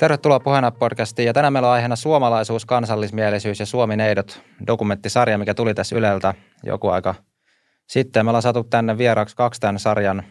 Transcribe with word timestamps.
Tervetuloa 0.00 0.40
Puheena 0.40 0.70
podcastiin 0.70 1.26
ja 1.26 1.32
tänään 1.32 1.52
meillä 1.52 1.68
on 1.68 1.74
aiheena 1.74 1.96
suomalaisuus, 1.96 2.66
kansallismielisyys 2.66 3.60
ja 3.60 3.66
Suomi-neidot 3.66 4.42
dokumenttisarja, 4.66 5.38
mikä 5.38 5.54
tuli 5.54 5.74
tässä 5.74 5.96
Yleltä 5.96 6.34
joku 6.62 6.88
aika 6.88 7.14
sitten. 7.88 8.26
Me 8.26 8.30
ollaan 8.30 8.42
saatu 8.42 8.64
tänne 8.64 8.98
vieraaksi 8.98 9.36
kaksi 9.36 9.60
tämän 9.60 9.78
sarjan 9.78 10.22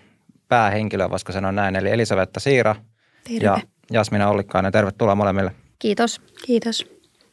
päähenkilöä, 0.47 1.09
voisiko 1.09 1.31
sanoa 1.31 1.51
näin, 1.51 1.75
eli 1.75 1.89
Elisavetta 1.89 2.39
Siira 2.39 2.75
Terve. 3.23 3.45
ja 3.45 3.57
Jasmina 3.91 4.29
Ollikkainen. 4.29 4.71
Tervetuloa 4.71 5.15
molemmille. 5.15 5.51
Kiitos. 5.79 6.21
Kiitos. 6.45 6.87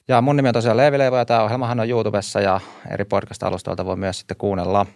Ja 0.09 0.21
mun 0.21 0.37
nimi 0.37 0.48
on 0.48 0.55
tosiaan 0.55 0.77
Leevi 0.77 0.98
Leivo 0.98 1.16
ja 1.16 1.25
tämä 1.25 1.43
ohjelmahan 1.43 1.80
on 1.80 1.89
YouTubessa 1.89 2.41
ja 2.41 2.61
eri 2.91 3.05
podcast-alustoilta 3.05 3.84
voi 3.84 3.96
myös 3.96 4.18
sitten 4.18 4.37
kuunnella. 4.37 4.87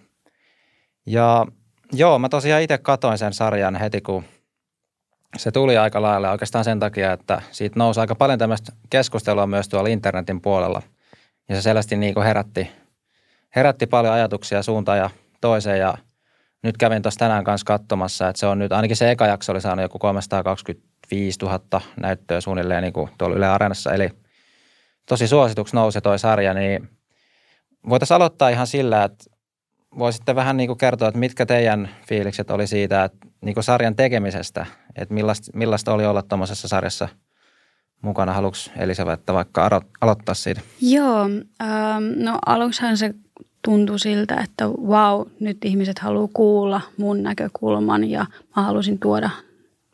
Ja 1.07 1.47
joo, 1.93 2.19
mä 2.19 2.29
tosiaan 2.29 2.63
itse 2.63 2.79
katoin 2.79 3.19
sen 3.19 3.33
sarjan 3.33 3.77
heti, 3.77 4.01
kun 4.01 4.25
se 5.37 5.51
tuli 5.51 5.77
aika 5.77 6.03
lailla 6.03 6.31
oikeastaan 6.31 6.65
sen 6.65 6.81
takia, 6.81 7.13
että 7.13 7.43
siitä 7.51 7.79
nousi 7.79 8.01
aika 8.01 8.15
paljon 8.15 8.39
tämmöistä 8.39 8.73
keskustelua 8.91 9.47
myös 9.47 9.69
tuolla 9.69 9.89
internetin 9.89 10.41
puolella. 10.41 10.83
Ja 11.49 11.55
se 11.55 11.63
selvästi 11.63 11.97
niin 11.97 12.15
kuin 12.15 12.27
herätti, 12.27 12.71
herätti 13.57 13.87
paljon 13.87 14.15
ajatuksia 14.15 14.63
suuntaan 14.63 14.99
ja 14.99 15.11
toiseen 15.41 15.79
ja 15.79 15.95
nyt 16.63 16.77
kävin 16.77 17.03
tuossa 17.03 17.19
tänään 17.19 17.45
kanssa 17.45 17.65
katsomassa, 17.65 18.29
että 18.29 18.41
se 18.41 18.47
on 18.47 18.59
nyt, 18.59 18.73
ainakin 18.73 18.97
se 18.97 19.11
eka 19.11 19.27
jakso 19.27 19.53
oli 19.53 19.61
saanut 19.61 19.83
joku 19.83 19.99
325 19.99 21.39
000 21.43 21.81
näyttöä 22.01 22.41
suunnilleen 22.41 22.83
niin 22.83 22.93
kuin 22.93 23.11
tuolla 23.19 23.37
Yle 23.37 23.47
Areenassa, 23.47 23.95
eli 23.95 24.11
tosi 25.09 25.29
suosituksi 25.29 25.77
nousi 25.77 26.01
toi 26.01 26.19
sarja, 26.19 26.55
niin 26.55 26.89
voitaisiin 27.89 28.17
aloittaa 28.17 28.49
ihan 28.49 28.67
sillä, 28.67 29.05
että 29.05 29.25
voisitte 29.99 30.35
vähän 30.35 30.57
niin 30.57 30.67
kuin 30.67 30.79
kertoa, 30.79 31.09
että 31.09 31.21
mitkä 31.21 31.47
teidän 31.47 31.91
fiilikset 32.09 32.51
oli 32.51 32.67
siitä, 32.67 33.05
että 33.05 33.27
niin 33.41 33.55
kuin 33.55 33.65
sarjan 33.65 33.97
tekemisestä, 33.97 34.67
että 34.97 35.15
millaista, 35.15 35.51
millaista 35.55 35.93
oli 35.95 36.07
olla 36.07 36.23
tuommoisessa 36.23 36.69
sarjassa 36.69 37.09
mukana. 38.03 38.33
Haluatko 38.33 38.59
Elisabetta 38.77 39.35
vaikka 39.35 39.69
aro- 39.69 39.87
aloittaa 40.01 40.35
siitä? 40.35 40.61
Joo, 40.81 41.23
ähm, 41.63 42.05
no 42.17 42.39
aluksihan 42.47 42.97
se 42.97 43.15
tuntui 43.65 43.99
siltä, 43.99 44.37
että 44.45 44.69
wow, 44.69 45.27
nyt 45.41 45.65
ihmiset 45.65 45.99
haluaa 45.99 46.29
kuulla 46.33 46.81
mun 46.97 47.23
näkökulman 47.23 48.11
ja 48.11 48.27
mä 48.57 48.63
halusin 48.63 48.99
tuoda 48.99 49.31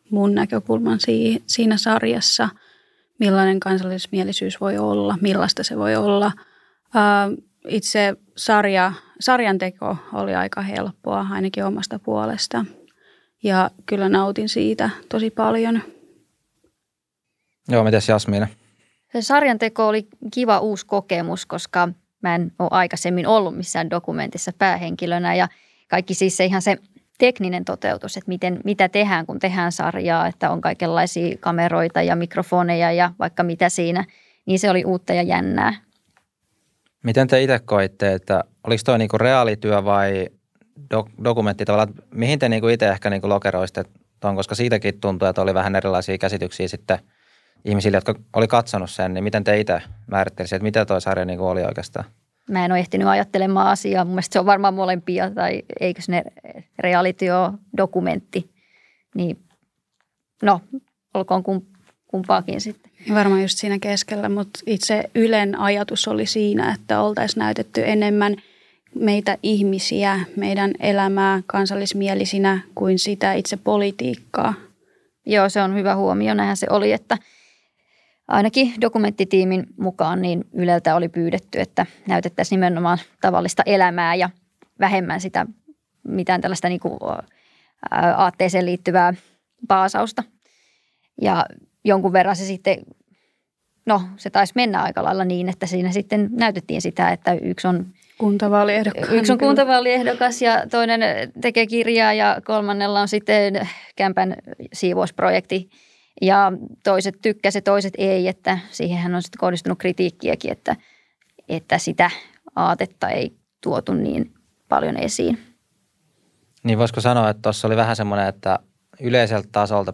mun 0.09 0.35
näkökulman 0.35 0.99
si- 0.99 1.43
siinä 1.47 1.77
sarjassa, 1.77 2.49
millainen 3.19 3.59
kansallismielisyys 3.59 4.61
voi 4.61 4.77
olla, 4.77 5.17
millaista 5.21 5.63
se 5.63 5.77
voi 5.77 5.95
olla. 5.95 6.31
Ähm, 6.95 7.33
itse 7.67 8.15
sarja, 8.37 8.93
sarjan 9.19 9.57
teko 9.57 9.97
oli 10.13 10.35
aika 10.35 10.61
helppoa, 10.61 11.25
ainakin 11.31 11.65
omasta 11.65 11.99
puolesta. 11.99 12.65
Ja 13.43 13.71
kyllä 13.85 14.09
nautin 14.09 14.49
siitä 14.49 14.89
tosi 15.09 15.29
paljon. 15.29 15.81
Joo, 17.69 17.83
mites 17.83 18.09
Jasmina? 18.09 18.47
Se 19.13 19.21
sarjan 19.21 19.59
teko 19.59 19.87
oli 19.87 20.07
kiva 20.33 20.59
uusi 20.59 20.85
kokemus, 20.85 21.45
koska 21.45 21.89
mä 22.23 22.35
en 22.35 22.51
ole 22.59 22.69
aikaisemmin 22.71 23.27
ollut 23.27 23.57
missään 23.57 23.89
dokumentissa 23.89 24.51
päähenkilönä 24.57 25.35
ja 25.35 25.47
kaikki 25.87 26.13
siis 26.13 26.37
se 26.37 26.45
ihan 26.45 26.61
se 26.61 26.77
tekninen 27.17 27.65
toteutus, 27.65 28.17
että 28.17 28.29
miten, 28.29 28.59
mitä 28.63 28.89
tehdään, 28.89 29.25
kun 29.25 29.39
tehdään 29.39 29.71
sarjaa, 29.71 30.27
että 30.27 30.49
on 30.49 30.61
kaikenlaisia 30.61 31.37
kameroita 31.39 32.01
ja 32.01 32.15
mikrofoneja 32.15 32.91
ja 32.91 33.11
vaikka 33.19 33.43
mitä 33.43 33.69
siinä, 33.69 34.05
niin 34.45 34.59
se 34.59 34.69
oli 34.69 34.85
uutta 34.85 35.13
ja 35.13 35.21
jännää. 35.21 35.73
Miten 37.03 37.27
te 37.27 37.43
itse 37.43 37.59
koitte, 37.59 38.13
että 38.13 38.43
oliko 38.63 38.81
toi 38.85 38.97
niinku 38.97 39.17
reaalityö 39.17 39.83
vai 39.83 40.29
dok- 40.93 41.23
dokumentti 41.23 41.65
tavallaan, 41.65 41.89
että 41.89 42.03
mihin 42.11 42.39
te 42.39 42.49
niinku 42.49 42.67
itse 42.67 42.89
ehkä 42.89 43.09
niinku 43.09 43.29
lokeroisitte 43.29 43.83
ton, 44.19 44.35
koska 44.35 44.55
siitäkin 44.55 44.99
tuntuu, 44.99 45.27
että 45.27 45.41
oli 45.41 45.53
vähän 45.53 45.75
erilaisia 45.75 46.17
käsityksiä 46.17 46.67
sitten 46.67 46.99
ihmisille, 47.65 47.97
jotka 47.97 48.15
oli 48.33 48.47
katsonut 48.47 48.89
sen, 48.89 49.13
niin 49.13 49.23
miten 49.23 49.43
te 49.43 49.59
itse 49.59 49.81
määrittelisitte, 50.07 50.55
että 50.55 50.63
mitä 50.63 50.85
toi 50.85 51.01
sarja 51.01 51.25
niinku 51.25 51.47
oli 51.47 51.63
oikeastaan? 51.63 52.05
Mä 52.49 52.65
en 52.65 52.71
ole 52.71 52.79
ehtinyt 52.79 53.07
ajattelemaan 53.07 53.67
asiaa. 53.67 54.05
Mun 54.05 54.13
mielestä 54.13 54.33
se 54.33 54.39
on 54.39 54.45
varmaan 54.45 54.73
molempia 54.73 55.31
tai 55.31 55.63
eikö 55.79 56.01
ne 56.07 56.23
reality 56.79 57.29
ole 57.29 57.51
dokumentti. 57.77 58.49
Niin 59.15 59.39
no, 60.41 60.61
olkoon 61.13 61.43
kumpaakin 62.07 62.61
sitten. 62.61 62.91
Varmaan 63.13 63.41
just 63.41 63.57
siinä 63.57 63.79
keskellä, 63.79 64.29
mutta 64.29 64.59
itse 64.65 65.03
Ylen 65.15 65.59
ajatus 65.59 66.07
oli 66.07 66.25
siinä, 66.25 66.73
että 66.73 67.01
oltaisiin 67.01 67.39
näytetty 67.39 67.83
enemmän 67.85 68.35
meitä 68.99 69.37
ihmisiä, 69.43 70.19
meidän 70.35 70.71
elämää 70.79 71.41
kansallismielisinä 71.45 72.59
kuin 72.75 72.99
sitä 72.99 73.33
itse 73.33 73.57
politiikkaa. 73.57 74.53
Joo, 75.25 75.49
se 75.49 75.61
on 75.61 75.75
hyvä 75.75 75.95
huomio. 75.95 76.33
Näinhän 76.33 76.57
se 76.57 76.67
oli, 76.69 76.91
että 76.91 77.17
ainakin 78.27 78.73
dokumenttitiimin 78.81 79.65
mukaan 79.79 80.21
niin 80.21 80.45
Yleltä 80.53 80.95
oli 80.95 81.09
pyydetty, 81.09 81.59
että 81.59 81.85
näytettäisiin 82.07 82.57
nimenomaan 82.57 82.97
tavallista 83.21 83.63
elämää 83.65 84.15
ja 84.15 84.29
vähemmän 84.79 85.21
sitä 85.21 85.45
mitään 86.07 86.41
tällaista 86.41 86.69
niin 86.69 86.79
kuin 86.79 86.99
aatteeseen 88.15 88.65
liittyvää 88.65 89.13
paasausta. 89.67 90.23
Ja 91.21 91.45
jonkun 91.85 92.13
verran 92.13 92.35
se 92.35 92.45
sitten, 92.45 92.77
no 93.85 94.01
se 94.17 94.29
taisi 94.29 94.53
mennä 94.55 94.81
aika 94.81 95.03
lailla 95.03 95.25
niin, 95.25 95.49
että 95.49 95.65
siinä 95.65 95.91
sitten 95.91 96.29
näytettiin 96.31 96.81
sitä, 96.81 97.11
että 97.11 97.33
yksi 97.33 97.67
on 97.67 97.85
kuntavaaliehdokas. 98.17 99.09
Yksi 99.09 99.31
on 99.31 99.37
kuntavaaliehdokas 99.37 100.41
ja 100.41 100.67
toinen 100.71 101.01
tekee 101.41 101.67
kirjaa 101.67 102.13
ja 102.13 102.37
kolmannella 102.45 103.01
on 103.01 103.07
sitten 103.07 103.69
kämpän 103.95 104.35
siivousprojekti. 104.73 105.69
Ja 106.21 106.51
toiset 106.83 107.15
tykkäsivät, 107.21 107.63
toiset 107.63 107.93
ei, 107.97 108.27
että 108.27 108.59
siihenhän 108.71 109.15
on 109.15 109.21
sitten 109.21 109.39
kohdistunut 109.39 109.79
kritiikkiäkin, 109.79 110.51
että, 110.51 110.75
että 111.49 111.77
sitä 111.77 112.11
aatetta 112.55 113.09
ei 113.09 113.37
tuotu 113.63 113.93
niin 113.93 114.33
paljon 114.69 114.97
esiin. 114.97 115.39
Niin 116.63 116.77
voisiko 116.77 117.01
sanoa, 117.01 117.29
että 117.29 117.41
tuossa 117.41 117.67
oli 117.67 117.75
vähän 117.75 117.95
semmoinen, 117.95 118.27
että 118.27 118.59
yleiseltä 118.99 119.47
tasolta 119.51 119.93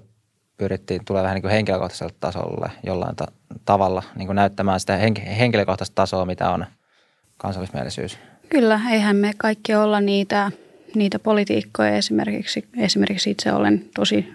pyrittiin 0.58 1.06
tulee 1.06 1.24
vähän 1.24 1.36
niin 1.36 1.42
kuin 1.42 1.52
henkilökohtaiselle 1.52 2.14
tasolle 2.20 2.72
jollain 2.84 3.16
ta- 3.16 3.32
tavalla 3.66 4.04
niin 4.16 4.26
kuin 4.26 4.36
näyttämään 4.36 4.80
sitä 4.80 4.98
henk- 4.98 5.30
henkilökohtaista 5.30 5.96
tasoa, 5.96 6.26
mitä 6.26 6.50
on 6.50 6.66
kansallismielisyys. 7.44 8.18
Kyllä, 8.50 8.82
eihän 8.92 9.16
me 9.16 9.32
kaikki 9.38 9.76
olla 9.76 10.02
niitä, 10.02 10.52
niitä 10.96 11.20
politiikkoja. 11.20 11.96
Esimerkiksi, 11.96 12.68
esimerkiksi 12.78 13.32
itse 13.32 13.54
olen 13.54 13.90
tosi 13.96 14.34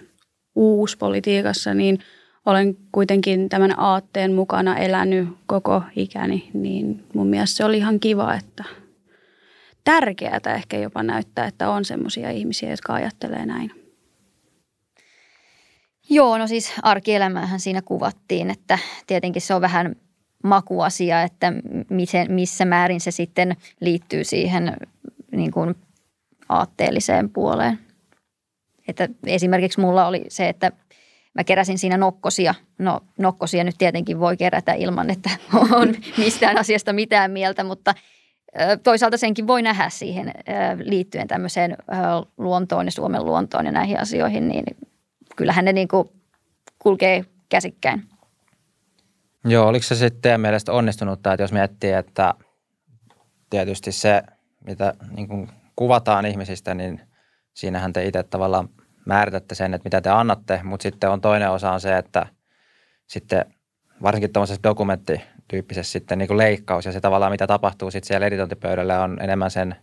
uusi 0.55 0.97
politiikassa, 0.97 1.73
niin 1.73 1.99
olen 2.45 2.77
kuitenkin 2.91 3.49
tämän 3.49 3.79
aatteen 3.79 4.33
mukana 4.33 4.77
elänyt 4.77 5.27
koko 5.45 5.83
ikäni, 5.95 6.49
niin 6.53 7.03
mun 7.13 7.27
mielestä 7.27 7.57
se 7.57 7.65
oli 7.65 7.77
ihan 7.77 7.99
kiva, 7.99 8.35
että 8.35 8.63
tärkeää 9.83 10.39
ehkä 10.55 10.77
jopa 10.77 11.03
näyttää, 11.03 11.45
että 11.45 11.69
on 11.69 11.85
semmoisia 11.85 12.29
ihmisiä, 12.29 12.69
jotka 12.69 12.93
ajattelee 12.93 13.45
näin. 13.45 13.71
Joo, 16.09 16.37
no 16.37 16.47
siis 16.47 16.73
arkielämäähän 16.83 17.59
siinä 17.59 17.81
kuvattiin, 17.81 18.49
että 18.49 18.79
tietenkin 19.07 19.41
se 19.41 19.53
on 19.53 19.61
vähän 19.61 19.95
makuasia, 20.43 21.23
että 21.23 21.53
miten, 21.89 22.31
missä 22.31 22.65
määrin 22.65 23.01
se 23.01 23.11
sitten 23.11 23.55
liittyy 23.79 24.23
siihen 24.23 24.77
niin 25.31 25.51
kuin 25.51 25.75
aatteelliseen 26.49 27.29
puoleen. 27.29 27.79
Että 28.87 29.09
esimerkiksi 29.25 29.79
mulla 29.79 30.07
oli 30.07 30.25
se, 30.27 30.49
että 30.49 30.71
mä 31.33 31.43
keräsin 31.43 31.79
siinä 31.79 31.97
nokkosia. 31.97 32.55
No 32.77 32.99
nokkosia 33.17 33.63
nyt 33.63 33.75
tietenkin 33.77 34.19
voi 34.19 34.37
kerätä 34.37 34.73
ilman, 34.73 35.09
että 35.09 35.29
on 35.71 35.95
mistään 36.17 36.57
asiasta 36.57 36.93
mitään 36.93 37.31
mieltä, 37.31 37.63
mutta 37.63 37.93
toisaalta 38.83 39.17
senkin 39.17 39.47
voi 39.47 39.61
nähdä 39.61 39.89
siihen 39.89 40.33
liittyen 40.83 41.27
tämmöiseen 41.27 41.77
luontoon 42.37 42.85
ja 42.85 42.91
Suomen 42.91 43.25
luontoon 43.25 43.65
ja 43.65 43.71
näihin 43.71 43.99
asioihin, 43.99 44.47
niin 44.47 44.63
kyllähän 45.35 45.65
ne 45.65 45.73
niin 45.73 45.87
kuin 45.87 46.09
kulkee 46.79 47.25
käsikkäin. 47.49 48.03
Joo, 49.45 49.67
oliko 49.67 49.83
se 49.83 49.95
sitten 49.95 50.21
teidän 50.21 50.41
mielestä 50.41 50.71
onnistunut, 50.71 51.19
että 51.27 51.43
jos 51.43 51.51
miettii, 51.51 51.91
että 51.91 52.33
tietysti 53.49 53.91
se, 53.91 54.23
mitä 54.65 54.93
niin 55.15 55.27
kuin 55.27 55.49
kuvataan 55.75 56.25
ihmisistä, 56.25 56.73
niin 56.73 57.01
siinähän 57.53 57.93
te 57.93 58.05
itse 58.05 58.23
tavallaan 58.23 58.69
määritätte 59.05 59.55
sen, 59.55 59.73
että 59.73 59.85
mitä 59.85 60.01
te 60.01 60.09
annatte, 60.09 60.59
mutta 60.63 60.83
sitten 60.83 61.09
on 61.09 61.21
toinen 61.21 61.51
osa 61.51 61.71
on 61.71 61.81
se, 61.81 61.97
että 61.97 62.25
sitten 63.07 63.45
varsinkin 64.01 64.33
tämmöisessä 64.33 64.63
dokumenttityyppisessä 64.63 65.91
sitten 65.91 66.17
niin 66.17 66.27
kuin 66.27 66.37
leikkaus 66.37 66.85
ja 66.85 66.91
se 66.91 67.01
tavallaan 67.01 67.31
mitä 67.31 67.47
tapahtuu 67.47 67.91
sitten 67.91 68.07
siellä 68.07 68.27
editointipöydällä 68.27 69.03
on 69.03 69.17
enemmän 69.21 69.51
sen 69.51 69.75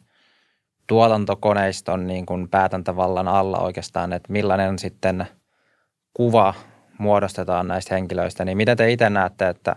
tuotantokoneiston 0.86 2.06
niin 2.06 2.26
kuin 2.26 2.48
päätäntävallan 2.48 3.28
alla 3.28 3.58
oikeastaan, 3.58 4.12
että 4.12 4.32
millainen 4.32 4.78
sitten 4.78 5.26
kuva 6.14 6.54
muodostetaan 6.98 7.68
näistä 7.68 7.94
henkilöistä, 7.94 8.44
niin 8.44 8.56
mitä 8.56 8.76
te 8.76 8.92
itse 8.92 9.10
näette, 9.10 9.48
että 9.48 9.76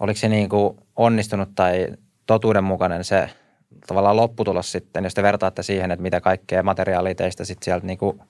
oliko 0.00 0.18
se 0.18 0.28
niin 0.28 0.48
kuin 0.48 0.78
onnistunut 0.96 1.48
tai 1.54 1.86
totuudenmukainen 2.26 3.04
se 3.04 3.30
tavallaan 3.86 4.16
lopputulos 4.16 4.72
sitten, 4.72 5.04
jos 5.04 5.14
te 5.14 5.22
vertaatte 5.22 5.62
siihen, 5.62 5.90
että 5.90 6.02
mitä 6.02 6.20
kaikkea 6.20 6.62
materiaalia 6.62 7.14
teistä 7.14 7.44
sitten 7.44 7.64
sieltä 7.64 7.86
niin 7.86 7.98
kuin 7.98 8.20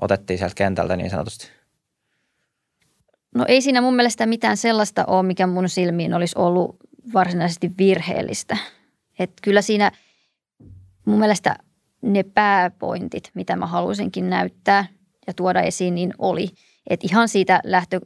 otettiin 0.00 0.38
sieltä 0.38 0.54
kentältä 0.54 0.96
niin 0.96 1.10
sanotusti? 1.10 1.50
No 3.34 3.44
ei 3.48 3.62
siinä 3.62 3.80
mun 3.80 3.96
mielestä 3.96 4.26
mitään 4.26 4.56
sellaista 4.56 5.04
ole, 5.04 5.22
mikä 5.22 5.46
mun 5.46 5.68
silmiin 5.68 6.14
olisi 6.14 6.38
ollut 6.38 6.76
varsinaisesti 7.14 7.70
virheellistä. 7.78 8.56
Et 9.18 9.32
kyllä 9.42 9.62
siinä 9.62 9.92
mun 11.04 11.18
mielestä 11.18 11.56
ne 12.02 12.22
pääpointit, 12.22 13.30
mitä 13.34 13.56
mä 13.56 13.66
halusinkin 13.66 14.30
näyttää 14.30 14.86
ja 15.26 15.34
tuoda 15.34 15.60
esiin, 15.60 15.94
niin 15.94 16.14
oli. 16.18 16.48
Et 16.88 17.04
ihan 17.04 17.28
siitä 17.28 17.60
lähtö, 17.64 18.00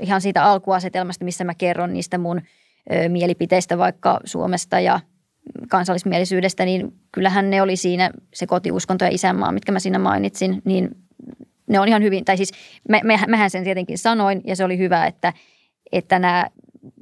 ihan 0.00 0.20
siitä 0.20 0.44
alkuasetelmasta, 0.44 1.24
missä 1.24 1.44
mä 1.44 1.54
kerron 1.54 1.92
niistä 1.92 2.18
mun 2.18 2.40
ö, 2.92 3.08
mielipiteistä 3.08 3.78
vaikka 3.78 4.20
Suomesta 4.24 4.80
ja 4.80 5.00
kansallismielisyydestä, 5.68 6.64
niin 6.64 6.92
kyllähän 7.12 7.50
ne 7.50 7.62
oli 7.62 7.76
siinä 7.76 8.10
se 8.34 8.46
kotiuskonto 8.46 9.04
ja 9.04 9.10
isänmaa, 9.10 9.52
mitkä 9.52 9.72
mä 9.72 9.80
siinä 9.80 9.98
mainitsin, 9.98 10.62
niin 10.64 10.96
ne 11.68 11.80
on 11.80 11.88
ihan 11.88 12.02
hyvin, 12.02 12.24
tai 12.24 12.36
siis 12.36 12.52
mä, 12.88 13.00
mähän 13.28 13.50
sen 13.50 13.64
tietenkin 13.64 13.98
sanoin 13.98 14.40
ja 14.44 14.56
se 14.56 14.64
oli 14.64 14.78
hyvä, 14.78 15.06
että, 15.06 15.32
että 15.92 16.18
nämä 16.18 16.46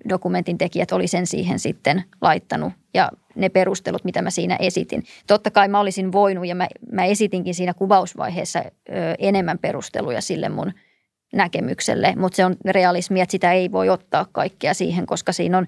dokumentin 0.09 0.59
tekijät 0.59 0.93
oli 0.93 1.07
sen 1.07 1.27
siihen 1.27 1.59
sitten 1.59 2.05
laittanut 2.21 2.73
ja 2.95 3.11
ne 3.35 3.49
perustelut, 3.49 4.05
mitä 4.05 4.23
mä 4.23 4.31
siinä 4.31 4.57
esitin. 4.57 5.05
Totta 5.27 5.51
kai 5.51 5.69
mä 5.69 5.81
olisin 5.81 6.13
voinut 6.13 6.47
ja 6.47 6.55
mä, 6.55 6.69
mä 6.93 7.05
esitinkin 7.05 7.55
siinä 7.55 7.75
kuvausvaiheessa 7.75 8.59
ö, 8.59 8.73
enemmän 9.19 9.59
perusteluja 9.59 10.21
sille 10.21 10.49
mun 10.49 10.73
näkemykselle, 11.37 12.15
mutta 12.17 12.37
se 12.37 12.45
on 12.45 12.57
realismi, 12.65 13.21
että 13.21 13.31
sitä 13.31 13.53
ei 13.53 13.73
voi 13.73 13.89
ottaa 13.89 14.27
kaikkea 14.33 14.75
siihen, 14.75 15.07
koska 15.07 15.33
siinä 15.33 15.59
on 15.59 15.67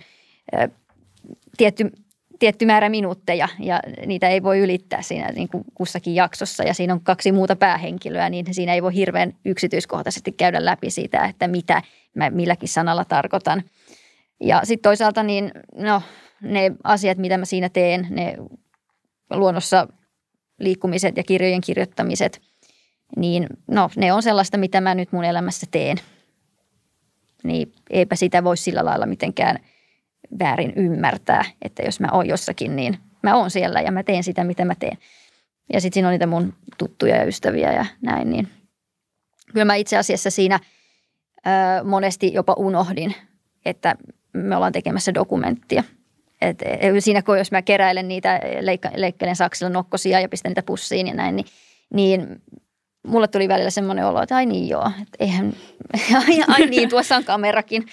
ö, 0.55 0.69
tietty 1.56 1.91
tietty 2.38 2.67
määrä 2.67 2.88
minuutteja 2.88 3.49
ja 3.59 3.81
niitä 4.06 4.29
ei 4.29 4.43
voi 4.43 4.59
ylittää 4.59 5.03
siinä 5.03 5.32
niin 5.32 5.49
kuin 5.49 5.65
kussakin 5.75 6.15
jaksossa 6.15 6.65
ja 6.65 6.75
siinä 6.75 6.93
on 6.93 7.00
kaksi 7.00 7.32
muuta 7.32 7.56
päähenkilöä, 7.56 8.31
niin 8.31 8.55
siinä 8.55 8.75
ei 8.75 8.82
voi 8.82 8.94
hirveän 8.94 9.32
yksityiskohtaisesti 9.44 10.32
käydä 10.32 10.65
läpi 10.65 10.91
siitä, 10.91 11.25
että 11.25 11.49
mitä 11.49 11.82
mä 12.15 12.31
milläkin 12.31 12.69
sanalla 12.69 13.05
tarkoitan. 13.05 13.62
Ja 14.41 14.61
sitten 14.65 14.82
toisaalta 14.82 15.23
niin 15.23 15.50
no, 15.75 16.03
ne 16.43 16.73
asiat, 16.85 17.19
mitä 17.19 17.38
mä 17.38 17.44
siinä 17.44 17.69
teen, 17.69 18.06
ne 18.11 18.37
luonnossa 19.31 19.88
liikkumiset 20.59 21.17
ja 21.17 21.23
kirjojen 21.23 21.61
kirjoittamiset, 21.61 22.41
niin 23.16 23.46
no, 23.66 23.90
ne 23.96 24.12
on 24.12 24.22
sellaista, 24.22 24.58
mitä 24.58 24.81
mä 24.81 24.94
nyt 24.94 25.12
mun 25.12 25.25
elämässä 25.25 25.66
teen. 25.70 25.96
Niin 27.44 27.72
eipä 27.90 28.16
sitä 28.16 28.44
voi 28.44 28.56
sillä 28.56 28.84
lailla 28.84 29.06
mitenkään– 29.06 29.58
väärin 30.38 30.72
ymmärtää, 30.76 31.44
että 31.62 31.82
jos 31.82 32.00
mä 32.00 32.08
oon 32.12 32.28
jossakin, 32.28 32.76
niin 32.76 32.99
mä 33.22 33.37
oon 33.37 33.50
siellä 33.50 33.81
ja 33.81 33.93
mä 33.93 34.02
teen 34.02 34.25
sitä, 34.25 34.44
mitä 34.44 34.64
mä 34.64 34.75
teen. 34.75 34.99
Ja 35.72 35.81
sitten 35.81 35.94
siinä 35.94 36.08
on 36.08 36.12
niitä 36.12 36.26
mun 36.26 36.55
tuttuja 36.78 37.16
ja 37.16 37.25
ystäviä 37.25 37.72
ja 37.72 37.87
näin, 38.02 38.31
niin 38.31 38.49
kyllä 39.52 39.64
mä 39.64 39.75
itse 39.75 39.96
asiassa 39.96 40.31
siinä 40.31 40.60
ö, 41.46 41.84
monesti 41.84 42.32
jopa 42.32 42.55
unohdin, 42.58 43.14
että 43.64 43.96
me 44.32 44.56
ollaan 44.56 44.72
tekemässä 44.72 45.14
dokumenttia. 45.14 45.84
Et, 46.40 46.62
e, 46.62 47.00
siinä 47.00 47.22
kun 47.22 47.38
jos 47.38 47.50
mä 47.50 47.62
keräilen 47.62 48.08
niitä, 48.08 48.40
leikka, 48.60 48.90
leikkelen 48.94 49.37
saksilla 49.37 49.70
nokkosia 49.70 50.20
ja 50.20 50.28
pistän 50.28 50.50
niitä 50.50 50.62
pussiin 50.62 51.06
ja 51.06 51.14
näin, 51.14 51.37
niin, 51.37 51.46
niin 51.94 52.43
mulle 53.08 53.28
tuli 53.28 53.49
välillä 53.49 53.70
semmoinen 53.70 54.06
olo, 54.06 54.22
että 54.22 54.37
ai 54.37 54.46
niin 54.46 54.69
joo, 54.69 54.90
että 55.02 55.16
eihän, 55.19 55.52
ai, 56.14 56.43
ai 56.55 56.66
niin, 56.66 56.88
tuossa 56.88 57.16
on 57.16 57.25
kamerakin. 57.25 57.87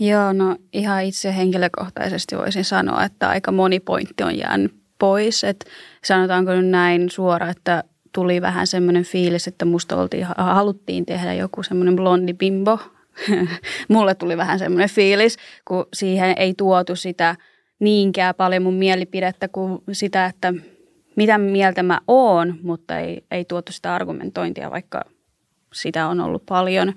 Joo, 0.00 0.32
no 0.32 0.56
ihan 0.72 1.04
itse 1.04 1.36
henkilökohtaisesti 1.36 2.36
voisin 2.36 2.64
sanoa, 2.64 3.04
että 3.04 3.28
aika 3.28 3.52
moni 3.52 3.80
pointti 3.80 4.22
on 4.22 4.38
jäänyt 4.38 4.74
pois. 4.98 5.44
Että 5.44 5.70
sanotaanko 6.04 6.52
nyt 6.52 6.66
näin 6.66 7.10
suora, 7.10 7.50
että 7.50 7.84
tuli 8.12 8.42
vähän 8.42 8.66
semmoinen 8.66 9.04
fiilis, 9.04 9.48
että 9.48 9.64
musta 9.64 9.96
oltiin, 9.96 10.26
haluttiin 10.36 11.06
tehdä 11.06 11.34
joku 11.34 11.62
semmoinen 11.62 11.96
blondi 11.96 12.34
bimbo. 12.34 12.78
Mulle 13.88 14.14
tuli 14.14 14.36
vähän 14.36 14.58
semmoinen 14.58 14.88
fiilis, 14.88 15.36
kun 15.64 15.86
siihen 15.94 16.34
ei 16.36 16.54
tuotu 16.54 16.96
sitä 16.96 17.36
niinkään 17.78 18.34
paljon 18.34 18.62
mun 18.62 18.74
mielipidettä 18.74 19.48
kuin 19.48 19.82
sitä, 19.92 20.26
että 20.26 20.54
mitä 21.16 21.38
mieltä 21.38 21.82
mä 21.82 22.00
oon, 22.08 22.58
mutta 22.62 22.98
ei, 22.98 23.24
ei 23.30 23.44
tuotu 23.44 23.72
sitä 23.72 23.94
argumentointia, 23.94 24.70
vaikka 24.70 25.04
sitä 25.72 26.08
on 26.08 26.20
ollut 26.20 26.46
paljon. 26.46 26.92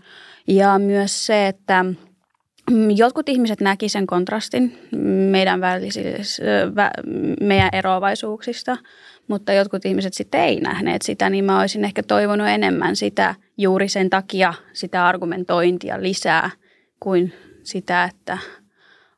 Ja 0.48 0.80
myös 0.80 1.26
se, 1.26 1.48
että– 1.48 1.86
Mm, 2.72 2.92
jotkut 2.92 3.30
ihmiset 3.30 3.62
näki 3.62 3.90
sen 3.90 4.08
kontrastin 4.08 4.80
meidän, 5.32 5.62
välisis, 5.62 6.42
meidän 7.42 7.70
eroavaisuuksista, 7.72 8.78
mutta 9.28 9.54
jotkut 9.54 9.86
ihmiset 9.86 10.14
sitten 10.14 10.42
ei 10.42 10.60
nähneet 10.60 11.02
sitä, 11.02 11.30
niin 11.30 11.46
mä 11.46 11.60
olisin 11.60 11.86
ehkä 11.86 12.04
toivonut 12.04 12.48
enemmän 12.48 12.96
sitä 12.96 13.36
juuri 13.58 13.88
sen 13.88 14.10
takia 14.10 14.54
sitä 14.74 15.08
argumentointia 15.08 16.02
lisää 16.02 16.50
kuin 17.00 17.34
sitä, 17.64 18.04
että 18.04 18.38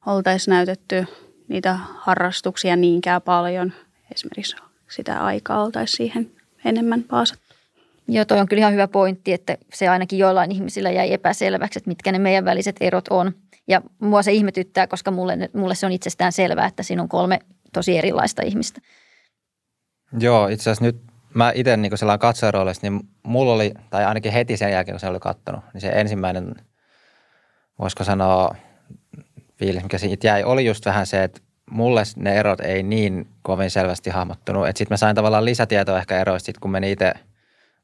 oltaisiin 0.06 0.52
näytetty 0.52 1.06
niitä 1.48 1.78
harrastuksia 1.96 2.76
niinkään 2.76 3.22
paljon. 3.22 3.74
Esimerkiksi 4.16 4.56
sitä 4.90 5.26
aikaa 5.26 5.64
oltaisiin 5.64 5.98
siihen 5.98 6.32
enemmän 6.66 7.04
paasattu. 7.04 7.56
Joo, 8.08 8.26
toi 8.26 8.40
on 8.40 8.48
kyllä 8.48 8.60
ihan 8.60 8.74
hyvä 8.74 8.88
pointti, 8.88 9.34
että 9.34 9.58
se 9.74 9.88
ainakin 9.88 10.20
joillain 10.20 10.52
ihmisillä 10.52 10.92
jäi 10.92 11.14
epäselväksi, 11.14 11.80
että 11.80 11.88
mitkä 11.88 12.12
ne 12.12 12.20
meidän 12.20 12.46
väliset 12.46 12.76
erot 12.82 13.08
on. 13.10 13.32
Ja 13.68 13.82
mua 14.00 14.24
se 14.24 14.32
ihmetyttää, 14.32 14.88
koska 14.88 15.12
mulle, 15.12 15.50
mulle 15.54 15.76
se 15.76 15.86
on 15.86 15.92
itsestään 15.92 16.32
selvää, 16.32 16.66
että 16.66 16.84
siinä 16.84 17.02
on 17.02 17.10
kolme 17.10 17.40
tosi 17.74 17.98
erilaista 17.98 18.42
ihmistä. 18.42 18.82
Joo, 20.20 20.48
itse 20.48 20.62
asiassa 20.62 20.86
nyt 20.86 21.02
mä 21.34 21.52
itse 21.56 21.78
niin 21.78 21.98
sellainen 21.98 22.20
katsojaroolissa, 22.20 22.90
niin 22.90 23.02
mulla 23.24 23.54
oli, 23.54 23.74
tai 23.90 24.06
ainakin 24.06 24.32
heti 24.32 24.58
sen 24.58 24.72
jälkeen, 24.72 24.94
kun 24.94 25.00
se 25.00 25.08
oli 25.08 25.20
kattonut, 25.20 25.62
niin 25.74 25.82
se 25.82 25.90
ensimmäinen, 25.90 26.56
voisiko 27.80 28.04
sanoa, 28.04 28.56
fiilis, 29.56 29.84
mikä 29.84 29.98
siitä 29.98 30.28
jäi, 30.28 30.44
oli 30.44 30.66
just 30.66 30.86
vähän 30.86 31.06
se, 31.06 31.24
että 31.24 31.42
mulle 31.72 32.04
ne 32.16 32.40
erot 32.40 32.60
ei 32.60 32.84
niin 32.84 33.28
kovin 33.42 33.72
selvästi 33.72 34.10
hahmottunut. 34.10 34.68
Sitten 34.68 34.88
mä 34.90 34.98
sain 34.98 35.16
tavallaan 35.16 35.46
lisätietoa 35.46 35.98
ehkä 35.98 36.22
eroista, 36.22 36.46
sit 36.46 36.58
kun 36.58 36.72
menin 36.72 36.92
itse– 36.92 37.14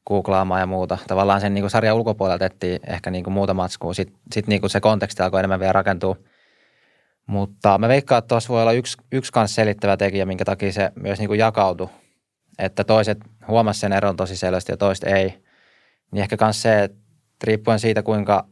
googlaamaan 0.06 0.60
ja 0.60 0.66
muuta. 0.66 0.98
Tavallaan 1.06 1.40
sen 1.40 1.54
niin 1.54 1.70
sarjan 1.70 1.96
ulkopuolelta 1.96 2.46
ettiin 2.46 2.80
ehkä 2.86 3.10
niin 3.10 3.24
kuin 3.24 3.34
muuta 3.34 3.54
matskua. 3.54 3.94
Sitten 3.94 4.16
sit 4.32 4.46
niin 4.46 4.60
kuin 4.60 4.70
se 4.70 4.80
konteksti 4.80 5.22
alkoi 5.22 5.40
enemmän 5.40 5.60
vielä 5.60 5.72
rakentua. 5.72 6.16
Mutta 7.26 7.78
mä 7.78 7.88
veikkaan, 7.88 8.18
että 8.18 8.28
tuossa 8.28 8.52
voi 8.52 8.62
olla 8.62 8.72
yksi, 8.72 8.96
yksi 9.12 9.32
kanssa 9.32 9.54
selittävä 9.54 9.96
tekijä, 9.96 10.26
minkä 10.26 10.44
takia 10.44 10.72
se 10.72 10.92
myös 11.00 11.18
niin 11.18 11.28
kuin 11.28 11.38
jakautui. 11.38 11.88
Että 12.58 12.84
toiset 12.84 13.18
huomasivat 13.48 13.80
sen 13.80 13.92
eron 13.92 14.16
tosi 14.16 14.36
selvästi 14.36 14.72
ja 14.72 14.76
toiset 14.76 15.04
ei. 15.04 15.42
Niin 16.10 16.22
ehkä 16.22 16.36
myös 16.40 16.62
se, 16.62 16.82
että 16.82 16.98
riippuen 17.44 17.80
siitä, 17.80 18.02
kuinka 18.02 18.46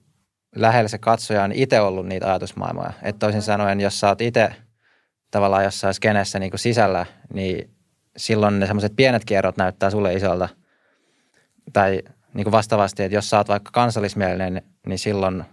lähellä 0.56 0.88
se 0.88 0.98
katsoja 0.98 1.42
on 1.42 1.52
itse 1.52 1.80
ollut 1.80 2.06
niitä 2.06 2.26
ajatusmaailmoja. 2.26 2.92
Että 3.02 3.18
toisin 3.18 3.42
sanoen, 3.42 3.80
jos 3.80 4.00
sä 4.00 4.08
oot 4.08 4.20
itse 4.20 4.52
tavallaan 5.32 5.64
jossain 5.64 5.94
skenessä 5.94 6.38
niin 6.38 6.50
kuin 6.50 6.60
sisällä, 6.60 7.06
niin 7.34 7.70
silloin 8.16 8.60
ne 8.60 8.66
semmoiset 8.66 8.92
pienet 8.96 9.24
kierrot 9.24 9.56
näyttää 9.56 9.90
sulle 9.90 10.14
isolta– 10.14 10.48
tai 11.72 12.02
niin 12.34 12.44
kuin 12.44 12.52
vastaavasti, 12.52 13.02
että 13.02 13.16
jos 13.16 13.30
sä 13.30 13.36
oot 13.36 13.48
vaikka 13.48 13.70
kansallismielinen, 13.72 14.62
niin 14.86 14.98
silloin 14.98 15.44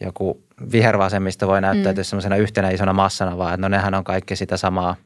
joku 0.00 0.44
vihervasemmisto 0.72 1.46
voi 1.46 1.60
näyttäytyä 1.60 2.02
mm. 2.02 2.04
semmoisena 2.04 2.36
yhtenä 2.36 2.70
isona 2.70 2.92
massana, 2.92 3.38
vaan 3.38 3.54
että 3.54 3.62
no 3.62 3.68
nehän 3.68 3.94
on 3.94 4.04
kaikki 4.04 4.36
sitä 4.36 4.56
samaa. 4.56 4.96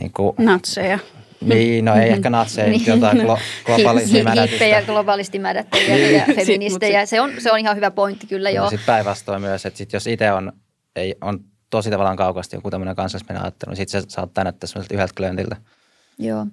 Niin 0.00 0.12
kuin, 0.12 0.34
natseja. 0.38 0.98
Niin, 1.40 1.84
no 1.84 1.94
ei 1.94 2.10
ehkä 2.10 2.30
natseja, 2.30 2.68
niin. 2.68 2.86
jotain 2.86 3.18
glo- 3.18 3.40
globalistimädätystä. 3.64 4.50
Hippejä, 4.50 4.82
globalistimädättäjiä 4.82 5.94
niin. 5.94 6.14
ja 6.14 6.24
feministejä. 6.34 7.06
Se 7.06 7.20
on, 7.20 7.32
se 7.38 7.52
on 7.52 7.58
ihan 7.58 7.76
hyvä 7.76 7.90
pointti 7.90 8.26
kyllä, 8.26 8.50
joo. 8.50 8.70
Sitten 8.70 8.86
päinvastoin 8.86 9.40
myös, 9.40 9.66
että 9.66 9.78
sit 9.78 9.92
jos 9.92 10.06
itse 10.06 10.32
on, 10.32 10.52
ei, 10.96 11.14
on 11.20 11.40
tosi 11.70 11.90
tavallaan 11.90 12.16
kaukasti 12.16 12.56
joku 12.56 12.70
tämmöinen 12.70 12.96
kansallismielinen 12.96 13.44
ajattelu, 13.44 13.70
niin 13.70 13.76
sitten 13.76 14.02
sä 14.02 14.06
saat 14.08 14.34
tänättää 14.34 14.66
semmoiselta 14.66 14.94
yhdeltä 14.94 15.14
klöntiltä. 15.16 15.56
Joo. 16.18 16.46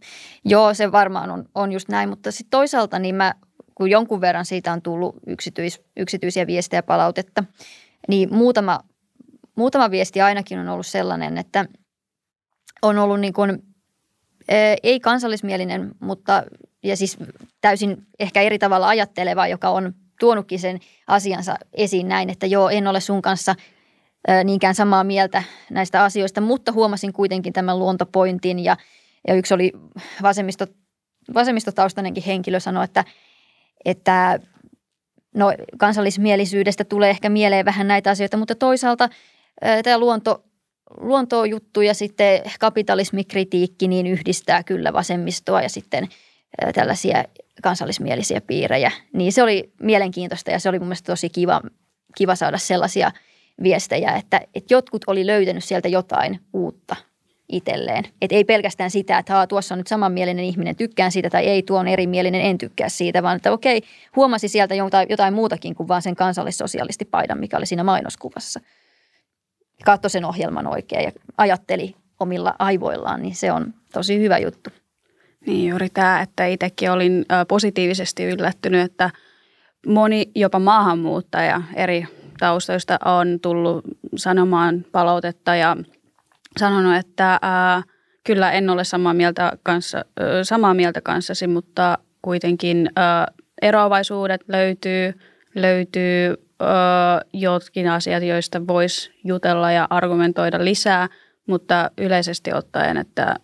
Joo, 0.46 0.74
se 0.74 0.92
varmaan 0.92 1.32
on, 1.32 1.46
on 1.56 1.72
just 1.72 1.90
näin, 1.90 2.10
mutta 2.10 2.32
sitten 2.32 2.50
toisaalta 2.50 3.00
niin 3.00 3.16
mä, 3.16 3.36
kun 3.76 3.90
jonkun 3.90 4.22
verran 4.22 4.46
siitä 4.46 4.74
on 4.74 4.82
tullut 4.82 5.16
yksityis, 5.28 5.82
yksityisiä 5.98 6.48
viestejä 6.48 6.84
palautetta, 6.84 7.44
niin 8.08 8.34
muutama, 8.34 8.80
muutama 9.56 9.92
viesti 9.92 10.22
ainakin 10.22 10.60
on 10.60 10.70
ollut 10.70 10.88
sellainen, 10.88 11.38
että 11.38 11.66
on 12.82 12.98
ollut 12.98 13.20
niin 13.20 13.34
kuin, 13.34 13.64
ei 14.84 15.00
kansallismielinen, 15.00 15.92
mutta 16.00 16.44
ja 16.84 16.98
siis 16.98 17.18
täysin 17.62 18.08
ehkä 18.20 18.42
eri 18.42 18.60
tavalla 18.60 18.88
ajatteleva, 18.88 19.48
joka 19.48 19.70
on 19.70 19.94
tuonutkin 20.20 20.60
sen 20.60 20.80
asiansa 21.08 21.56
esiin 21.74 22.08
näin, 22.08 22.30
että 22.30 22.46
joo, 22.46 22.70
en 22.70 22.88
ole 22.88 23.00
sun 23.00 23.22
kanssa 23.22 23.56
niinkään 24.44 24.76
samaa 24.76 25.04
mieltä 25.04 25.44
näistä 25.70 26.04
asioista, 26.04 26.42
mutta 26.42 26.72
huomasin 26.72 27.14
kuitenkin 27.14 27.54
tämän 27.54 27.80
luontopointin 27.80 28.60
ja– 28.60 28.78
ja 29.28 29.34
yksi 29.34 29.54
oli 29.54 29.72
vasemmisto, 30.22 30.68
vasemmistotaustainenkin 31.34 32.24
henkilö 32.24 32.60
sanoi, 32.60 32.84
että, 32.84 33.06
että 33.86 34.40
no, 35.36 35.54
kansallismielisyydestä 35.78 36.84
tulee 36.84 37.10
ehkä 37.10 37.30
mieleen 37.30 37.66
vähän 37.66 37.88
näitä 37.88 38.10
asioita, 38.10 38.38
mutta 38.38 38.56
toisaalta 38.56 39.10
tämä 39.84 39.98
luonto, 39.98 40.44
luontojuttu 40.98 41.82
ja 41.82 41.94
sitten 41.94 42.42
kapitalismikritiikki 42.60 43.88
niin 43.88 44.08
yhdistää 44.08 44.64
kyllä 44.64 44.94
vasemmistoa 44.94 45.62
ja 45.62 45.70
sitten 45.70 46.08
tällaisia 46.74 47.24
kansallismielisiä 47.64 48.42
piirejä. 48.42 48.92
Niin 49.14 49.34
se 49.34 49.44
oli 49.44 49.74
mielenkiintoista 49.82 50.52
ja 50.52 50.60
se 50.60 50.70
oli 50.70 50.80
mun 50.80 50.88
mielestä 50.88 51.12
tosi 51.12 51.30
kiva, 51.30 51.62
kiva 52.18 52.36
saada 52.36 52.58
sellaisia 52.58 53.12
viestejä, 53.64 54.12
että, 54.12 54.42
että 54.56 54.74
jotkut 54.74 55.02
oli 55.08 55.28
löytänyt 55.28 55.64
sieltä 55.64 55.88
jotain 55.88 56.40
uutta 56.54 56.96
itselleen. 57.50 58.04
Et 58.22 58.32
ei 58.32 58.44
pelkästään 58.44 58.92
sitä, 58.92 59.18
että 59.18 59.34
Haa, 59.34 59.48
tuossa 59.48 59.76
on 59.76 59.80
nyt 59.80 59.88
samanmielinen 59.88 60.46
ihminen, 60.46 60.76
tykkään 60.76 61.12
siitä 61.12 61.30
tai 61.30 61.46
ei, 61.46 61.64
tuo 61.64 61.80
on 61.80 61.88
erimielinen, 61.88 62.42
en 62.42 62.58
tykkää 62.58 62.90
siitä, 62.90 63.24
vaan 63.24 63.36
että 63.36 63.52
okei, 63.52 63.82
huomasi 64.16 64.48
sieltä 64.48 64.76
jotain, 64.76 65.08
jotain 65.10 65.34
muutakin 65.34 65.76
kuin 65.76 65.88
vaan 65.88 66.02
sen 66.02 66.16
kansallissosialistipaidan, 66.16 67.40
mikä 67.40 67.58
oli 67.58 67.66
siinä 67.66 67.84
mainoskuvassa. 67.84 68.60
Katso 69.86 70.10
sen 70.10 70.26
ohjelman 70.26 70.68
oikein 70.68 71.04
ja 71.04 71.12
ajatteli 71.38 71.96
omilla 72.20 72.56
aivoillaan, 72.60 73.22
niin 73.22 73.36
se 73.36 73.52
on 73.52 73.74
tosi 73.94 74.20
hyvä 74.20 74.38
juttu. 74.38 74.70
Niin 75.48 75.70
juuri 75.70 75.90
tämä, 75.90 76.22
että 76.22 76.46
itsekin 76.46 76.92
olin 76.92 77.26
positiivisesti 77.48 78.24
yllättynyt, 78.24 78.82
että 78.82 79.10
moni 79.88 80.32
jopa 80.36 80.60
maahanmuuttaja 80.60 81.62
eri 81.76 82.08
taustoista 82.40 82.98
on 83.06 83.40
tullut 83.42 83.86
sanomaan 84.16 84.86
palautetta 84.92 85.56
ja 85.56 85.78
sanonut, 86.60 86.96
että 86.96 87.40
ää, 87.42 87.84
kyllä 88.24 88.52
en 88.52 88.70
ole 88.70 88.84
samaa 88.84 89.14
mieltä, 89.14 89.52
kanssa, 89.64 89.98
ä, 89.98 90.44
samaa 90.44 90.74
mieltä 90.74 91.02
kanssasi, 91.02 91.48
mutta 91.48 91.98
kuitenkin 92.22 92.90
ä, 93.00 93.28
eroavaisuudet 93.62 94.42
löytyy, 94.48 95.14
löytyy 95.56 96.30
ä, 96.30 96.66
jotkin 97.34 97.90
asiat, 97.90 98.24
joista 98.24 98.68
voisi 98.68 99.12
jutella 99.24 99.72
ja 99.72 99.88
argumentoida 99.90 100.66
lisää, 100.66 101.10
mutta 101.48 101.92
yleisesti 101.98 102.54
ottaen, 102.54 102.98
että 102.98 103.36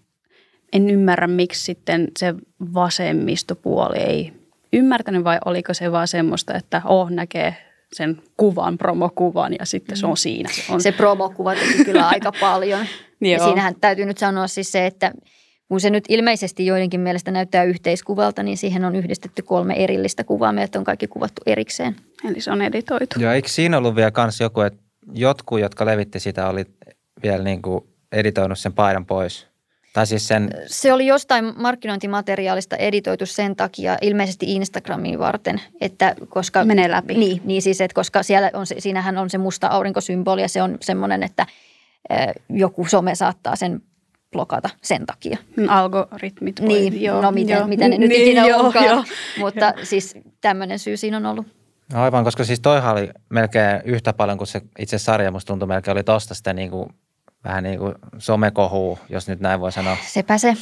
en 0.73 0.89
ymmärrä, 0.89 1.27
miksi 1.27 1.63
sitten 1.63 2.07
se 2.19 2.35
vasemmistopuoli 2.73 3.97
ei 3.97 4.33
ymmärtänyt 4.73 5.23
vai 5.23 5.37
oliko 5.45 5.73
se 5.73 5.91
vaan 5.91 6.07
semmoista, 6.07 6.53
että 6.53 6.81
oh 6.85 7.09
näkee 7.09 7.68
sen 7.93 8.21
kuvan, 8.37 8.77
promokuvan 8.77 9.53
ja 9.59 9.65
sitten 9.65 9.97
se 9.97 10.05
on 10.05 10.11
mm. 10.11 10.17
siinä. 10.17 10.49
Se, 10.53 10.73
on. 10.73 10.81
se 10.81 10.91
promokuva 10.91 11.55
teki 11.55 11.85
kyllä 11.85 12.07
aika 12.13 12.31
paljon. 12.39 12.85
ja 13.21 13.43
siinähän 13.43 13.75
täytyy 13.81 14.05
nyt 14.05 14.17
sanoa 14.17 14.47
siis 14.47 14.71
se, 14.71 14.85
että 14.85 15.11
kun 15.67 15.79
se 15.79 15.89
nyt 15.89 16.03
ilmeisesti 16.09 16.65
joidenkin 16.65 16.99
mielestä 16.99 17.31
näyttää 17.31 17.63
yhteiskuvalta, 17.63 18.43
niin 18.43 18.57
siihen 18.57 18.85
on 18.85 18.95
yhdistetty 18.95 19.41
kolme 19.41 19.73
erillistä 19.73 20.23
kuvaa. 20.23 20.51
Meidät 20.51 20.75
on 20.75 20.83
kaikki 20.83 21.07
kuvattu 21.07 21.41
erikseen. 21.45 21.95
Eli 22.29 22.41
se 22.41 22.51
on 22.51 22.61
editoitu. 22.61 23.19
Joo, 23.19 23.31
eikö 23.31 23.47
siinä 23.47 23.77
ollut 23.77 23.95
vielä 23.95 24.11
kans 24.11 24.39
joku, 24.39 24.61
että 24.61 24.79
jotkut, 25.13 25.59
jotka 25.59 25.85
levitti 25.85 26.19
sitä, 26.19 26.49
oli 26.49 26.65
vielä 27.23 27.43
niin 27.43 27.61
kuin 27.61 27.83
editoinut 28.11 28.59
sen 28.59 28.73
paidan 28.73 29.05
pois? 29.05 29.47
Tai 29.93 30.07
siis 30.07 30.27
sen... 30.27 30.49
Se 30.67 30.93
oli 30.93 31.07
jostain 31.07 31.53
markkinointimateriaalista 31.57 32.75
editoitu 32.75 33.25
sen 33.25 33.55
takia, 33.55 33.97
ilmeisesti 34.01 34.55
Instagramiin 34.55 35.19
varten, 35.19 35.61
että 35.81 36.15
koska... 36.29 36.65
Menee 36.65 36.91
läpi. 36.91 37.13
Niin, 37.13 37.41
niin 37.45 37.61
siis, 37.61 37.81
että 37.81 37.95
koska 37.95 38.23
siellä 38.23 38.51
on 38.53 38.67
se, 38.67 38.75
siinähän 38.79 39.17
on 39.17 39.29
se 39.29 39.37
musta 39.37 39.67
aurinkosymboli 39.67 40.41
ja 40.41 40.49
se 40.49 40.61
on 40.61 40.77
semmoinen, 40.81 41.23
että 41.23 41.45
joku 42.49 42.85
some 42.85 43.15
saattaa 43.15 43.55
sen 43.55 43.81
blokata 44.31 44.69
sen 44.81 45.05
takia. 45.05 45.37
Algoritmit 45.67 46.61
voi, 46.61 46.67
Niin, 46.67 47.01
joo, 47.01 47.21
no 47.21 47.31
miten, 47.31 47.57
joo. 47.57 47.67
miten 47.67 47.91
ne 47.91 47.97
nyt 47.97 48.09
niin, 48.09 48.21
ikinä 48.21 48.47
joo, 48.47 48.59
onkaan, 48.59 48.85
joo. 48.85 49.03
mutta 49.39 49.65
joo. 49.65 49.85
siis 49.85 50.15
tämmöinen 50.41 50.79
syy 50.79 50.97
siinä 50.97 51.17
on 51.17 51.25
ollut. 51.25 51.47
Aivan, 51.93 52.23
koska 52.23 52.43
siis 52.43 52.59
toihan 52.59 52.91
oli 52.91 53.09
melkein 53.29 53.81
yhtä 53.85 54.13
paljon 54.13 54.37
kuin 54.37 54.47
se 54.47 54.61
itse 54.79 54.97
sarja, 54.97 55.31
musta 55.31 55.47
tuntui 55.47 55.67
melkein 55.67 55.97
oli 55.97 56.03
tosta 56.03 56.33
sitten 56.33 56.55
niin 56.55 56.69
kuin 56.69 56.89
vähän 57.43 57.63
niin 57.63 57.79
kuin 57.79 57.95
somekohuu, 58.17 58.99
jos 59.09 59.27
nyt 59.27 59.39
näin 59.39 59.59
voi 59.59 59.71
sanoa. 59.71 59.97
Sepä 60.07 60.37
se. 60.37 60.57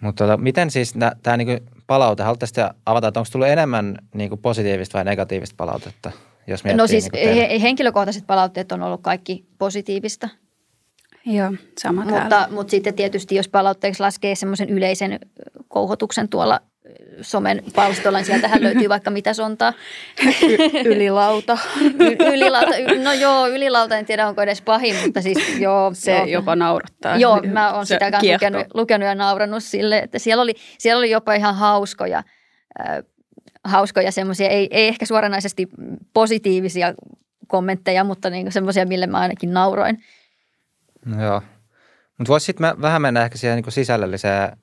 Mutta 0.00 0.24
tota, 0.24 0.36
miten 0.36 0.70
siis 0.70 0.94
tämä 1.22 1.36
niinku 1.36 1.66
palaute, 1.86 2.22
haluaisitte 2.22 2.70
avata, 2.86 3.08
että 3.08 3.20
onko 3.20 3.28
tullut 3.32 3.48
enemmän 3.48 3.98
niinku 4.14 4.36
positiivista 4.36 4.98
vai 4.98 5.04
negatiivista 5.04 5.54
palautetta? 5.56 6.12
Jos 6.46 6.64
no 6.64 6.86
siis 6.86 7.12
niinku 7.12 7.28
he, 7.28 7.60
henkilökohtaiset 7.60 8.26
palautteet 8.26 8.72
on 8.72 8.82
ollut 8.82 9.00
kaikki 9.02 9.46
positiivista. 9.58 10.28
Joo, 11.26 11.52
sama 11.78 12.04
mutta, 12.04 12.48
mutta 12.50 12.70
sitten 12.70 12.94
tietysti 12.94 13.34
jos 13.34 13.48
palautteeksi 13.48 14.00
laskee 14.00 14.34
semmoisen 14.34 14.70
yleisen 14.70 15.20
kouhotuksen 15.68 16.28
tuolla 16.28 16.60
somen 17.20 17.62
palstolla, 17.74 18.18
niin 18.18 18.26
sieltähän 18.26 18.62
löytyy 18.62 18.88
vaikka 18.88 19.10
mitä 19.10 19.34
sontaa. 19.34 19.72
Y- 20.42 20.80
ylilauta. 20.84 21.58
Y- 21.80 22.32
ylilauta. 22.34 22.70
No 23.04 23.12
joo, 23.12 23.48
ylilauta 23.48 23.96
en 23.96 24.06
tiedä 24.06 24.28
onko 24.28 24.42
edes 24.42 24.62
pahin, 24.62 24.96
mutta 25.04 25.22
siis 25.22 25.58
joo. 25.58 25.90
Se 25.94 26.16
joo. 26.16 26.26
jopa 26.26 26.56
naurattaa. 26.56 27.16
Joo, 27.16 27.42
mä 27.42 27.72
oon 27.72 27.86
sitä 27.86 28.10
kanssa 28.10 28.32
lukenut, 28.32 28.66
lukenut 28.74 29.06
ja 29.06 29.14
naurannut 29.14 29.64
sille, 29.64 29.98
että 29.98 30.18
siellä 30.18 30.42
oli, 30.42 30.54
siellä 30.78 30.98
oli 30.98 31.10
jopa 31.10 31.34
ihan 31.34 31.54
hauskoja, 31.54 32.22
äh, 32.80 33.02
hauskoja 33.64 34.12
semmoisia, 34.12 34.48
ei, 34.48 34.68
ei 34.70 34.88
ehkä 34.88 35.06
suoranaisesti 35.06 35.68
positiivisia 36.12 36.94
kommentteja, 37.46 38.04
mutta 38.04 38.30
niin 38.30 38.52
semmoisia, 38.52 38.86
mille 38.86 39.06
mä 39.06 39.18
ainakin 39.18 39.52
nauroin. 39.52 40.04
No 41.04 41.24
joo. 41.24 41.42
Mutta 42.18 42.32
voisi 42.32 42.44
sitten 42.46 42.82
vähän 42.82 43.02
mennä 43.02 43.24
ehkä 43.24 43.38
siihen 43.38 43.56
niin 43.56 43.72
sisällölliseen 43.72 44.56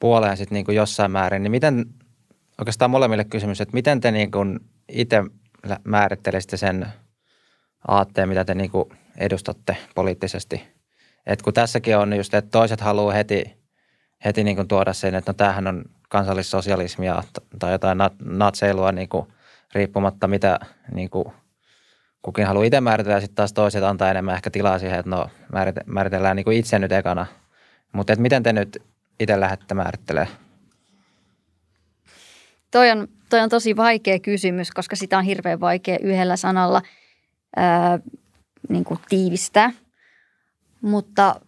puoleen 0.00 0.36
sitten 0.36 0.56
niin 0.56 0.76
jossain 0.76 1.10
määrin, 1.10 1.42
niin 1.42 1.50
miten, 1.50 1.86
oikeastaan 2.58 2.90
molemmille 2.90 3.24
kysymys, 3.24 3.60
että 3.60 3.74
miten 3.74 4.00
te 4.00 4.10
niin 4.10 4.30
itse 4.88 5.22
määrittelisitte 5.84 6.56
sen 6.56 6.86
aatteen, 7.88 8.28
mitä 8.28 8.44
te 8.44 8.54
niin 8.54 8.70
edustatte 9.18 9.76
poliittisesti? 9.94 10.62
Et 11.26 11.42
kun 11.42 11.54
tässäkin 11.54 11.96
on 11.96 12.16
just, 12.16 12.34
että 12.34 12.50
toiset 12.50 12.80
haluaa 12.80 13.14
heti, 13.14 13.56
heti 14.24 14.44
niin 14.44 14.68
tuoda 14.68 14.92
sen, 14.92 15.14
että 15.14 15.32
no 15.32 15.34
tämähän 15.34 15.66
on 15.66 15.84
kansallissosialismia 16.08 17.22
tai 17.58 17.72
jotain 17.72 17.98
natseilua 18.24 18.92
niin 18.92 19.08
kuin 19.08 19.26
riippumatta 19.74 20.28
mitä 20.28 20.58
niin 20.94 21.10
kuin 21.10 21.32
kukin 22.22 22.46
haluaa 22.46 22.64
itse 22.64 22.80
määritellä 22.80 23.16
ja 23.16 23.20
sitten 23.20 23.36
taas 23.36 23.52
toiset 23.52 23.84
antaa 23.84 24.10
enemmän 24.10 24.34
ehkä 24.34 24.50
tilaa 24.50 24.78
siihen, 24.78 24.98
että 24.98 25.10
no 25.10 25.30
määritellään 25.86 26.36
niin 26.36 26.52
itse 26.52 26.78
nyt 26.78 26.92
ekana. 26.92 27.26
Mutta 27.92 28.16
miten 28.16 28.42
te 28.42 28.52
nyt 28.52 28.82
itse 29.20 29.40
lähdette 29.40 29.74
määrittelemään? 29.74 30.36
Toi 32.70 32.90
on, 32.90 33.08
toi 33.28 33.40
on 33.40 33.48
tosi 33.48 33.76
vaikea 33.76 34.18
kysymys, 34.18 34.70
koska 34.70 34.96
sitä 34.96 35.18
on 35.18 35.24
hirveän 35.24 35.60
vaikea 35.60 35.98
yhdellä 36.02 36.36
sanalla 36.36 36.82
ää, 37.56 37.98
niin 38.68 38.84
kuin 38.84 39.00
tiivistää. 39.08 39.70
Mutta 40.82 41.40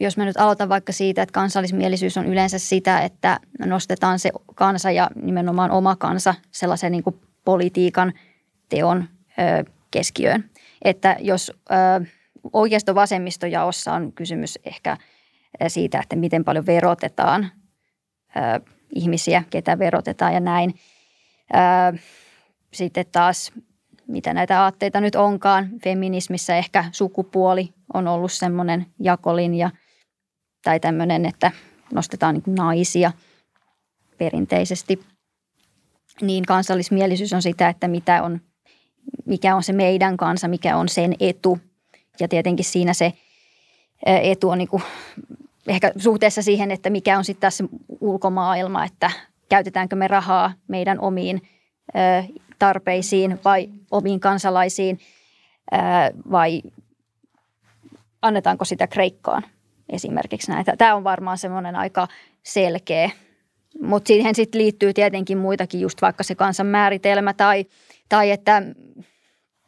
jos 0.00 0.16
mä 0.16 0.24
nyt 0.24 0.36
aloitan 0.36 0.68
vaikka 0.68 0.92
siitä, 0.92 1.22
että 1.22 1.32
kansallismielisyys 1.32 2.16
on 2.16 2.26
yleensä 2.26 2.58
sitä, 2.58 3.00
että 3.00 3.40
nostetaan 3.66 4.18
se 4.18 4.30
kansa 4.54 4.90
ja 4.90 5.10
nimenomaan 5.22 5.70
oma 5.70 5.96
kansa 5.96 6.34
sellaisen 6.50 6.92
niin 6.92 7.04
kuin 7.04 7.20
politiikan 7.44 8.12
teon 8.68 9.08
ö, 9.38 9.70
keskiöön. 9.90 10.50
Että 10.82 11.16
jos 11.20 11.52
oikeisto-vasemmistojaossa 12.52 13.92
on 13.92 14.12
kysymys 14.12 14.58
ehkä– 14.64 14.96
siitä, 15.68 16.00
että 16.00 16.16
miten 16.16 16.44
paljon 16.44 16.66
verotetaan 16.66 17.50
ihmisiä, 18.94 19.42
ketä 19.50 19.78
verotetaan 19.78 20.34
ja 20.34 20.40
näin. 20.40 20.74
Sitten 22.72 23.06
taas, 23.12 23.52
mitä 24.06 24.34
näitä 24.34 24.62
aatteita 24.62 25.00
nyt 25.00 25.14
onkaan, 25.14 25.68
feminismissä 25.84 26.56
ehkä 26.56 26.84
sukupuoli 26.92 27.74
on 27.94 28.08
ollut 28.08 28.32
semmoinen 28.32 28.86
jakolinja 28.98 29.70
tai 30.64 30.80
tämmöinen, 30.80 31.26
että 31.26 31.50
nostetaan 31.92 32.34
niin 32.34 32.54
naisia 32.54 33.12
perinteisesti. 34.18 35.00
Niin 36.20 36.44
kansallismielisyys 36.46 37.32
on 37.32 37.42
sitä, 37.42 37.68
että 37.68 37.88
mitä 37.88 38.22
on, 38.22 38.40
mikä 39.26 39.56
on 39.56 39.62
se 39.62 39.72
meidän 39.72 40.16
kansa, 40.16 40.48
mikä 40.48 40.76
on 40.76 40.88
sen 40.88 41.14
etu. 41.20 41.58
Ja 42.20 42.28
tietenkin 42.28 42.64
siinä 42.64 42.94
se 42.94 43.12
etu 44.06 44.50
on 44.50 44.58
niin 44.58 44.68
kuin 44.68 44.82
ehkä 45.68 45.92
suhteessa 45.96 46.42
siihen, 46.42 46.70
että 46.70 46.90
mikä 46.90 47.18
on 47.18 47.24
sitten 47.24 47.40
tässä 47.40 47.64
ulkomaailma, 48.00 48.84
että 48.84 49.10
käytetäänkö 49.48 49.96
me 49.96 50.08
rahaa 50.08 50.52
meidän 50.68 51.00
omiin 51.00 51.42
tarpeisiin 52.58 53.40
vai 53.44 53.68
omiin 53.90 54.20
kansalaisiin 54.20 54.98
vai 56.30 56.62
annetaanko 58.22 58.64
sitä 58.64 58.86
Kreikkaan 58.86 59.42
esimerkiksi 59.88 60.50
näitä. 60.50 60.76
Tämä 60.76 60.94
on 60.94 61.04
varmaan 61.04 61.38
semmoinen 61.38 61.76
aika 61.76 62.08
selkeä, 62.42 63.10
mutta 63.82 64.08
siihen 64.08 64.34
sitten 64.34 64.60
liittyy 64.60 64.92
tietenkin 64.92 65.38
muitakin, 65.38 65.80
just 65.80 66.02
vaikka 66.02 66.22
se 66.22 66.34
kansan 66.34 66.66
määritelmä 66.66 67.34
tai, 67.34 67.66
tai 68.08 68.30
että 68.30 68.62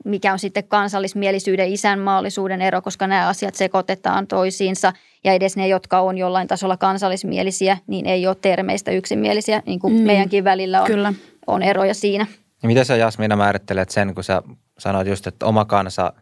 mikä 0.04 0.32
on 0.32 0.38
sitten 0.38 0.64
kansallismielisyyden 0.68 1.72
isänmaallisuuden 1.72 2.62
ero, 2.62 2.82
koska 2.82 3.06
nämä 3.06 3.28
asiat 3.28 3.54
sekoitetaan 3.54 4.26
toisiinsa 4.26 4.92
ja 5.24 5.32
edes 5.32 5.56
ne, 5.56 5.68
jotka 5.68 6.00
on 6.00 6.18
jollain 6.18 6.48
tasolla 6.48 6.76
kansallismielisiä, 6.76 7.78
niin 7.86 8.06
ei 8.06 8.26
ole 8.26 8.36
termeistä 8.40 8.90
yksimielisiä, 8.90 9.62
niin 9.66 9.80
kuin 9.80 9.94
mm, 9.94 10.00
meidänkin 10.00 10.44
välillä 10.44 10.80
on, 10.80 10.86
Kyllä. 10.86 11.12
on 11.46 11.62
eroja 11.62 11.94
siinä. 11.94 12.26
Ja 12.62 12.66
miten 12.66 12.84
sä 12.84 12.96
Jasmina 12.96 13.36
määrittelet 13.36 13.90
sen, 13.90 14.14
kun 14.14 14.24
sä 14.24 14.42
sanoit 14.78 15.08
just, 15.08 15.26
että 15.26 15.46
oma 15.46 15.64
kansa 15.64 16.12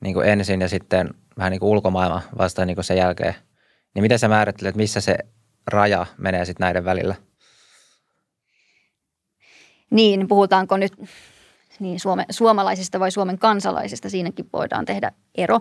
niin 0.00 0.14
kuin 0.14 0.28
ensin 0.28 0.60
ja 0.60 0.68
sitten 0.68 1.10
vähän 1.38 1.50
niin 1.50 1.60
kuin 1.60 1.70
ulkomaailma 1.70 2.22
vasta 2.38 2.64
niin 2.64 2.76
kuin 2.76 2.84
sen 2.84 2.96
jälkeen, 2.96 3.34
niin 3.94 4.02
miten 4.02 4.18
sä 4.18 4.28
määrittelet, 4.28 4.76
missä 4.76 5.00
se 5.00 5.18
raja 5.66 6.06
menee 6.18 6.44
sitten 6.44 6.64
näiden 6.64 6.84
välillä? 6.84 7.14
Niin, 9.90 10.28
puhutaanko 10.28 10.76
nyt 10.76 10.92
niin 11.80 12.00
suome, 12.00 12.26
suomalaisista 12.30 13.00
vai 13.00 13.10
Suomen 13.10 13.38
kansalaisista, 13.38 14.10
siinäkin 14.10 14.48
voidaan 14.52 14.84
tehdä 14.84 15.12
ero. 15.34 15.60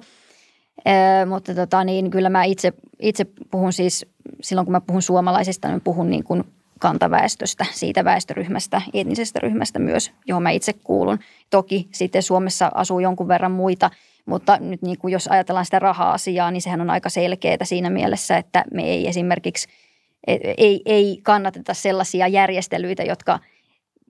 Ee, 0.86 1.25
mutta 1.25 1.55
tota, 1.55 1.84
niin, 1.84 2.12
kyllä 2.12 2.29
mä 2.29 2.43
itse, 2.43 2.74
itse 3.00 3.25
puhun 3.51 3.74
siis, 3.74 4.05
silloin 4.41 4.65
kun 4.65 4.72
mä 4.72 4.82
puhun 4.82 5.01
suomalaisista, 5.01 5.67
niin 5.67 5.82
puhun 5.82 6.10
niin 6.10 6.24
kuin 6.24 6.43
kantaväestöstä, 6.79 7.65
siitä 7.72 8.03
väestöryhmästä, 8.03 8.82
etnisestä 8.93 9.39
ryhmästä 9.39 9.79
myös, 9.79 10.12
johon 10.27 10.43
mä 10.43 10.50
itse 10.50 10.74
kuulun. 10.74 11.20
Toki 11.50 11.88
sitten 11.91 12.24
Suomessa 12.24 12.72
asuu 12.75 13.00
jonkun 13.00 13.27
verran 13.27 13.51
muita, 13.51 13.91
mutta 14.25 14.58
nyt 14.58 14.82
niin 14.82 14.98
kuin 14.98 15.12
jos 15.12 15.27
ajatellaan 15.27 15.65
sitä 15.65 15.79
raha-asiaa, 15.79 16.51
niin 16.51 16.62
sehän 16.62 16.82
on 16.82 16.89
aika 16.89 17.10
selkeää 17.10 17.58
siinä 17.63 17.89
mielessä, 17.89 18.38
että 18.38 18.63
me 18.74 18.84
ei 18.84 19.08
esimerkiksi 19.08 19.67
ei, 20.58 20.82
ei 20.86 21.20
kannateta 21.24 21.74
sellaisia 21.74 22.27
järjestelyitä, 22.27 23.03
jotka 23.03 23.39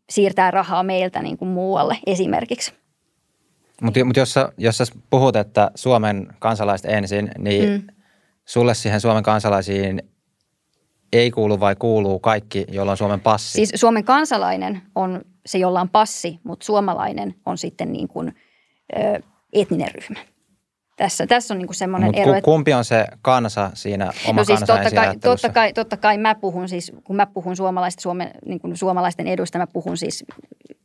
siirtää 0.09 0.51
rahaa 0.51 0.83
meiltä 0.83 1.21
niin 1.21 1.37
kuin 1.37 1.49
muualle 1.49 1.97
esimerkiksi. 2.05 2.73
Mutta 3.81 4.05
mut 4.05 4.17
jos, 4.17 4.35
jos 4.57 4.77
sä 4.77 4.85
puhut, 5.09 5.35
että 5.35 5.71
Suomen 5.75 6.27
kansalaiset 6.39 6.91
ensin, 6.91 7.31
niin 7.37 7.69
mm. 7.69 7.87
sulle 8.45 8.73
siihen 8.73 9.01
Suomen 9.01 9.23
kansalaisiin 9.23 10.03
ei 11.13 11.31
kuulu 11.31 11.59
vai 11.59 11.75
kuuluu 11.75 12.19
kaikki, 12.19 12.65
jolla 12.71 12.91
on 12.91 12.97
Suomen 12.97 13.19
passi? 13.19 13.51
Siis 13.51 13.71
Suomen 13.75 14.03
kansalainen 14.03 14.81
on 14.95 15.21
se, 15.45 15.57
jolla 15.57 15.81
on 15.81 15.89
passi, 15.89 16.39
mutta 16.43 16.65
suomalainen 16.65 17.35
on 17.45 17.57
sitten 17.57 17.91
niin 17.91 18.07
kuin, 18.07 18.35
ö, 18.97 19.21
etninen 19.53 19.91
ryhmä. 19.95 20.19
Tässä, 20.95 21.27
tässä 21.27 21.53
on 21.53 21.57
niin 21.57 21.73
semmoinen 21.73 22.07
Mut 22.07 22.17
ero. 22.17 22.41
Kumpi 22.41 22.73
on 22.73 22.85
se 22.85 23.05
kansa 23.21 23.71
siinä 23.73 24.11
oma 24.27 24.41
no 24.41 24.45
siis 24.45 24.59
totta 24.59 24.91
kai, 24.95 25.17
totta, 25.17 25.49
kai, 25.49 25.73
totta 25.73 25.97
kai 25.97 26.17
mä 26.17 26.35
puhun 26.35 26.69
siis, 26.69 26.91
kun 27.03 27.15
mä 27.15 27.25
puhun 27.25 27.55
suomalaisten, 27.55 28.01
Suomen, 28.01 28.31
niin 28.45 28.59
kuin 28.59 28.77
suomalaisten 28.77 29.27
edusta, 29.27 29.57
mä 29.57 29.67
puhun 29.67 29.97
siis 29.97 30.25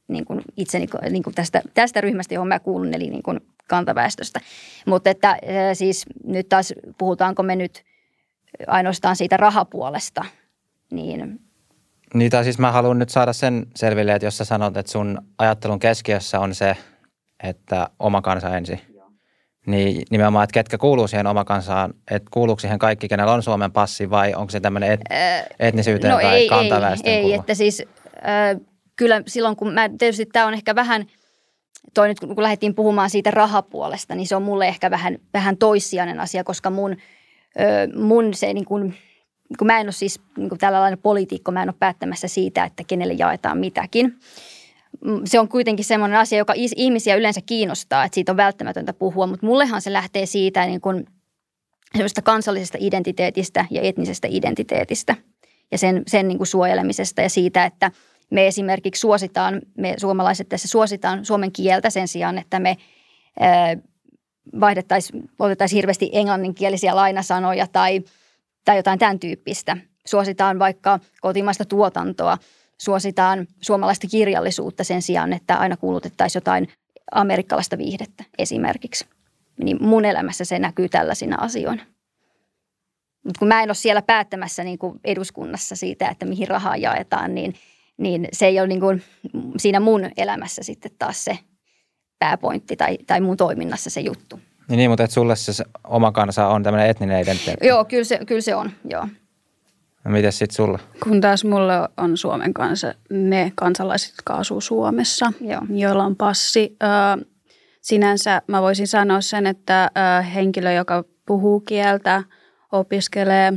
niin 0.09 0.25
kuin 0.25 0.41
itseni 0.57 0.87
niin 1.11 1.23
kuin 1.23 1.35
tästä, 1.35 1.63
tästä 1.75 2.01
ryhmästä, 2.01 2.35
johon 2.35 2.49
mä 2.49 2.61
kuulun, 2.61 2.95
eli 2.95 3.11
niin 3.11 3.23
kuin 3.23 3.41
kantaväestöstä. 3.69 4.41
Mutta 4.87 5.11
että 5.11 5.37
siis 5.73 6.07
nyt 6.25 6.49
taas 6.49 6.75
puhutaanko 6.99 7.43
me 7.43 7.57
nyt 7.57 7.83
ainoastaan 8.67 9.17
siitä 9.17 9.37
rahapuolesta, 9.37 10.25
niin 10.91 11.41
niin, 12.15 12.31
tai 12.31 12.45
siis 12.45 12.59
mä 12.59 12.73
haluan 12.73 12.99
nyt 12.99 13.09
saada 13.09 13.33
sen 13.33 13.67
selville, 13.77 14.15
että 14.15 14.27
jos 14.27 14.39
sä 14.39 14.45
sanot, 14.45 14.77
että 14.77 14.93
sun 14.93 15.19
ajattelun 15.39 15.79
keskiössä 15.79 16.41
on 16.41 16.55
se, 16.55 16.77
että 17.43 17.91
oma 17.99 18.23
kansa 18.23 18.57
ensin, 18.57 18.81
niin 19.69 20.03
nimenomaan, 20.11 20.45
että 20.45 20.55
ketkä 20.55 20.79
kuuluu 20.79 21.09
siihen 21.09 21.27
oma 21.27 21.45
kansaan, 21.45 21.95
että 22.11 22.29
kuuluuko 22.31 22.61
siihen 22.61 22.79
kaikki, 22.79 23.09
kenellä 23.09 23.33
on 23.33 23.43
Suomen 23.43 23.73
passi 23.73 24.11
vai 24.11 24.35
onko 24.35 24.51
se 24.51 24.61
tämmöinen 24.61 24.93
et, 24.93 25.01
etnisyyteen 25.59 26.13
no 26.13 26.21
tai 26.21 26.37
ei, 26.37 26.49
kantaväestön 26.49 27.13
ei, 27.13 27.25
ei, 27.25 27.33
että 27.33 27.55
siis 27.55 27.83
äh, 28.17 28.61
kyllä 28.97 29.23
silloin 29.27 29.57
kun 29.57 29.75
mä, 29.75 29.89
tietysti 29.99 30.27
tämä 30.27 30.47
on 30.47 30.55
ehkä 30.55 30.75
vähän, 30.75 31.07
toi 31.95 32.09
nyt 32.09 32.21
kun 32.21 32.43
lähdettiin 32.43 32.75
puhumaan 32.75 33.11
siitä 33.11 33.31
rahapuolesta, 33.31 34.15
niin 34.15 34.27
se 34.27 34.37
on 34.37 34.43
mulle 34.43 34.69
ehkä 34.69 34.91
vähän, 34.91 35.19
vähän 35.35 35.57
toissijainen 35.57 36.21
asia, 36.21 36.45
koska 36.45 36.71
mun, 36.71 36.93
äh, 36.93 38.03
mun 38.03 38.35
se 38.35 38.55
niin 38.55 38.65
kuin, 38.65 38.95
kun 39.59 39.67
mä 39.67 39.81
en 39.81 39.87
ole 39.87 39.93
siis 39.93 40.21
niin 40.37 40.49
kuin 40.49 40.59
tällainen 40.59 40.99
poliitikko, 40.99 41.53
mä 41.53 41.63
en 41.63 41.69
ole 41.69 41.77
päättämässä 41.79 42.29
siitä, 42.29 42.65
että 42.65 42.85
kenelle 42.87 43.15
jaetaan 43.15 43.59
mitäkin. 43.59 44.19
Mm, 45.05 45.21
se 45.25 45.41
on 45.41 45.49
kuitenkin 45.49 45.85
semmoinen 45.85 46.19
asia, 46.19 46.39
joka 46.39 46.53
ihmisiä 46.57 47.17
yleensä 47.17 47.41
kiinnostaa, 47.47 48.05
että 48.05 48.15
siitä 48.15 48.33
on 48.33 48.37
välttämätöntä 48.37 48.93
puhua, 48.93 49.27
mutta 49.27 49.47
mullehan 49.47 49.83
se 49.83 49.93
lähtee 49.93 50.27
siitä 50.27 50.67
niin 50.67 50.81
kuin 50.81 51.07
kansallisesta 52.25 52.79
identiteetistä 52.81 53.65
ja 53.71 53.83
etnisestä 53.83 54.29
identiteetistä 54.31 55.15
ja 55.71 55.79
sen, 55.79 56.03
sen 56.07 56.29
niin 56.29 56.39
kuin 56.39 56.47
suojelemisesta 56.47 57.23
ja 57.23 57.31
siitä, 57.31 57.65
että 57.65 57.91
me 58.31 58.47
esimerkiksi 58.47 59.01
suositaan, 59.01 59.63
me 59.79 59.95
suomalaiset 59.97 60.49
tässä 60.49 60.69
suositaan 60.69 61.25
suomen 61.25 61.53
kieltä 61.53 61.91
sen 61.91 62.09
sijaan, 62.09 62.39
että 62.39 62.61
me 62.61 62.77
vaihdettaisiin, 64.61 65.31
otettaisiin 65.39 65.77
hirveästi 65.77 66.11
englanninkielisiä 66.13 66.97
lainasanoja 66.97 67.67
tai, 67.67 68.03
tai 68.65 68.77
jotain 68.77 68.99
tämän 68.99 69.19
tyyppistä. 69.19 69.77
Suositaan 70.07 70.59
vaikka 70.59 70.99
kotimaista 71.21 71.65
tuotantoa– 71.65 72.39
suositaan 72.79 73.47
suomalaista 73.61 74.07
kirjallisuutta 74.07 74.85
sen 74.85 75.03
sijaan, 75.03 75.33
että 75.33 75.57
aina 75.57 75.77
kuulutettaisiin 75.77 76.41
jotain 76.41 76.69
amerikkalaista 77.13 77.79
viihdettä 77.79 78.25
esimerkiksi. 78.39 79.07
Niin 79.65 79.77
mun 79.81 80.05
elämässä 80.05 80.45
se 80.45 80.59
näkyy 80.59 80.89
tällaisina 80.89 81.37
asioina. 81.41 81.83
Mutta 83.25 83.39
kun 83.39 83.49
mä 83.49 83.63
en 83.63 83.69
ole 83.69 83.75
siellä 83.75 84.03
päättämässä 84.03 84.65
niin 84.65 84.79
kuin 84.79 85.01
eduskunnassa 85.05 85.77
siitä, 85.77 86.09
että 86.09 86.27
mihin 86.27 86.49
rahaa 86.49 86.77
jaetaan, 86.77 87.35
niin, 87.35 87.55
niin 87.97 88.29
se 88.33 88.47
ei 88.47 88.61
ole 88.61 88.69
niin 88.69 88.81
kuin 88.81 89.03
siinä 89.57 89.81
mun 89.81 90.11
elämässä 90.17 90.63
sitten 90.63 90.93
taas 90.99 91.25
se 91.25 91.39
pääpointti 92.19 92.77
tai, 92.77 92.99
tai 93.07 93.21
mun 93.21 93.37
toiminnassa 93.37 93.91
se 93.91 94.01
juttu. 94.01 94.41
Niin, 94.69 94.79
niin 94.79 94.91
mutta 94.91 95.05
et 95.05 95.11
sulle 95.11 95.37
se 95.37 95.65
oma 95.85 96.13
kansa 96.13 96.49
on 96.49 96.63
tämmöinen 96.63 96.91
etninen 96.91 97.23
identiteetti. 97.23 97.67
Joo, 97.67 97.85
kyllä 97.85 98.05
se, 98.05 98.21
kyllä 98.27 98.41
se 98.41 98.55
on, 98.55 98.71
joo. 98.91 99.09
No 100.05 100.11
miten 100.11 100.33
sitten 100.33 100.57
sulla? 100.57 100.79
Kun 101.03 101.21
taas 101.21 101.45
mulle 101.45 101.73
on 101.97 102.17
Suomen 102.17 102.55
kanssa 102.55 102.95
ne 103.11 103.53
kansalaiset, 103.55 104.11
jotka 104.11 104.35
asuu 104.35 104.61
Suomessa, 104.61 105.33
Joo. 105.41 105.61
joilla 105.71 106.05
on 106.05 106.17
passi. 106.17 106.77
Ö, 106.83 107.27
sinänsä 107.81 108.43
mä 108.47 108.63
voisin 108.63 108.89
sanoa 108.89 109.21
sen, 109.21 109.47
että 109.47 109.91
ö, 110.19 110.23
henkilö, 110.23 110.73
joka 110.73 111.05
puhuu 111.27 111.61
kieltä, 111.61 112.23
opiskelee 112.73 113.53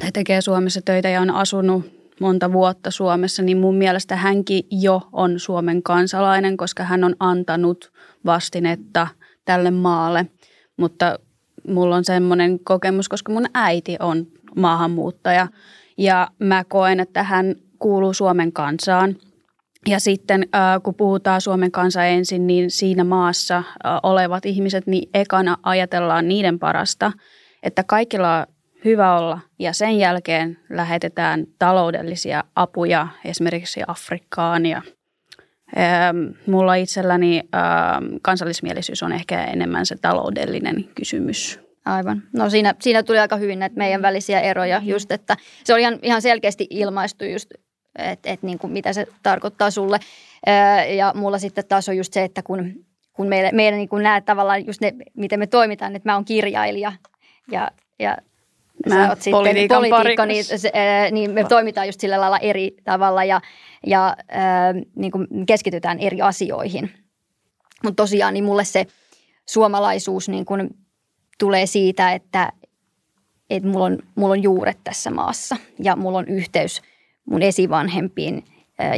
tai 0.00 0.12
tekee 0.12 0.40
Suomessa 0.40 0.80
töitä 0.84 1.08
ja 1.08 1.20
on 1.20 1.30
asunut 1.30 1.98
monta 2.20 2.52
vuotta 2.52 2.90
Suomessa, 2.90 3.42
niin 3.42 3.58
mun 3.58 3.74
mielestä 3.74 4.16
hänkin 4.16 4.62
jo 4.70 5.08
on 5.12 5.38
Suomen 5.38 5.82
kansalainen, 5.82 6.56
koska 6.56 6.84
hän 6.84 7.04
on 7.04 7.16
antanut 7.20 7.92
vastinetta 8.26 9.06
tälle 9.44 9.70
maalle. 9.70 10.26
Mutta 10.76 11.18
mulla 11.68 11.96
on 11.96 12.04
semmoinen 12.04 12.58
kokemus, 12.64 13.08
koska 13.08 13.32
mun 13.32 13.46
äiti 13.54 13.96
on 14.00 14.26
maahanmuuttaja. 14.56 15.48
Ja 15.98 16.28
mä 16.38 16.64
koen, 16.64 17.00
että 17.00 17.22
hän 17.22 17.54
kuuluu 17.78 18.12
Suomen 18.12 18.52
kansaan. 18.52 19.16
Ja 19.86 20.00
sitten 20.00 20.48
kun 20.82 20.94
puhutaan 20.94 21.40
Suomen 21.40 21.72
kansa 21.72 22.04
ensin, 22.04 22.46
niin 22.46 22.70
siinä 22.70 23.04
maassa 23.04 23.62
olevat 24.02 24.46
ihmiset, 24.46 24.86
niin 24.86 25.10
ekana 25.14 25.56
ajatellaan 25.62 26.28
niiden 26.28 26.58
parasta, 26.58 27.12
että 27.62 27.84
kaikilla 27.84 28.38
on 28.38 28.46
hyvä 28.84 29.18
olla. 29.18 29.40
Ja 29.58 29.72
sen 29.72 29.98
jälkeen 29.98 30.58
lähetetään 30.70 31.46
taloudellisia 31.58 32.44
apuja 32.56 33.08
esimerkiksi 33.24 33.80
Afrikkaan 33.86 34.66
ja 34.66 34.82
Mulla 36.46 36.74
itselläni 36.74 37.42
kansallismielisyys 38.22 39.02
on 39.02 39.12
ehkä 39.12 39.44
enemmän 39.44 39.86
se 39.86 39.96
taloudellinen 39.96 40.84
kysymys 40.94 41.60
Aivan. 41.88 42.22
No 42.32 42.50
siinä, 42.50 42.74
siinä 42.80 43.02
tuli 43.02 43.18
aika 43.18 43.36
hyvin 43.36 43.58
näitä 43.58 43.76
meidän 43.76 44.02
välisiä 44.02 44.40
eroja 44.40 44.78
mm-hmm. 44.78 44.90
just, 44.90 45.12
että 45.12 45.36
se 45.64 45.72
oli 45.74 45.80
ihan, 45.80 45.98
ihan 46.02 46.22
selkeästi 46.22 46.66
ilmaistu 46.70 47.24
just, 47.24 47.50
että 47.98 48.30
et 48.30 48.42
niin 48.42 48.58
kuin 48.58 48.72
mitä 48.72 48.92
se 48.92 49.06
tarkoittaa 49.22 49.70
sulle. 49.70 49.98
Ja 50.96 51.12
mulla 51.16 51.38
sitten 51.38 51.64
taas 51.68 51.88
on 51.88 51.96
just 51.96 52.12
se, 52.12 52.24
että 52.24 52.42
kun, 52.42 52.72
kun 53.12 53.28
meidän, 53.28 53.56
meidän 53.56 53.78
niin 53.78 53.88
kuin 53.88 54.02
nämä 54.02 54.20
tavallaan 54.20 54.66
just 54.66 54.80
ne, 54.80 54.92
miten 55.16 55.38
me 55.38 55.46
toimitaan, 55.46 55.96
että 55.96 56.08
mä 56.08 56.14
oon 56.14 56.24
kirjailija 56.24 56.92
ja, 57.50 57.70
ja 57.98 58.16
Mä 58.88 58.94
sä 58.94 59.08
oot 59.08 59.22
sitten 59.22 59.68
poliitikko, 59.68 60.24
niin, 60.24 60.44
se, 60.44 60.72
niin 61.10 61.30
me 61.30 61.44
toimitaan 61.44 61.88
just 61.88 62.00
sillä 62.00 62.20
lailla 62.20 62.38
eri 62.38 62.76
tavalla 62.84 63.24
ja, 63.24 63.40
ja 63.86 64.16
niin 64.96 65.12
kuin 65.12 65.26
keskitytään 65.46 65.98
eri 65.98 66.20
asioihin. 66.20 66.90
Mutta 67.84 68.02
tosiaan 68.02 68.34
niin 68.34 68.44
mulle 68.44 68.64
se 68.64 68.86
suomalaisuus 69.48 70.28
niin 70.28 70.44
kuin 70.44 70.70
tulee 71.38 71.66
siitä, 71.66 72.12
että, 72.12 72.52
että 73.50 73.68
mulla, 73.68 73.84
on, 73.84 73.98
mulla 74.14 74.32
on 74.32 74.42
juuret 74.42 74.78
tässä 74.84 75.10
maassa 75.10 75.56
ja 75.82 75.96
mulla 75.96 76.18
on 76.18 76.28
yhteys 76.28 76.82
mun 77.24 77.42
esivanhempiin 77.42 78.44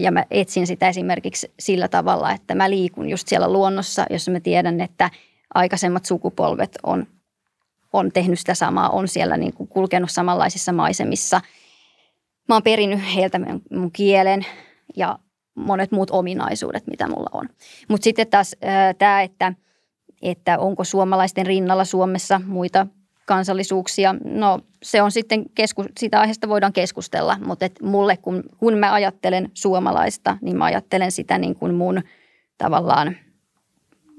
ja 0.01 0.13
mä 0.13 0.25
etsin 0.31 0.67
sitä 0.67 0.89
esimerkiksi 0.89 1.53
sillä 1.59 1.89
tavalla, 1.89 2.33
että 2.33 2.55
mä 2.55 2.71
liikun 2.71 3.09
just 3.09 3.29
siellä 3.29 3.53
luonnossa, 3.53 4.07
jossa 4.11 4.31
mä 4.31 4.41
tiedän, 4.41 4.81
että 4.81 5.11
aikaisemmat 5.55 6.05
sukupolvet 6.05 6.79
on, 6.83 7.07
on 7.93 8.13
tehnyt 8.13 8.39
sitä 8.39 8.55
samaa, 8.55 8.89
on 8.89 9.09
siellä 9.09 9.37
niin 9.37 9.55
kuin 9.55 9.69
kulkenut 9.69 10.11
samanlaisissa 10.11 10.73
maisemissa. 10.73 11.41
Mä 12.49 12.55
oon 12.55 12.63
perinnyt 12.63 13.01
heiltä 13.15 13.41
mun 13.71 13.93
kielen 13.93 14.47
ja 14.97 15.19
monet 15.55 15.93
muut 15.93 16.11
ominaisuudet, 16.11 16.87
mitä 16.87 17.09
mulla 17.09 17.31
on. 17.33 17.49
Mutta 17.89 18.05
sitten 18.05 18.27
taas 18.27 18.57
tämä, 18.99 19.23
että– 19.23 19.53
että 20.23 20.59
onko 20.59 20.85
suomalaisten 20.85 21.47
rinnalla 21.47 21.85
Suomessa 21.85 22.41
muita 22.47 22.87
kansallisuuksia. 23.31 24.15
No 24.25 24.59
se 24.83 25.03
on 25.03 25.11
sitten, 25.11 25.45
kesku, 25.55 25.85
sitä 25.99 26.21
aiheesta 26.21 26.49
voidaan 26.49 26.73
keskustella, 26.73 27.37
mutta 27.45 27.65
et 27.65 27.83
mulle 27.83 28.17
kun, 28.17 28.43
kun 28.59 28.79
mä 28.79 28.93
ajattelen 28.93 29.51
suomalaista, 29.55 30.37
niin 30.43 30.57
mä 30.57 30.65
ajattelen 30.65 31.13
sitä 31.13 31.39
niin 31.39 31.55
kuin 31.55 31.75
mun 31.75 32.03
tavallaan, 32.59 33.17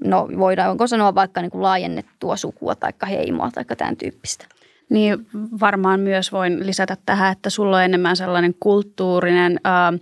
no 0.04 0.28
voidaanko 0.38 0.86
sanoa 0.86 1.14
vaikka 1.14 1.42
niin 1.42 1.50
kuin 1.50 1.62
laajennettua 1.62 2.36
sukua 2.36 2.74
tai 2.74 2.92
heimoa 3.08 3.50
tai 3.50 3.64
tämän 3.64 3.96
tyyppistä. 3.96 4.46
Niin 4.90 5.26
varmaan 5.60 6.00
myös 6.00 6.32
voin 6.32 6.66
lisätä 6.66 6.96
tähän, 7.06 7.32
että 7.32 7.50
sulla 7.50 7.76
on 7.76 7.82
enemmän 7.82 8.16
sellainen 8.16 8.54
kulttuurinen, 8.60 9.60
ähm, 9.66 9.94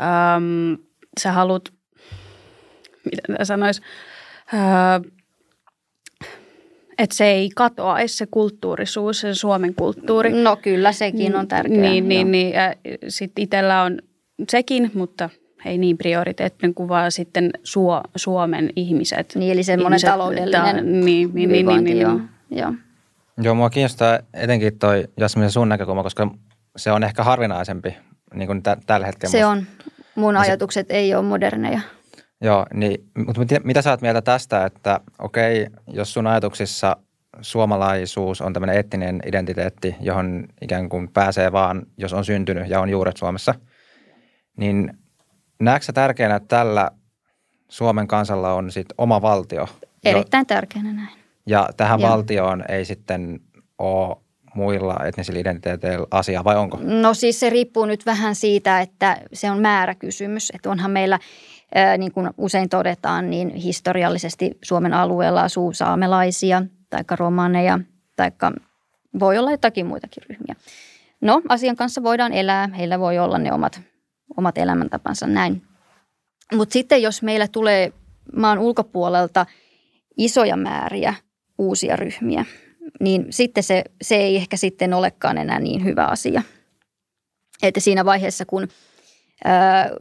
ähm, 0.00 0.82
sä 1.20 1.32
haluat, 1.32 1.72
mitä 3.04 3.44
sanois, 3.44 3.80
äh, 4.54 5.12
että 7.02 7.16
se 7.16 7.24
ei 7.24 7.50
katoaisi 7.54 8.16
se 8.16 8.26
kulttuurisuus, 8.30 9.20
se 9.20 9.34
Suomen 9.34 9.74
kulttuuri. 9.74 10.42
No 10.42 10.56
kyllä, 10.56 10.92
sekin 10.92 11.36
on 11.36 11.48
tärkeää. 11.48 11.80
Niin, 11.80 12.08
niin, 12.08 12.32
niin 12.32 12.54
sitten 13.08 13.42
itsellä 13.42 13.82
on 13.82 13.98
sekin, 14.48 14.90
mutta 14.94 15.30
ei 15.64 15.78
niin 15.78 15.98
prioriteettinen 15.98 16.74
kuin 16.74 16.88
vaan 16.88 17.12
sitten 17.12 17.50
Suo, 17.62 18.02
Suomen 18.16 18.70
ihmiset. 18.76 19.32
Niin, 19.34 19.52
eli 19.52 19.62
semmoinen 19.62 19.96
ihmiset, 19.96 20.10
taloudellinen 20.10 20.76
ta, 20.76 20.82
niin, 20.82 21.04
niin, 21.04 21.34
niin, 21.34 21.66
niin, 21.66 21.84
niin, 21.84 22.00
joo. 22.00 22.20
joo. 22.50 22.72
Joo, 23.42 23.54
mua 23.54 23.70
kiinnostaa 23.70 24.18
etenkin 24.34 24.78
toi 24.78 25.08
Jasmin 25.16 25.50
sun 25.50 25.68
näkökulma, 25.68 26.02
koska 26.02 26.30
se 26.76 26.92
on 26.92 27.04
ehkä 27.04 27.24
harvinaisempi 27.24 27.96
niin 28.34 28.46
kuin 28.46 28.62
tä- 28.62 28.76
tällä 28.86 29.06
hetkellä. 29.06 29.30
Se 29.30 29.46
on. 29.46 29.66
Mun 30.14 30.36
ajatukset 30.36 30.88
se, 30.88 30.94
ei 30.94 31.14
ole 31.14 31.24
moderneja. 31.24 31.80
Joo, 32.42 32.66
niin, 32.74 33.04
mutta 33.26 33.40
mitä, 33.40 33.60
mitä 33.64 33.82
sä 33.82 33.90
oot 33.90 34.00
mieltä 34.00 34.22
tästä, 34.22 34.64
että 34.64 35.00
okei, 35.18 35.66
jos 35.86 36.12
sun 36.12 36.26
ajatuksissa 36.26 36.96
suomalaisuus 37.40 38.40
on 38.40 38.52
tämmöinen 38.52 38.76
eettinen 38.76 39.20
identiteetti, 39.26 39.96
johon 40.00 40.46
ikään 40.62 40.88
kuin 40.88 41.08
pääsee 41.08 41.52
vaan, 41.52 41.82
jos 41.96 42.12
on 42.12 42.24
syntynyt 42.24 42.68
ja 42.68 42.80
on 42.80 42.90
juuret 42.90 43.16
Suomessa, 43.16 43.54
niin 44.56 44.98
näetkö 45.60 45.84
sä 45.84 45.92
tärkeänä, 45.92 46.36
että 46.36 46.56
tällä 46.56 46.90
Suomen 47.68 48.08
kansalla 48.08 48.52
on 48.52 48.72
sit 48.72 48.86
oma 48.98 49.22
valtio? 49.22 49.68
Erittäin 50.04 50.46
tärkeänä 50.46 50.92
näin. 50.92 51.18
Ja 51.46 51.68
tähän 51.76 52.00
Joo. 52.00 52.10
valtioon 52.10 52.64
ei 52.68 52.84
sitten 52.84 53.40
ole 53.78 54.16
muilla 54.54 54.96
etnisillä 55.04 55.40
identiteeteillä 55.40 56.06
asia 56.10 56.44
vai 56.44 56.56
onko? 56.56 56.78
No 56.82 57.14
siis 57.14 57.40
se 57.40 57.50
riippuu 57.50 57.86
nyt 57.86 58.06
vähän 58.06 58.34
siitä, 58.34 58.80
että 58.80 59.16
se 59.32 59.50
on 59.50 59.58
määräkysymys. 59.60 60.52
Että 60.54 60.70
onhan 60.70 60.90
meillä 60.90 61.18
niin 61.98 62.12
kuin 62.12 62.30
usein 62.38 62.68
todetaan, 62.68 63.30
niin 63.30 63.54
historiallisesti 63.54 64.58
Suomen 64.62 64.94
alueella 64.94 65.42
asuu 65.42 65.72
saamelaisia 65.72 66.62
tai 66.90 67.02
romaneja 67.10 67.78
tai 68.16 68.30
voi 69.20 69.38
olla 69.38 69.50
jotakin 69.50 69.86
muitakin 69.86 70.22
ryhmiä. 70.28 70.54
No, 71.20 71.42
asian 71.48 71.76
kanssa 71.76 72.02
voidaan 72.02 72.32
elää, 72.32 72.68
heillä 72.78 72.98
voi 72.98 73.18
olla 73.18 73.38
ne 73.38 73.52
omat, 73.52 73.80
omat 74.36 74.58
elämäntapansa 74.58 75.26
näin. 75.26 75.62
Mutta 76.54 76.72
sitten 76.72 77.02
jos 77.02 77.22
meillä 77.22 77.48
tulee 77.48 77.92
maan 78.36 78.58
ulkopuolelta 78.58 79.46
isoja 80.16 80.56
määriä 80.56 81.14
uusia 81.58 81.96
ryhmiä, 81.96 82.44
niin 83.00 83.26
sitten 83.30 83.62
se, 83.62 83.84
se 84.02 84.16
ei 84.16 84.36
ehkä 84.36 84.56
sitten 84.56 84.94
olekaan 84.94 85.38
enää 85.38 85.60
niin 85.60 85.84
hyvä 85.84 86.04
asia. 86.04 86.42
Että 87.62 87.80
siinä 87.80 88.04
vaiheessa, 88.04 88.44
kun– 88.44 88.68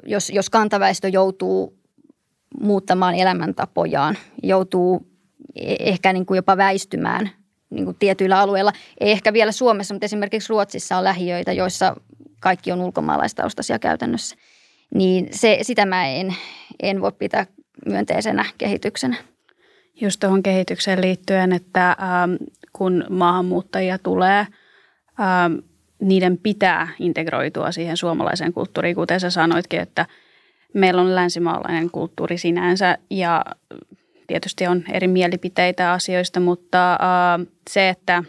jos, 0.05 0.29
jos 0.29 0.49
kantaväestö 0.49 1.07
joutuu 1.07 1.77
muuttamaan 2.59 3.15
elämäntapojaan, 3.15 4.17
joutuu 4.43 5.07
e, 5.55 5.75
ehkä 5.79 6.13
niin 6.13 6.25
kuin 6.25 6.35
jopa 6.35 6.57
väistymään 6.57 7.29
niin 7.69 7.85
kuin 7.85 7.97
tietyillä 7.99 8.39
alueilla. 8.39 8.71
Ei 8.99 9.11
ehkä 9.11 9.33
vielä 9.33 9.51
Suomessa, 9.51 9.93
mutta 9.93 10.05
esimerkiksi 10.05 10.49
Ruotsissa 10.49 10.97
on 10.97 11.03
lähiöitä, 11.03 11.51
joissa 11.51 11.95
kaikki 12.39 12.71
on 12.71 12.81
ulkomaalaistaustaisia 12.81 13.79
käytännössä. 13.79 14.35
Niin 14.95 15.27
se, 15.31 15.59
sitä 15.61 15.85
mä 15.85 16.07
en, 16.07 16.35
en 16.83 17.01
voi 17.01 17.11
pitää 17.11 17.45
myönteisenä 17.85 18.45
kehityksenä. 18.57 19.15
Just 20.01 20.19
tuohon 20.19 20.43
kehitykseen 20.43 21.01
liittyen, 21.01 21.53
että 21.53 21.89
ähm, 21.89 22.33
kun 22.73 23.05
maahanmuuttajia 23.09 23.97
tulee, 23.97 24.39
ähm, 25.19 25.53
niiden 26.01 26.37
pitää 26.37 26.87
integroitua 26.99 27.71
siihen 27.71 27.97
suomalaiseen 27.97 28.53
kulttuuriin, 28.53 28.95
kuten 28.95 29.19
sä 29.19 29.29
sanoitkin, 29.29 29.79
että 29.79 30.05
meillä 30.73 31.01
on 31.01 31.15
länsimaalainen 31.15 31.89
kulttuuri 31.89 32.37
sinänsä 32.37 32.97
ja 33.09 33.45
tietysti 34.27 34.67
on 34.67 34.83
eri 34.91 35.07
mielipiteitä 35.07 35.91
asioista, 35.91 36.39
mutta 36.39 36.93
äh, 36.93 37.47
se, 37.69 37.89
että 37.89 38.23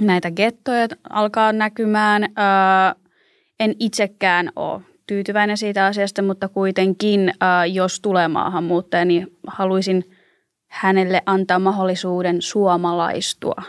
näitä 0.00 0.30
gettoja 0.30 0.88
alkaa 1.10 1.52
näkymään, 1.52 2.24
äh, 2.24 2.94
en 3.60 3.74
itsekään 3.78 4.50
ole 4.56 4.80
tyytyväinen 5.06 5.56
siitä 5.56 5.86
asiasta, 5.86 6.22
mutta 6.22 6.48
kuitenkin, 6.48 7.28
äh, 7.28 7.72
jos 7.72 8.00
tulee 8.00 8.28
maahanmuuttaja, 8.28 9.04
niin 9.04 9.36
haluaisin 9.46 10.04
hänelle 10.68 11.22
antaa 11.26 11.58
mahdollisuuden 11.58 12.42
suomalaistua 12.42 13.62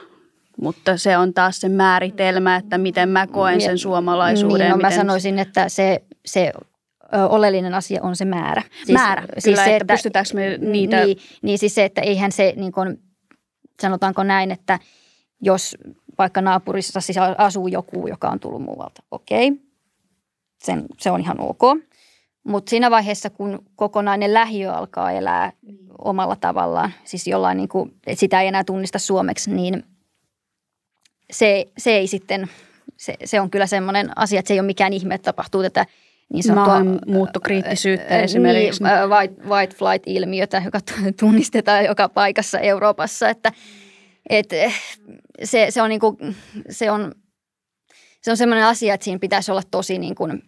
mutta 0.61 0.97
se 0.97 1.17
on 1.17 1.33
taas 1.33 1.61
se 1.61 1.69
määritelmä, 1.69 2.55
että 2.55 2.77
miten 2.77 3.09
mä 3.09 3.27
koen 3.27 3.61
sen 3.61 3.77
suomalaisuuden. 3.77 4.59
Niin, 4.59 4.71
no, 4.71 4.77
mä 4.77 4.91
sanoisin, 4.91 5.39
että 5.39 5.69
se, 5.69 6.03
se 6.25 6.53
oleellinen 7.29 7.73
asia 7.73 8.03
on 8.03 8.15
se 8.15 8.25
määrä. 8.25 8.61
Siis, 8.85 8.99
määrä, 8.99 9.21
siis 9.21 9.43
kyllä, 9.43 9.65
se, 9.65 9.75
että, 9.75 9.93
pystytäänkö 9.93 10.29
me 10.33 10.57
niitä... 10.57 11.05
Niin, 11.05 11.17
niin 11.41 11.57
siis 11.57 11.75
se, 11.75 11.85
että 11.85 12.01
eihän 12.01 12.31
se, 12.31 12.53
niin 12.55 12.71
kuin, 12.71 12.99
sanotaanko 13.81 14.23
näin, 14.23 14.51
että 14.51 14.79
jos 15.41 15.77
vaikka 16.17 16.41
naapurissa 16.41 17.01
siis 17.01 17.17
asuu 17.37 17.67
joku, 17.67 18.07
joka 18.07 18.29
on 18.29 18.39
tullut 18.39 18.61
muualta, 18.61 19.03
okei, 19.11 19.47
okay. 19.47 19.59
Sen, 20.63 20.85
se 20.97 21.11
on 21.11 21.19
ihan 21.19 21.39
ok. 21.39 21.61
Mutta 22.43 22.69
siinä 22.69 22.91
vaiheessa, 22.91 23.29
kun 23.29 23.65
kokonainen 23.75 24.33
lähiö 24.33 24.73
alkaa 24.73 25.11
elää 25.11 25.51
omalla 25.97 26.35
tavallaan, 26.35 26.91
siis 27.03 27.27
jollain 27.27 27.57
niin 27.57 27.69
kuin, 27.69 27.91
että 28.07 28.19
sitä 28.19 28.41
ei 28.41 28.47
enää 28.47 28.63
tunnista 28.63 28.99
suomeksi, 28.99 29.51
niin– 29.51 29.83
se, 31.31 31.65
se 31.77 31.91
ei 31.91 32.07
sitten, 32.07 32.49
se, 32.97 33.15
se 33.25 33.41
on 33.41 33.49
kyllä 33.49 33.67
semmoinen 33.67 34.17
asia, 34.17 34.39
että 34.39 34.47
se 34.47 34.53
ei 34.53 34.59
ole 34.59 34.65
mikään 34.65 34.93
ihme, 34.93 35.15
että 35.15 35.25
tapahtuu 35.25 35.61
tätä 35.63 35.85
niin 36.33 36.43
sanottua 36.43 36.99
muuttokriittisyyttä 37.07 38.19
esimerkiksi. 38.19 38.83
Niin, 38.83 39.09
white, 39.09 39.41
white 39.47 39.75
flight-ilmiötä, 39.75 40.61
joka 40.65 40.79
tunnistetaan 41.19 41.85
joka 41.85 42.09
paikassa 42.09 42.59
Euroopassa, 42.59 43.29
että 43.29 43.51
et, 44.29 44.49
se, 45.43 45.67
se 45.69 45.81
on 45.81 45.89
niin 45.89 45.99
kuin, 45.99 46.35
se 46.69 46.91
on, 46.91 47.11
se 48.21 48.31
on 48.31 48.38
semmoinen 48.38 48.65
asia, 48.65 48.93
että 48.93 49.03
siinä 49.03 49.19
pitäisi 49.19 49.51
olla 49.51 49.63
tosi 49.71 49.99
niin 49.99 50.15
kuin 50.15 50.43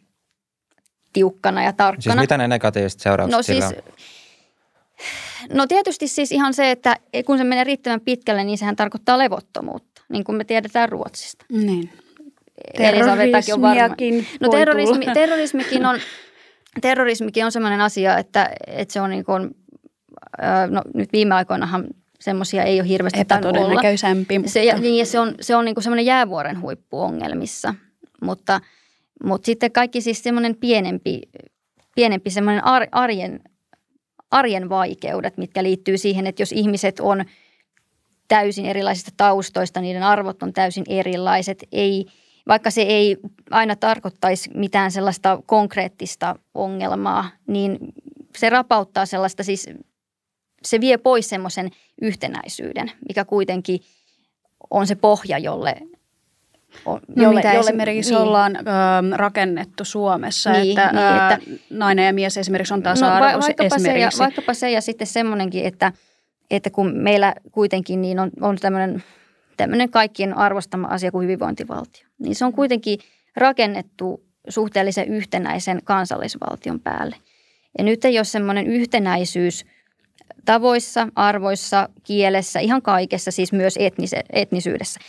tiukkana 1.14 1.64
ja 1.64 1.74
tarkkana. 1.74 2.02
Siis 2.02 2.16
mitä 2.16 2.38
ne 2.38 2.48
negatiiviset 2.48 3.00
seuraukset 3.00 3.38
no, 3.38 3.44
siis, 3.44 3.66
No 5.54 5.68
tietysti 5.68 6.08
siis 6.08 6.32
ihan 6.32 6.54
se, 6.54 6.72
että 6.72 6.96
kun 7.26 7.38
se 7.38 7.44
menee 7.44 7.64
riittävän 7.64 8.02
pitkälle, 8.02 8.44
niin 8.44 8.58
sehän 8.58 8.76
tarkoittaa 8.76 9.18
levottomuutta 9.18 9.97
niin 10.10 10.24
kuin 10.24 10.36
me 10.36 10.44
tiedetään 10.44 10.90
Ruotsista. 10.90 11.46
Niin. 11.52 11.90
on 13.54 13.62
varma. 13.62 13.96
No 14.40 14.50
terrorismi, 14.50 15.06
terrorismikin 15.14 15.86
on, 15.86 16.00
terrorismikin 16.82 17.46
on 17.46 17.52
sellainen 17.52 17.82
asia, 17.82 18.18
että, 18.18 18.50
että 18.68 18.94
se 18.94 19.02
on 19.02 19.10
niin 19.10 19.26
kuin, 19.26 19.56
no 20.70 20.82
nyt 20.94 21.14
viime 21.14 21.36
aikoinahan 21.36 21.88
semmoisia 22.20 22.64
ei 22.64 22.80
ole 22.80 22.90
hirveästi 22.90 23.20
Epätodennäköisempi. 23.20 24.40
Mutta... 24.40 24.52
Se, 24.52 24.64
ja, 24.64 24.78
niin, 24.78 24.98
ja 24.98 25.06
se 25.06 25.20
on, 25.20 25.36
se 25.42 25.56
on 25.56 25.66
niin 25.66 25.76
kuin 25.76 25.84
semmoinen 25.84 26.06
jäävuoren 26.06 26.62
huippu 26.62 27.02
ongelmissa, 27.02 27.74
mutta, 28.22 28.62
mutta 29.24 29.46
sitten 29.46 29.72
kaikki 29.72 30.02
siis 30.02 30.24
semmoinen 30.24 30.56
pienempi, 30.56 31.22
pienempi 31.96 32.30
semmoinen 32.30 32.64
arjen, 32.92 33.40
arjen 34.32 34.70
vaikeudet, 34.70 35.38
mitkä 35.38 35.64
liittyy 35.64 35.98
siihen, 35.98 36.28
että 36.28 36.42
jos 36.42 36.52
ihmiset 36.52 37.00
on– 37.00 37.26
täysin 38.28 38.66
erilaisista 38.66 39.12
taustoista, 39.18 39.82
niiden 39.82 40.04
arvot 40.04 40.44
on 40.44 40.54
täysin 40.54 40.84
erilaiset. 40.88 41.64
Ei, 41.72 42.06
vaikka 42.48 42.72
se 42.72 42.82
ei 42.82 43.18
aina 43.52 43.76
tarkoittaisi 43.76 44.50
mitään 44.54 44.92
sellaista 44.92 45.40
konkreettista 45.46 46.36
ongelmaa, 46.54 47.30
niin 47.48 47.78
se 48.38 48.50
rapauttaa 48.50 49.06
sellaista 49.06 49.44
siis, 49.44 49.70
se 50.64 50.82
vie 50.82 50.98
pois 50.98 51.30
semmoisen 51.30 51.72
yhtenäisyyden, 52.02 52.92
mikä 53.08 53.26
kuitenkin 53.26 53.80
on 54.70 54.88
se 54.88 54.96
pohja, 54.96 55.38
jolle 55.38 55.76
on, 56.86 57.02
no 57.16 57.24
jolle, 57.24 57.36
mitä 57.36 57.54
jolle, 57.54 57.60
esimerkiksi 57.60 58.12
niin. 58.12 58.22
ollaan 58.22 58.56
ö, 58.56 58.62
rakennettu 59.18 59.86
Suomessa, 59.86 60.52
niin, 60.52 60.80
että, 60.80 60.92
niin, 60.94 61.16
että 61.16 61.62
nainen 61.70 62.06
ja 62.06 62.14
mies 62.14 62.38
esimerkiksi 62.38 62.74
on 62.74 62.84
tasa-arvoisia 62.84 63.38
no, 63.38 63.42
vaikkapa 63.42 63.76
esimerkiksi. 63.76 64.18
Se 64.18 64.24
ja, 64.24 64.26
vaikkapa 64.26 64.54
se 64.54 64.72
ja 64.72 64.82
sitten 64.82 65.08
semmoinenkin, 65.08 65.66
että– 65.66 65.92
että 66.52 66.70
kun 66.70 66.94
meillä 66.96 67.34
kuitenkin 67.52 68.02
niin 68.02 68.20
on, 68.20 68.32
on 68.42 68.58
tämmöinen, 68.58 69.04
tämmöinen 69.58 69.90
kaikkien 69.90 70.38
arvostama 70.38 70.88
asia 70.88 71.12
kuin 71.12 71.24
hyvinvointivaltio, 71.24 72.08
niin 72.20 72.36
se 72.36 72.46
on 72.46 72.54
kuitenkin 72.54 73.00
rakennettu 73.36 74.24
suhteellisen 74.50 75.08
yhtenäisen 75.08 75.82
kansallisvaltion 75.84 76.80
päälle. 76.80 77.16
Ja 77.78 77.84
nyt 77.84 78.06
ei 78.06 78.20
ole 78.20 78.26
semmoinen 78.26 78.68
yhtenäisyys 78.68 79.66
tavoissa, 80.46 81.08
arvoissa, 81.16 81.90
kielessä, 82.04 82.60
ihan 82.60 82.82
kaikessa, 82.82 83.32
siis 83.32 83.54
myös 83.54 83.76
etnise, 83.80 84.24
etnisyydessä, 84.34 85.00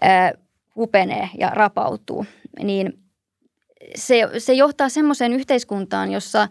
ää, 0.00 0.32
upenee 0.76 1.28
ja 1.38 1.50
rapautuu, 1.50 2.26
niin 2.62 2.98
se, 3.94 4.28
se 4.38 4.52
johtaa 4.52 4.88
semmoiseen 4.88 5.32
yhteiskuntaan, 5.32 6.12
jossa 6.12 6.48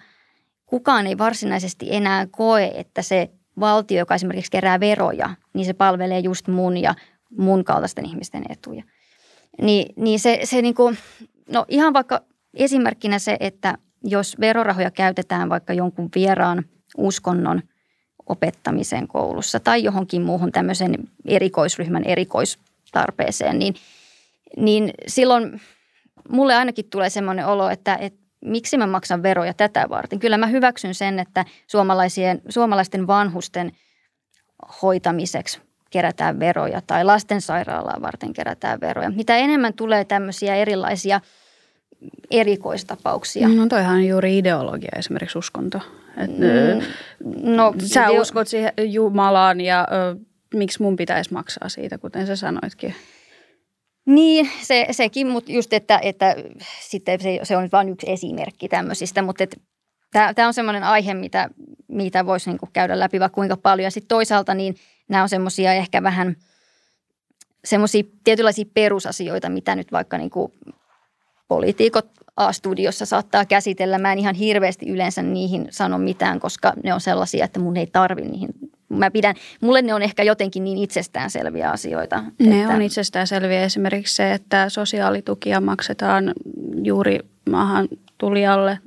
kukaan 0.66 1.08
ei 1.08 1.18
varsinaisesti 1.18 1.88
enää 1.90 2.28
koe, 2.32 2.72
että 2.76 3.02
se 3.02 3.30
valtio, 3.60 3.98
joka 3.98 4.16
esimerkiksi 4.16 4.52
kerää 4.52 4.80
veroja, 4.80 5.30
niin 5.54 5.66
se 5.66 5.74
palvelee 5.74 6.20
just 6.20 6.48
mun 6.48 6.78
ja 6.78 6.96
mun 7.38 7.64
kaltaisten 7.64 8.06
ihmisten 8.06 8.44
etuja. 8.50 8.84
Niin, 9.62 9.94
niin 9.96 10.20
se, 10.20 10.40
se 10.44 10.62
niin 10.62 10.76
kuin, 10.76 10.98
no 11.50 11.66
ihan 11.68 11.94
vaikka 11.94 12.22
esimerkkinä 12.54 13.20
se, 13.20 13.38
että 13.40 13.78
jos 14.04 14.40
verorahoja 14.40 14.92
käytetään 14.92 15.50
vaikka 15.50 15.74
jonkun 15.74 16.10
vieraan 16.16 16.66
uskonnon 16.98 17.62
opettamiseen 18.30 19.08
koulussa 19.08 19.60
tai 19.60 19.84
johonkin 19.84 20.22
muuhun 20.22 20.52
tämmöisen 20.52 20.96
erikoisryhmän 21.26 22.04
erikoistarpeeseen, 22.04 23.60
niin, 23.60 23.74
niin 24.58 24.92
silloin 25.08 25.62
mulle 26.30 26.56
ainakin 26.56 26.90
tulee 26.90 27.10
semmoinen 27.10 27.48
olo, 27.48 27.70
että, 27.70 27.96
että 27.96 28.27
miksi 28.48 28.78
mä 28.78 28.88
maksan 28.88 29.24
veroja 29.24 29.54
tätä 29.54 29.86
varten. 29.90 30.20
Kyllä 30.20 30.38
mä 30.38 30.48
hyväksyn 30.48 30.96
sen, 30.96 31.20
että 31.20 31.46
suomalaisien, 31.68 32.42
suomalaisten 32.50 33.08
vanhusten 33.08 33.72
hoitamiseksi 34.82 35.62
kerätään 35.90 36.40
veroja 36.40 36.82
tai 36.88 37.04
lastensairaalaa 37.04 38.02
varten 38.02 38.34
kerätään 38.34 38.82
veroja. 38.82 39.10
Mitä 39.10 39.38
enemmän 39.38 39.74
tulee 39.74 40.06
tämmöisiä 40.06 40.56
erilaisia 40.56 41.22
erikoistapauksia. 42.32 43.48
No 43.50 43.68
toihan 43.68 43.96
on 43.96 44.08
juuri 44.08 44.38
ideologia, 44.38 44.92
esimerkiksi 44.98 45.38
uskonto. 45.38 45.82
Et, 46.18 46.38
mm, 46.38 47.56
no, 47.56 47.74
sä 47.86 48.08
ideo- 48.08 48.22
uskot 48.22 48.48
siihen 48.48 48.74
Jumalaan 48.78 49.62
ja 49.62 49.88
ö, 49.92 50.16
miksi 50.54 50.82
mun 50.82 50.96
pitäisi 50.96 51.34
maksaa 51.34 51.70
siitä, 51.70 51.98
kuten 51.98 52.28
sä 52.28 52.36
sanoitkin. 52.36 52.96
Niin, 54.08 54.50
se, 54.62 54.88
sekin, 54.92 55.28
mutta 55.28 55.52
just, 55.52 55.74
että, 55.74 56.00
että 56.02 56.36
sitten 56.82 57.22
se, 57.22 57.40
se 57.44 57.58
on 57.58 57.70
vain 57.72 57.90
yksi 57.90 58.12
esimerkki 58.12 58.70
tämmöisistä, 58.70 59.22
mutta 59.22 59.44
tämä 60.12 60.48
on 60.48 60.54
semmoinen 60.54 60.84
aihe, 60.84 61.14
mitä, 61.14 61.50
mitä 61.88 62.26
voisi 62.26 62.50
niinku 62.50 62.70
käydä 62.74 63.00
läpi 63.00 63.20
vaikka 63.20 63.36
kuinka 63.36 63.58
paljon. 63.58 63.84
Ja 63.84 63.92
sitten 63.92 64.08
toisaalta 64.08 64.54
niin 64.54 64.76
nämä 65.10 65.24
on 65.24 65.30
semmoisia 65.30 65.74
ehkä 65.74 66.04
vähän 66.04 66.36
semmoisia 67.66 68.04
tietynlaisia 68.24 68.66
perusasioita, 68.74 69.50
mitä 69.50 69.76
nyt 69.76 69.92
vaikka 69.92 70.18
niinku 70.18 70.54
poliitikot 71.48 72.10
A-studiossa 72.38 73.06
saattaa 73.06 73.46
käsitellä. 73.46 73.98
Mä 73.98 74.12
en 74.12 74.20
ihan 74.20 74.36
hirveästi 74.36 74.90
yleensä 74.90 75.22
niihin 75.22 75.68
sano 75.70 75.98
mitään, 75.98 76.40
koska 76.40 76.74
ne 76.84 76.94
on 76.94 77.02
sellaisia, 77.02 77.46
että 77.46 77.60
mun 77.60 77.78
ei 77.78 77.88
tarvi 77.88 78.22
niihin. 78.22 78.50
Mä 78.90 79.12
pidän, 79.12 79.36
mulle 79.62 79.82
ne 79.82 79.94
on 79.94 80.02
ehkä 80.02 80.24
jotenkin 80.24 80.64
niin 80.64 80.78
itsestäänselviä 80.78 81.72
asioita. 81.72 82.24
Ne 82.40 82.62
että... 82.62 82.74
on 82.74 82.82
itsestäänselviä 82.82 83.64
esimerkiksi 83.64 84.16
se, 84.16 84.34
että 84.34 84.70
sosiaalitukia 84.70 85.62
maksetaan 85.62 86.34
juuri 86.84 87.20
maahan 87.50 87.88
tulijalle 88.18 88.80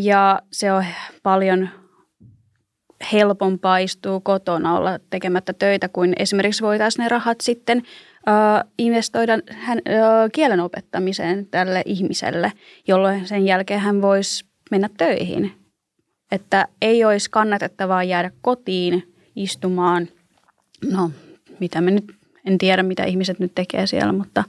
ja 0.00 0.42
se 0.52 0.72
on 0.72 0.84
paljon 1.22 1.68
helpompaa 3.12 3.78
istua 3.78 4.20
kotona 4.20 4.78
olla 4.78 4.98
tekemättä 5.10 5.52
töitä 5.52 5.88
kuin 5.88 6.12
esimerkiksi 6.18 6.62
voitaisiin 6.62 7.02
ne 7.02 7.08
rahat 7.08 7.40
sitten 7.40 7.82
investoida 8.78 9.38
hän, 9.50 9.78
kielen 10.32 10.60
opettamiseen 10.60 11.46
tälle 11.46 11.82
ihmiselle, 11.86 12.52
jolloin 12.88 13.26
sen 13.26 13.46
jälkeen 13.46 13.80
hän 13.80 14.02
voisi 14.02 14.44
mennä 14.70 14.88
töihin. 14.98 15.63
Että 16.34 16.68
ei 16.82 17.04
olisi 17.04 17.30
kannatettavaa 17.30 18.04
jäädä 18.04 18.30
kotiin 18.42 19.14
istumaan, 19.36 20.08
no 20.92 21.10
mitä 21.60 21.80
me 21.80 21.90
nyt, 21.90 22.04
en 22.44 22.58
tiedä 22.58 22.82
mitä 22.82 23.04
ihmiset 23.04 23.38
nyt 23.38 23.52
tekee 23.54 23.86
siellä, 23.86 24.12
mutta 24.12 24.44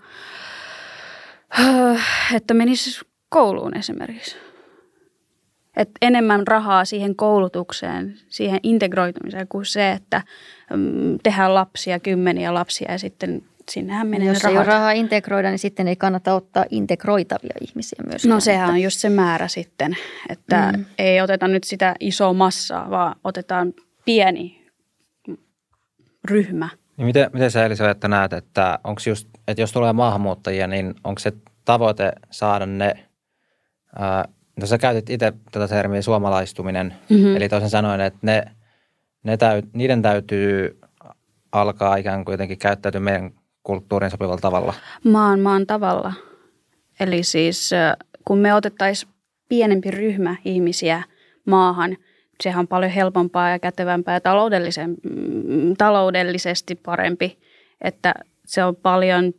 että 2.36 2.54
menisi 2.54 3.02
kouluun 3.30 3.78
esimerkiksi. 3.78 4.36
Et 5.78 5.90
enemmän 6.02 6.48
rahaa 6.48 6.86
siihen 6.86 7.16
koulutukseen, 7.16 8.20
siihen 8.28 8.60
integroitumiseen 8.64 9.48
kuin 9.48 9.66
se, 9.66 9.92
että 9.92 10.22
mm, 10.74 11.18
tehdään 11.24 11.54
lapsia, 11.54 12.00
kymmeniä 12.00 12.54
lapsia 12.54 12.92
ja 12.92 13.00
sitten 13.00 13.44
sinnehän 13.72 14.08
menee 14.08 14.28
Jos 14.28 14.44
rahat. 14.44 14.52
ei 14.52 14.58
ole 14.58 14.66
rahaa 14.66 14.92
integroida, 14.92 15.50
niin 15.50 15.60
sitten 15.60 15.88
ei 15.88 15.96
kannata 15.96 16.34
ottaa 16.34 16.66
integroitavia 16.70 17.56
ihmisiä 17.62 18.00
myös. 18.08 18.26
No 18.26 18.40
sehän 18.40 18.70
on 18.70 18.82
just 18.82 19.00
se 19.00 19.10
määrä 19.10 19.48
sitten, 19.48 19.98
että 20.30 20.74
mm. 20.78 20.86
ei 20.98 21.22
oteta 21.22 21.48
nyt 21.48 21.64
sitä 21.64 21.96
isoa 22.00 22.34
massaa, 22.34 22.90
vaan 22.90 23.16
otetaan 23.24 23.74
pieni 24.06 24.66
ryhmä. 26.24 26.70
Niin 26.98 27.06
miten, 27.06 27.30
miten 27.34 27.52
sä 27.52 27.66
Elisa 27.66 27.90
että 27.90 28.08
näet, 28.08 28.34
että 28.34 28.80
onko 28.84 29.02
just, 29.08 29.28
että 29.48 29.62
jos 29.62 29.72
tulee 29.72 29.94
maahanmuuttajia, 29.94 30.68
niin 30.68 30.96
onko 31.04 31.20
se 31.20 31.34
tavoite 31.66 32.12
saada 32.32 32.66
ne, 32.66 32.94
ää, 34.00 34.26
no 34.60 34.68
sä 34.68 34.78
käytit 34.78 35.10
itse 35.10 35.34
tätä 35.52 35.68
termiä 35.68 36.02
suomalaistuminen, 36.02 36.96
mm-hmm. 37.10 37.36
eli 37.36 37.50
toisin 37.50 37.70
sanoen, 37.70 38.02
että 38.02 38.20
ne, 38.22 38.44
ne 39.24 39.38
täyt, 39.38 39.74
niiden 39.74 40.02
täytyy 40.02 40.80
alkaa 41.52 41.96
ikään 41.96 42.26
kuin 42.26 42.34
jotenkin 42.34 42.58
käyttäytyä 42.58 43.02
meidän 43.02 43.32
kulttuuriin 43.66 44.12
sopivalla 44.12 44.42
tavalla? 44.42 44.74
Maan 45.04 45.40
maan 45.40 45.68
tavalla. 45.68 46.14
Eli 47.00 47.24
siis 47.24 47.72
kun 48.26 48.38
me 48.38 48.54
otettaisiin 48.54 49.12
pienempi 49.50 49.92
ryhmä 49.92 50.36
ihmisiä 50.46 51.04
maahan, 51.46 51.98
sehän 52.44 52.60
on 52.60 52.68
paljon 52.68 52.92
helpompaa 52.92 53.50
ja 53.50 53.60
kätevämpää 53.60 54.14
ja 54.14 54.22
taloudellisen, 54.22 54.96
mm, 55.04 55.76
taloudellisesti 55.78 56.76
parempi, 56.76 57.40
että 57.82 58.14
se 58.46 58.64
on 58.64 58.76
paljon 58.76 59.34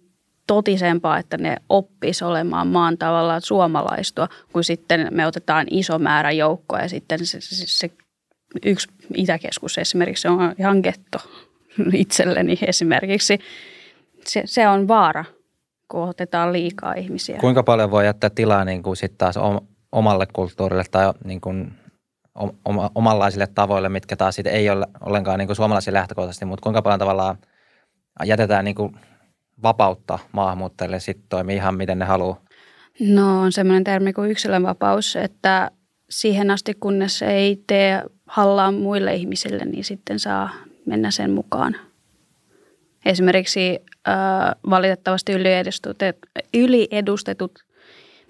totisempaa, 0.47 1.19
että 1.19 1.39
ne 1.39 1.57
oppis 1.69 2.23
olemaan 2.23 2.67
maan 2.67 2.99
tavallaan 2.99 3.41
suomalaistua, 3.41 4.29
kun 4.53 4.65
sitten 4.65 5.09
me 5.11 5.27
otetaan 5.27 5.67
iso 5.71 5.99
määrä 5.99 6.31
joukkoa 6.33 6.81
ja 6.81 6.89
sitten 6.89 7.27
se, 7.27 7.41
se, 7.41 7.67
se 7.67 7.91
yksi 8.65 8.89
itäkeskus 9.15 9.79
esimerkiksi 9.79 10.29
on 10.29 10.55
ihan 10.59 10.81
getto 10.83 11.19
itselleni 11.93 12.59
esimerkiksi 12.67 13.39
se, 14.29 14.43
se 14.45 14.69
on 14.69 14.89
vaara, 14.89 15.25
kun 15.89 16.09
otetaan 16.09 16.53
liikaa 16.53 16.95
ihmisiä. 16.95 17.39
Kuinka 17.39 17.63
paljon 17.63 17.91
voi 17.91 18.05
jättää 18.05 18.31
tilaa 18.31 18.65
niin 18.65 18.83
kuin 18.83 18.97
sit 18.97 19.19
taas 19.19 19.39
omalle 19.93 20.27
kulttuurille 20.33 20.85
tai 20.91 21.13
niin 21.25 21.41
kuin 21.41 21.73
oma, 22.65 22.91
omanlaisille 22.95 23.47
tavoille, 23.47 23.89
mitkä 23.89 24.17
taas 24.17 24.35
sitten 24.35 24.53
ei 24.53 24.71
ole 24.71 24.87
ollenkaan 25.01 25.39
niin 25.39 25.49
kuin 25.49 25.57
suomalaisia 25.57 25.93
lähtökohtaisesti, 25.93 26.45
mutta 26.45 26.63
kuinka 26.63 26.83
paljon 26.83 26.99
tavallaan 26.99 27.37
jätetään 28.25 28.65
niin 28.65 28.75
kuin 28.75 28.97
vapautta 29.63 30.19
maahanmuuttajille 30.33 31.01
sitten 31.01 31.27
toimii 31.29 31.57
ihan 31.57 31.75
miten 31.75 31.99
ne 31.99 32.05
haluaa? 32.05 32.41
No 33.01 33.41
on 33.41 33.53
semmoinen 33.53 33.85
termi 33.85 34.13
kuin 34.13 34.31
yksilönvapaus, 34.31 35.17
että 35.17 35.71
siihen 36.11 36.51
asti 36.51 36.75
kunnes 36.75 37.23
ei 37.23 37.63
tee 37.67 38.03
hallaa 38.27 38.73
muille 38.73 39.15
ihmisille, 39.15 39.65
niin 39.65 39.85
sitten 39.85 40.19
saa 40.19 40.51
mennä 40.87 41.11
sen 41.11 41.31
mukaan. 41.31 41.77
Esimerkiksi 43.05 43.79
valitettavasti 44.71 45.33
yliedustetut, 45.33 45.99
yliedustetut 46.55 47.65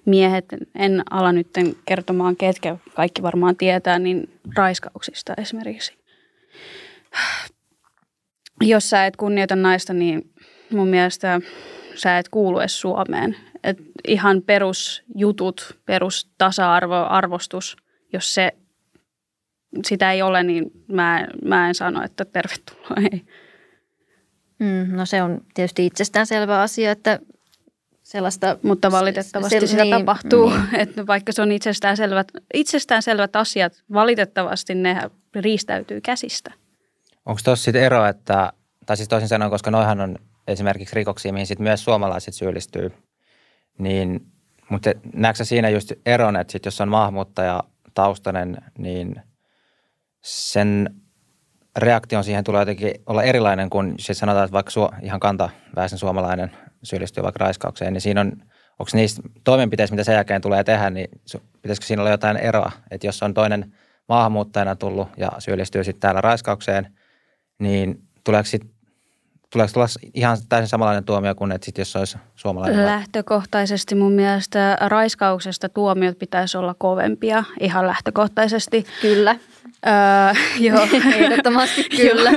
miehet, 0.04 0.44
en 0.74 1.02
ala 1.10 1.32
nyt 1.32 1.48
kertomaan 1.84 2.36
ketkä 2.36 2.76
kaikki 2.94 3.22
varmaan 3.22 3.56
tietää, 3.56 3.98
niin 3.98 4.30
raiskauksista 4.56 5.34
esimerkiksi. 5.38 5.98
Jos 8.60 8.90
sä 8.90 9.06
et 9.06 9.16
kunnioita 9.16 9.56
naista, 9.56 9.92
niin 9.92 10.30
mun 10.70 10.88
mielestä 10.88 11.40
sä 11.94 12.18
et 12.18 12.28
kuulu 12.28 12.58
edes 12.58 12.80
Suomeen. 12.80 13.36
Et 13.64 13.78
ihan 14.08 14.42
perusjutut, 14.42 15.78
perustasa-arvo, 15.86 17.06
arvostus, 17.08 17.76
jos 18.12 18.34
se, 18.34 18.52
sitä 19.84 20.12
ei 20.12 20.22
ole, 20.22 20.42
niin 20.42 20.70
mä, 20.88 21.26
mä 21.44 21.68
en 21.68 21.74
sano, 21.74 22.04
että 22.04 22.24
tervetuloa. 22.24 23.10
Ei. 23.12 23.24
Mm, 24.58 24.96
no 24.96 25.06
se 25.06 25.22
on 25.22 25.40
tietysti 25.54 25.86
itsestäänselvä 25.86 26.60
asia, 26.60 26.90
että 26.90 27.18
sellaista... 28.02 28.58
Mutta 28.62 28.90
valitettavasti 28.90 29.60
se, 29.60 29.66
sitä 29.66 29.82
niin, 29.84 29.96
tapahtuu, 29.98 30.50
niin. 30.50 30.80
että 30.82 31.06
vaikka 31.06 31.32
se 31.32 31.42
on 31.42 31.52
itsestäänselvät, 31.52 32.28
itsestäänselvät 32.54 33.36
asiat, 33.36 33.82
valitettavasti 33.92 34.74
ne 34.74 35.10
riistäytyy 35.34 36.00
käsistä. 36.00 36.52
Onko 37.26 37.40
tuossa 37.44 37.64
sitten 37.64 37.82
ero, 37.82 38.06
että, 38.06 38.52
tai 38.86 38.96
siis 38.96 39.08
toisin 39.08 39.28
sanoen, 39.28 39.50
koska 39.50 39.70
noihan 39.70 40.00
on 40.00 40.18
esimerkiksi 40.48 40.94
rikoksia, 40.94 41.32
mihin 41.32 41.46
sitten 41.46 41.64
myös 41.64 41.84
suomalaiset 41.84 42.34
syyllistyy, 42.34 42.92
niin, 43.78 44.26
mutta 44.68 44.90
näetkö 45.14 45.44
siinä 45.44 45.68
just 45.68 45.92
eron, 46.06 46.36
että 46.36 46.52
sit 46.52 46.64
jos 46.64 46.80
on 46.80 46.88
maahanmuuttaja 46.88 47.62
taustainen, 47.94 48.56
niin 48.78 49.22
sen 50.22 50.94
reaktio 51.76 52.22
siihen 52.22 52.44
tulee 52.44 52.60
jotenkin 52.60 52.94
olla 53.06 53.22
erilainen 53.22 53.70
kuin 53.70 53.94
siis 53.98 54.18
sanotaan, 54.18 54.44
että 54.44 54.52
vaikka 54.52 54.70
su, 54.70 54.88
ihan 55.02 55.20
kantaväestön 55.20 55.98
suomalainen 55.98 56.50
syyllistyy 56.82 57.22
vaikka 57.22 57.44
raiskaukseen, 57.44 57.92
niin 57.92 58.00
siinä 58.00 58.20
on, 58.20 58.32
onko 58.78 58.90
niistä 58.92 59.22
toimenpiteistä, 59.44 59.94
mitä 59.94 60.04
sen 60.04 60.14
jälkeen 60.14 60.42
tulee 60.42 60.64
tehdä, 60.64 60.90
niin 60.90 61.08
pitäisikö 61.62 61.86
siinä 61.86 62.02
olla 62.02 62.10
jotain 62.10 62.36
eroa, 62.36 62.72
että 62.90 63.06
jos 63.06 63.22
on 63.22 63.34
toinen 63.34 63.72
maahanmuuttajana 64.08 64.76
tullut 64.76 65.08
ja 65.16 65.32
syyllistyy 65.38 65.84
sitten 65.84 66.00
täällä 66.00 66.20
raiskaukseen, 66.20 66.92
niin 67.58 68.02
tuleeko 68.24 68.46
sitten 68.46 68.76
Tuleeko 69.52 69.72
tulla 69.72 69.86
ihan 70.14 70.38
täysin 70.48 70.68
samanlainen 70.68 71.04
tuomio 71.04 71.34
kuin 71.34 71.52
että 71.52 71.64
sit 71.64 71.78
jos 71.78 71.96
olisi 71.96 72.18
suomalainen? 72.34 72.86
Lähtökohtaisesti 72.86 73.94
mun 73.94 74.12
mielestä 74.12 74.78
raiskauksesta 74.80 75.68
tuomiot 75.68 76.18
pitäisi 76.18 76.58
olla 76.58 76.74
kovempia 76.78 77.44
ihan 77.60 77.86
lähtökohtaisesti. 77.86 78.86
Kyllä. 79.02 79.36
Öö, 79.86 80.42
joo. 80.68 80.88
Ehdottomasti 81.16 81.84
kyllä. 82.02 82.32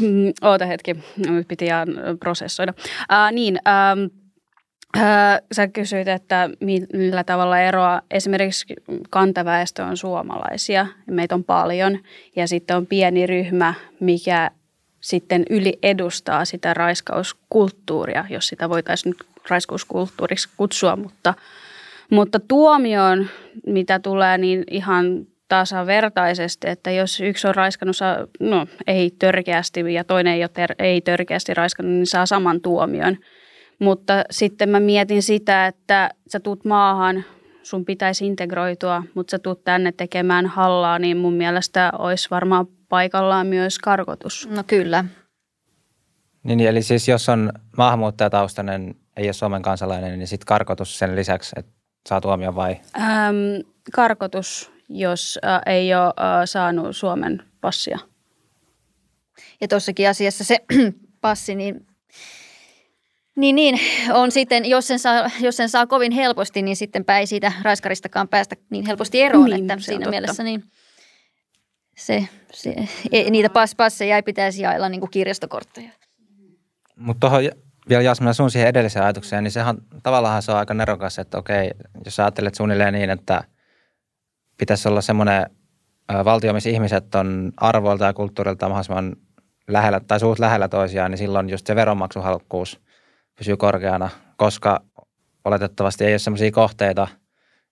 Mm, 0.00 0.32
Oota 0.42 0.66
hetki, 0.66 0.96
nyt 1.28 1.48
piti 1.48 1.64
ihan 1.64 1.88
prosessoida. 2.20 2.74
Äh, 3.12 3.32
niin, 3.32 3.58
ähm, 3.68 4.04
äh, 4.96 5.40
sä 5.52 5.68
kysyit, 5.68 6.08
että 6.08 6.50
millä 6.92 7.24
tavalla 7.24 7.58
eroa 7.58 8.02
esimerkiksi 8.10 8.74
kantaväestö 9.10 9.84
on 9.84 9.96
suomalaisia. 9.96 10.86
Meitä 11.10 11.34
on 11.34 11.44
paljon 11.44 11.98
ja 12.36 12.48
sitten 12.48 12.76
on 12.76 12.86
pieni 12.86 13.26
ryhmä, 13.26 13.74
mikä 14.00 14.50
sitten 15.00 15.44
yli 15.50 15.78
edustaa 15.82 16.44
sitä 16.44 16.74
raiskauskulttuuria, 16.74 18.24
jos 18.30 18.48
sitä 18.48 18.68
voitaisiin 18.68 19.10
nyt 19.10 19.26
raiskauskulttuuriksi 19.48 20.48
kutsua, 20.56 20.96
mutta, 20.96 21.34
mutta 22.10 22.40
tuomioon, 22.40 23.26
mitä 23.66 23.98
tulee, 23.98 24.38
niin 24.38 24.64
ihan 24.70 25.26
tasavertaisesti, 25.52 26.68
että 26.68 26.90
jos 26.90 27.20
yksi 27.20 27.48
on 27.48 27.54
raiskannut, 27.54 27.96
no 28.40 28.66
ei 28.86 29.10
törkeästi 29.18 29.94
ja 29.94 30.04
toinen 30.04 30.32
ei 30.32 30.42
ole 30.42 30.48
ter- 30.48 30.74
ei 30.78 31.00
törkeästi 31.00 31.54
raiskannut, 31.54 31.94
niin 31.94 32.06
saa 32.06 32.26
saman 32.26 32.60
tuomion. 32.60 33.16
Mutta 33.78 34.24
sitten 34.30 34.68
mä 34.68 34.80
mietin 34.80 35.22
sitä, 35.22 35.66
että 35.66 36.10
sä 36.28 36.40
tuut 36.40 36.64
maahan, 36.64 37.24
sun 37.62 37.84
pitäisi 37.84 38.26
integroitua, 38.26 39.02
mutta 39.14 39.30
sä 39.30 39.38
tuut 39.38 39.64
tänne 39.64 39.92
tekemään 39.92 40.46
hallaa, 40.46 40.98
niin 40.98 41.16
mun 41.16 41.34
mielestä 41.34 41.92
olisi 41.98 42.30
varmaan 42.30 42.66
paikallaan 42.88 43.46
myös 43.46 43.78
karkotus. 43.78 44.48
No 44.50 44.62
kyllä. 44.66 45.04
Niin, 46.42 46.56
niin 46.56 46.68
eli 46.68 46.82
siis 46.82 47.08
jos 47.08 47.28
on 47.28 47.52
maahanmuuttajataustainen, 47.76 48.94
ei 49.16 49.26
ole 49.26 49.32
Suomen 49.32 49.62
kansalainen, 49.62 50.18
niin 50.18 50.28
sitten 50.28 50.46
karkotus 50.46 50.98
sen 50.98 51.16
lisäksi, 51.16 51.52
että 51.58 51.72
saa 52.08 52.20
tuomion 52.20 52.54
vai? 52.54 52.76
Ähm, 53.00 53.36
karkotus, 53.92 54.71
jos 54.98 55.38
äh, 55.44 55.60
ei 55.66 55.94
ole 55.94 56.06
äh, 56.06 56.42
saanut 56.44 56.96
Suomen 56.96 57.42
passia. 57.60 57.98
Ja 59.60 59.68
tuossakin 59.68 60.08
asiassa 60.08 60.44
se 60.44 60.58
passi, 61.20 61.54
niin 61.54 61.86
niin, 63.36 63.56
niin, 63.56 63.78
on 64.12 64.32
sitten, 64.32 64.64
jos 64.64 64.86
sen, 64.86 64.98
saa, 64.98 65.30
jos 65.40 65.56
sen 65.56 65.68
saa 65.68 65.86
kovin 65.86 66.12
helposti, 66.12 66.62
niin 66.62 66.76
sitten 66.76 67.04
ei 67.18 67.26
siitä 67.26 67.52
raiskaristakaan 67.62 68.28
päästä 68.28 68.56
niin 68.70 68.86
helposti 68.86 69.22
eroon, 69.22 69.50
niin, 69.50 69.70
että 69.70 69.84
siinä 69.84 70.10
mielessä 70.10 70.42
niin 70.42 70.64
se, 71.96 72.28
se, 72.52 72.74
e, 73.12 73.30
niitä 73.30 73.50
pass, 73.50 73.74
passeja 73.74 74.16
ei 74.16 74.22
pitäisi 74.22 74.62
jaella 74.62 74.88
niin 74.88 75.00
kuin 75.00 75.10
kirjastokortteja. 75.10 75.90
Mutta 76.96 77.20
tuohon 77.20 77.50
vielä 77.88 78.02
Jasmina 78.02 78.32
sun 78.32 78.50
siihen 78.50 78.68
edelliseen 78.68 79.04
ajatukseen, 79.04 79.44
niin 79.44 79.52
sehän 79.52 79.76
tavallaan 80.02 80.42
se 80.42 80.52
on 80.52 80.58
aika 80.58 80.74
nerokas, 80.74 81.18
että 81.18 81.38
okei, 81.38 81.70
jos 82.04 82.20
ajattelet 82.20 82.54
suunnilleen 82.54 82.94
niin, 82.94 83.10
että 83.10 83.44
pitäisi 84.58 84.88
olla 84.88 85.00
semmoinen 85.00 85.46
valtio, 86.24 86.52
missä 86.52 86.70
ihmiset 86.70 87.14
on 87.14 87.52
arvoilta 87.56 88.04
ja 88.04 88.12
kulttuurilta 88.12 88.68
mahdollisimman 88.68 89.16
lähellä 89.68 90.00
tai 90.00 90.20
suut 90.20 90.38
lähellä 90.38 90.68
toisiaan, 90.68 91.10
niin 91.10 91.18
silloin 91.18 91.50
just 91.50 91.66
se 91.66 91.76
veronmaksuhalkkuus 91.76 92.80
pysyy 93.38 93.56
korkeana, 93.56 94.10
koska 94.36 94.80
oletettavasti 95.44 96.04
ei 96.04 96.12
ole 96.12 96.18
sellaisia 96.18 96.50
kohteita, 96.50 97.08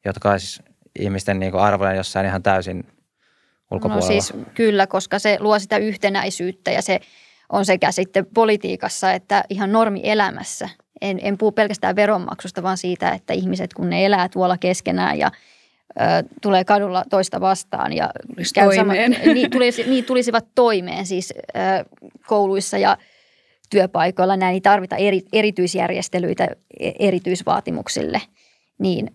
jotka 0.05 0.31
olisi 0.31 0.63
ihmisten 0.99 1.41
niin 1.41 1.55
arvojen 1.55 1.97
jossain 1.97 2.27
ihan 2.27 2.43
täysin 2.43 2.85
ulkopuolella. 3.71 4.07
No 4.07 4.07
siis 4.07 4.33
kyllä, 4.55 4.87
koska 4.87 5.19
se 5.19 5.37
luo 5.41 5.59
sitä 5.59 5.77
yhtenäisyyttä 5.77 6.71
ja 6.71 6.83
se 6.83 7.01
on 7.49 7.65
sekä 7.65 7.93
sitten 7.93 8.27
politiikassa 8.35 9.13
että 9.13 9.45
ihan 9.49 9.73
normielämässä. 9.73 10.69
En, 11.01 11.19
en 11.23 11.39
puhu 11.39 11.53
pelkästään 11.53 11.97
veronmaksusta, 11.97 12.63
vaan 12.63 12.79
siitä, 12.79 13.11
että 13.11 13.33
ihmiset 13.33 13.75
kun 13.75 13.91
ne 13.91 14.07
elää 14.07 14.29
tuolla 14.29 14.59
keskenään 14.59 15.19
ja 15.19 15.31
tulee 16.43 16.65
kadulla 16.65 17.05
toista 17.11 17.41
vastaan 17.41 17.93
ja 17.93 18.11
käy 18.55 18.75
sama, 18.75 18.93
niin, 19.35 19.51
tulisi, 19.51 19.85
niin 19.85 20.05
tulisivat 20.05 20.47
toimeen 20.55 21.07
siis 21.07 21.35
kouluissa 22.27 22.79
ja 22.79 22.97
työpaikoilla. 23.71 24.37
Näin 24.37 24.55
ei 24.55 24.61
tarvita 24.61 24.97
eri, 24.97 25.23
erityisjärjestelyitä 25.33 26.49
e, 26.81 26.91
erityisvaatimuksille. 26.99 28.23
Niin, 28.79 29.11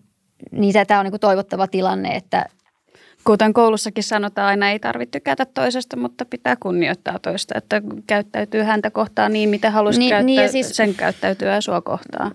niin 0.52 0.74
tämä 0.86 1.00
on 1.00 1.06
niin 1.06 1.20
toivottava 1.20 1.66
tilanne, 1.66 2.08
että 2.16 2.46
Kuten 3.26 3.52
koulussakin 3.52 4.04
sanotaan, 4.04 4.46
aina 4.46 4.70
ei 4.70 4.78
tarvitse 4.78 5.10
tykätä 5.10 5.46
toisesta, 5.54 5.96
mutta 5.96 6.24
pitää 6.24 6.56
kunnioittaa 6.56 7.18
toista, 7.18 7.58
että 7.58 7.82
käyttäytyy 8.06 8.62
häntä 8.62 8.90
kohtaan 8.90 9.32
niin, 9.32 9.48
mitä 9.48 9.70
haluaisi 9.70 9.98
niin, 9.98 10.10
käyttää, 10.10 10.26
niin 10.26 10.48
siis, 10.48 10.76
sen 10.76 10.94
käyttäytyä 10.94 11.60
sua 11.60 11.80
kohtaan. 11.80 12.30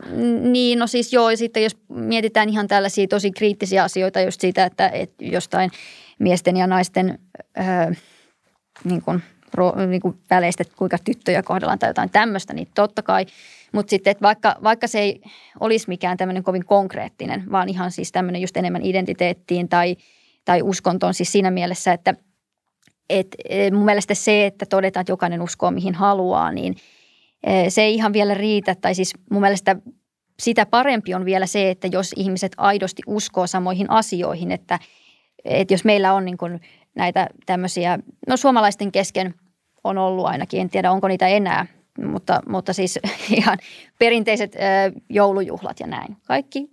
Niin, 0.51 0.79
no 0.79 0.87
siis 0.87 1.13
joo, 1.13 1.35
sitten 1.35 1.63
jos 1.63 1.77
mietitään 1.89 2.49
ihan 2.49 2.67
tällaisia 2.67 3.07
tosi 3.07 3.31
kriittisiä 3.31 3.83
asioita 3.83 4.21
just 4.21 4.41
siitä, 4.41 4.65
että, 4.65 4.89
että 4.89 5.25
jostain 5.25 5.71
miesten 6.19 6.57
ja 6.57 6.67
naisten 6.67 7.19
öö, 7.59 7.91
niin 8.83 9.01
kuin, 9.01 9.23
ro, 9.53 9.73
niin 9.87 10.01
kuin 10.01 10.17
väleistä, 10.29 10.61
että 10.61 10.75
kuinka 10.77 10.97
tyttöjä 11.03 11.43
kohdellaan 11.43 11.79
tai 11.79 11.89
jotain 11.89 12.09
tämmöistä, 12.09 12.53
niin 12.53 12.67
totta 12.75 13.03
kai. 13.03 13.25
Mutta 13.71 13.89
sitten, 13.89 14.11
että 14.11 14.21
vaikka, 14.21 14.55
vaikka 14.63 14.87
se 14.87 14.99
ei 14.99 15.21
olisi 15.59 15.85
mikään 15.87 16.17
tämmöinen 16.17 16.43
kovin 16.43 16.65
konkreettinen, 16.65 17.43
vaan 17.51 17.69
ihan 17.69 17.91
siis 17.91 18.11
tämmöinen 18.11 18.41
just 18.41 18.57
enemmän 18.57 18.85
identiteettiin 18.85 19.69
tai– 19.69 19.95
tai 20.45 20.61
uskontoon 20.61 21.13
siis 21.13 21.31
siinä 21.31 21.51
mielessä, 21.51 21.93
että 21.93 22.15
et, 23.09 23.27
e, 23.49 23.71
mun 23.71 23.85
mielestä 23.85 24.13
se, 24.13 24.45
että 24.45 24.65
todetaan, 24.65 25.01
että 25.01 25.11
jokainen 25.11 25.41
uskoo 25.41 25.71
mihin 25.71 25.95
haluaa, 25.95 26.51
niin 26.51 26.75
e, 27.43 27.69
se 27.69 27.81
ei 27.81 27.95
ihan 27.95 28.13
vielä 28.13 28.33
riitä. 28.33 28.75
Tai 28.75 28.95
siis 28.95 29.13
mun 29.31 29.41
mielestä 29.41 29.75
sitä 30.39 30.65
parempi 30.65 31.13
on 31.13 31.25
vielä 31.25 31.45
se, 31.45 31.69
että 31.69 31.87
jos 31.87 32.13
ihmiset 32.15 32.51
aidosti 32.57 33.01
uskoo 33.07 33.47
samoihin 33.47 33.89
asioihin, 33.89 34.51
että, 34.51 34.79
että 35.45 35.73
jos 35.73 35.85
meillä 35.85 36.13
on 36.13 36.25
niin 36.25 36.37
kuin 36.37 36.61
näitä 36.95 37.27
tämmöisiä, 37.45 37.99
no 38.27 38.37
suomalaisten 38.37 38.91
kesken 38.91 39.33
on 39.83 39.97
ollut 39.97 40.25
ainakin, 40.25 40.61
en 40.61 40.69
tiedä 40.69 40.91
onko 40.91 41.07
niitä 41.07 41.27
enää, 41.27 41.65
mutta, 42.05 42.41
mutta 42.47 42.73
siis 42.73 42.99
ihan 43.37 43.57
perinteiset 43.99 44.55
joulujuhlat 45.09 45.79
ja 45.79 45.87
näin. 45.87 46.17
Kaikki 46.27 46.69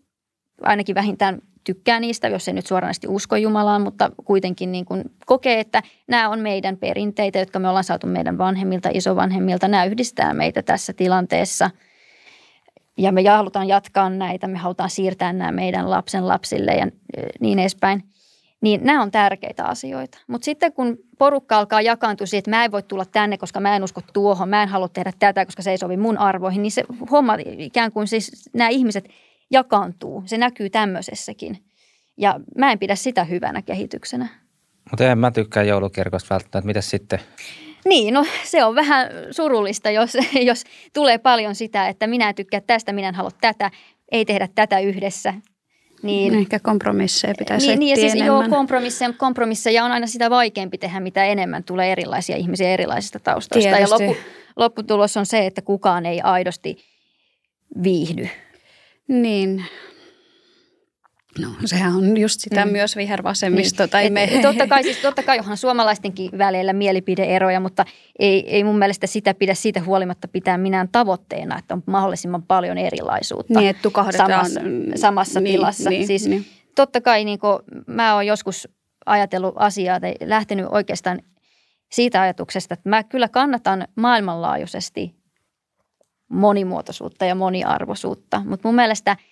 ainakin 0.62 0.94
vähintään 0.94 1.38
tykkää 1.74 2.00
niistä, 2.00 2.28
jos 2.28 2.48
ei 2.48 2.54
nyt 2.54 2.66
suoranaisesti 2.66 3.09
usko 3.09 3.37
Jumalaan, 3.37 3.83
mutta 3.83 4.11
kuitenkin 4.24 4.72
niin 4.72 4.85
kuin 4.85 5.04
kokee, 5.26 5.61
että 5.61 5.83
nämä 6.07 6.28
on 6.28 6.40
meidän 6.40 6.76
perinteitä, 6.76 7.38
jotka 7.38 7.59
me 7.59 7.68
ollaan 7.68 7.85
saatu 7.85 8.07
meidän 8.07 8.38
vanhemmilta, 8.38 8.88
isovanhemmilta. 8.92 9.68
Nämä 9.68 9.85
yhdistää 9.85 10.35
meitä 10.35 10.62
tässä 10.62 10.92
tilanteessa 10.92 11.70
ja 12.96 13.12
me 13.12 13.28
halutaan 13.28 13.68
jatkaa 13.68 14.11
näitä, 14.11 14.46
me 14.46 14.59
halutaan 14.59 14.90
siirtää 14.90 15.33
nämä 15.33 15.52
meidän 15.52 15.90
lapsen 15.90 16.28
lapsille 16.28 16.72
ja 16.74 16.87
niin 17.40 17.59
edespäin. 17.59 18.02
Niin 18.61 18.81
nämä 18.85 19.02
on 19.02 19.11
tärkeitä 19.11 19.64
asioita. 19.64 20.18
Mutta 20.26 20.44
sitten 20.44 20.72
kun 20.72 20.98
porukka 21.18 21.59
alkaa 21.59 21.81
jakaantua 21.81 22.26
siihen, 22.26 22.40
että 22.40 22.50
mä 22.50 22.64
en 22.64 22.72
voi 22.72 22.83
tulla 22.83 23.04
tänne, 23.04 23.38
koska 23.38 23.61
mä 23.61 23.76
en 23.76 23.85
usko 23.85 24.00
tuohon, 24.12 24.48
mä 24.48 24.62
en 24.62 24.68
halua 24.68 24.88
tehdä 24.88 25.12
tätä, 25.18 25.46
koska 25.46 25.62
se 25.62 25.70
ei 25.70 25.78
sovi 25.78 25.96
mun 25.96 26.18
arvoihin, 26.18 26.62
niin 26.62 26.72
se 26.72 26.85
homma 27.11 27.37
ikään 27.59 27.92
kuin 27.92 28.07
siis 28.07 28.50
nämä 28.52 28.68
ihmiset 28.68 29.09
jakaantuu. 29.50 30.22
Se 30.26 30.38
näkyy 30.38 30.70
tämmöisessäkin. 30.70 31.64
Ja 32.16 32.40
mä 32.58 32.72
en 32.72 32.78
pidä 32.78 32.94
sitä 32.94 33.24
hyvänä 33.24 33.62
kehityksenä. 33.62 34.28
Mutta 34.90 35.11
en 35.11 35.18
mä 35.18 35.30
tykkää 35.30 35.62
joulukirkosta 35.62 36.34
välttämättä. 36.34 36.66
Mitä 36.66 36.80
sitten? 36.80 37.18
Niin, 37.84 38.14
no 38.14 38.26
se 38.44 38.64
on 38.64 38.74
vähän 38.74 39.08
surullista, 39.30 39.90
jos, 39.90 40.16
jos 40.50 40.64
tulee 40.94 41.18
paljon 41.18 41.54
sitä, 41.54 41.88
että 41.88 42.06
minä 42.06 42.28
en 42.28 42.34
tykkää 42.34 42.61
tästä, 42.61 42.92
minä 42.92 43.08
en 43.08 43.14
halua 43.14 43.30
tätä, 43.40 43.70
ei 44.12 44.24
tehdä 44.24 44.48
tätä 44.54 44.78
yhdessä. 44.78 45.34
Niin, 46.02 46.34
Ehkä 46.34 46.58
kompromisseja 46.58 47.34
pitäisi 47.38 47.66
niin, 47.66 47.78
niin 47.78 47.90
ja 47.90 47.96
siis, 47.96 48.12
enemmän. 48.12 48.26
Joo, 48.26 48.56
kompromisseja, 48.56 49.12
kompromisseja 49.12 49.84
on 49.84 49.92
aina 49.92 50.06
sitä 50.06 50.30
vaikeampi 50.30 50.78
tehdä, 50.78 51.00
mitä 51.00 51.24
enemmän 51.24 51.64
tulee 51.64 51.92
erilaisia 51.92 52.37
ihmisiä 52.37 52.68
erilaisista 52.68 53.18
taustoista. 53.20 53.76
Tietysti. 53.76 54.04
Ja 54.04 54.08
loppu, 54.08 54.22
lopputulos 54.56 55.16
on 55.16 55.26
se, 55.26 55.46
että 55.46 55.62
kukaan 55.62 56.06
ei 56.06 56.20
aidosti 56.20 56.76
viihdy. 57.82 58.28
Niin, 59.08 59.64
No 61.38 61.48
sehän 61.64 61.96
on 61.96 62.16
just 62.16 62.40
sitä 62.40 62.64
mm. 62.64 62.72
myös 62.72 62.96
vihervasemmisto 62.96 63.82
niin. 63.82 63.90
tai 63.90 64.06
Et, 64.06 64.12
me. 64.12 64.30
Totta 64.42 64.66
kai, 64.66 64.82
siis, 64.82 64.96
totta 64.96 65.22
kai 65.22 65.38
onhan 65.38 65.56
suomalaistenkin 65.56 66.30
välillä 66.38 66.72
mielipideeroja, 66.72 67.60
mutta 67.60 67.84
ei, 68.18 68.50
ei 68.50 68.64
mun 68.64 68.78
mielestä 68.78 69.06
sitä 69.06 69.34
pidä 69.34 69.54
siitä 69.54 69.80
huolimatta 69.80 70.28
pitää 70.28 70.58
minään 70.58 70.88
tavoitteena, 70.92 71.58
että 71.58 71.74
on 71.74 71.82
mahdollisimman 71.86 72.42
paljon 72.42 72.78
erilaisuutta 72.78 73.61
niin, 73.61 73.70
että 73.70 73.88
samassa, 74.16 74.61
samassa 74.94 75.40
niin, 75.40 75.54
tilassa. 75.54 75.90
Niin, 75.90 76.06
siis, 76.06 76.26
niin. 76.26 76.46
Totta 76.74 77.00
kai 77.00 77.24
niin 77.24 77.38
kuin, 77.38 77.59
mä 77.86 78.14
oon 78.14 78.26
joskus 78.26 78.68
ajatellut 79.06 79.54
asiaa 79.56 80.00
tai 80.00 80.14
lähtenyt 80.24 80.66
oikeastaan 80.70 81.22
siitä 81.92 82.20
ajatuksesta, 82.20 82.74
että 82.74 82.88
mä 82.88 83.04
kyllä 83.04 83.28
kannatan 83.28 83.88
maailmanlaajuisesti 83.96 85.17
monimuotoisuutta 86.29 87.24
ja 87.24 87.35
moniarvoisuutta, 87.35 88.43
mutta 88.45 88.68
mun 88.68 88.74
mielestä– 88.74 89.16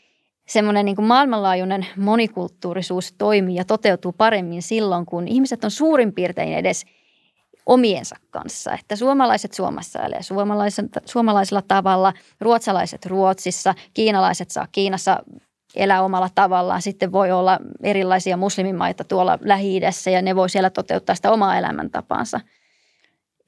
semmoinen 0.47 0.85
niin 0.85 1.05
maailmanlaajuinen 1.05 1.87
monikulttuurisuus 1.97 3.15
toimii 3.19 3.57
ja 3.57 3.65
toteutuu 3.65 4.13
paremmin 4.13 4.63
silloin, 4.63 5.07
kun 5.07 5.29
ihmiset 5.29 5.65
on 5.65 5.71
suurin 5.71 6.13
piirtein 6.13 6.53
edes 6.53 6.87
omiensa 7.67 8.17
kanssa. 8.31 8.73
Että 8.73 8.97
suomalaiset 8.97 9.53
Suomessa 9.53 10.03
elee 10.03 10.21
suomalaisella 11.05 11.63
tavalla, 11.69 12.13
ruotsalaiset 12.41 13.07
Ruotsissa, 13.07 13.75
kiinalaiset 13.95 14.51
saa 14.51 14.67
Kiinassa 14.73 15.23
elää 15.77 16.03
omalla 16.03 16.29
tavallaan. 16.35 16.83
Sitten 16.83 17.13
voi 17.13 17.33
olla 17.33 17.59
erilaisia 17.83 18.37
muslimimaita 18.37 19.05
tuolla 19.05 19.39
lähi 19.41 19.81
ja 20.13 20.23
ne 20.23 20.37
voi 20.37 20.51
siellä 20.51 20.71
toteuttaa 20.71 21.15
sitä 21.15 21.33
omaa 21.33 21.59
elämäntapaansa. 21.59 22.41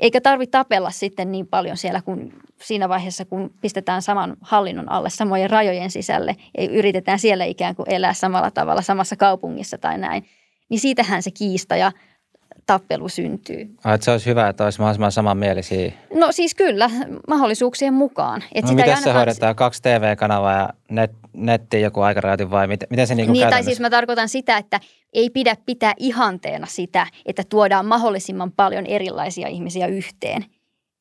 Eikä 0.01 0.21
tarvitse 0.21 0.51
tapella 0.51 0.91
sitten 0.91 1.33
niin 1.33 1.47
paljon 1.47 1.77
siellä 1.77 2.03
kuin 2.03 2.33
siinä 2.63 2.89
vaiheessa, 2.89 3.25
kun 3.25 3.51
pistetään 3.61 4.03
saman 4.03 4.37
hallinnon 4.41 4.93
alle 4.93 5.11
samojen 5.11 5.51
rajojen 5.51 5.91
sisälle 5.91 6.37
ja 6.59 6.65
yritetään 6.65 7.19
siellä 7.19 7.45
ikään 7.45 7.77
kuin 7.77 7.91
elää 7.91 8.15
samalla 8.15 8.51
tavalla 8.51 8.83
samassa 8.83 9.17
kaupungissa 9.17 9.79
tai 9.79 9.99
näin. 9.99 10.25
Niin 10.69 10.81
siitähän 10.81 11.23
se 11.23 11.31
kiista 11.31 11.77
ja 11.77 11.93
tappelu 12.67 13.09
syntyy. 13.09 13.75
Ai, 13.85 13.95
että 13.95 14.05
se 14.05 14.11
olisi 14.11 14.27
hyvä, 14.27 14.49
että 14.49 14.65
olisi 14.65 14.81
mahdollisimman 14.81 15.13
samanmielisiä. 15.13 15.93
No 16.15 16.33
siis 16.33 16.55
kyllä, 16.55 16.91
mahdollisuuksien 17.29 17.95
mukaan. 17.95 18.45
Et 18.55 18.65
no, 18.65 18.69
sitä 18.69 18.83
miten 18.83 19.03
se 19.03 19.13
hoidetaan? 19.13 19.57
Kaksi 19.57 19.83
TV-kanavaa 19.83 20.59
ja 20.59 20.69
net, 20.91 21.11
netti 21.33 21.81
joku 21.81 22.01
aikarajoitin 22.01 22.51
vai 22.51 22.67
miten, 22.67 22.89
miten 22.91 23.07
se 23.07 23.15
niin 23.15 23.33
Niin, 23.33 23.49
tai 23.49 23.65
siis 23.65 23.81
mä 23.81 23.91
tarkoitan 23.91 24.29
sitä, 24.29 24.57
että 24.57 24.81
ei 25.13 25.31
pidä 25.31 25.57
pitää 25.67 25.93
ihanteena 25.97 26.67
sitä, 26.67 27.07
että 27.27 27.43
tuodaan 27.49 27.87
mahdollisimman 27.87 28.53
paljon 28.53 28.87
erilaisia 28.87 29.49
ihmisiä 29.49 29.87
yhteen 29.87 30.45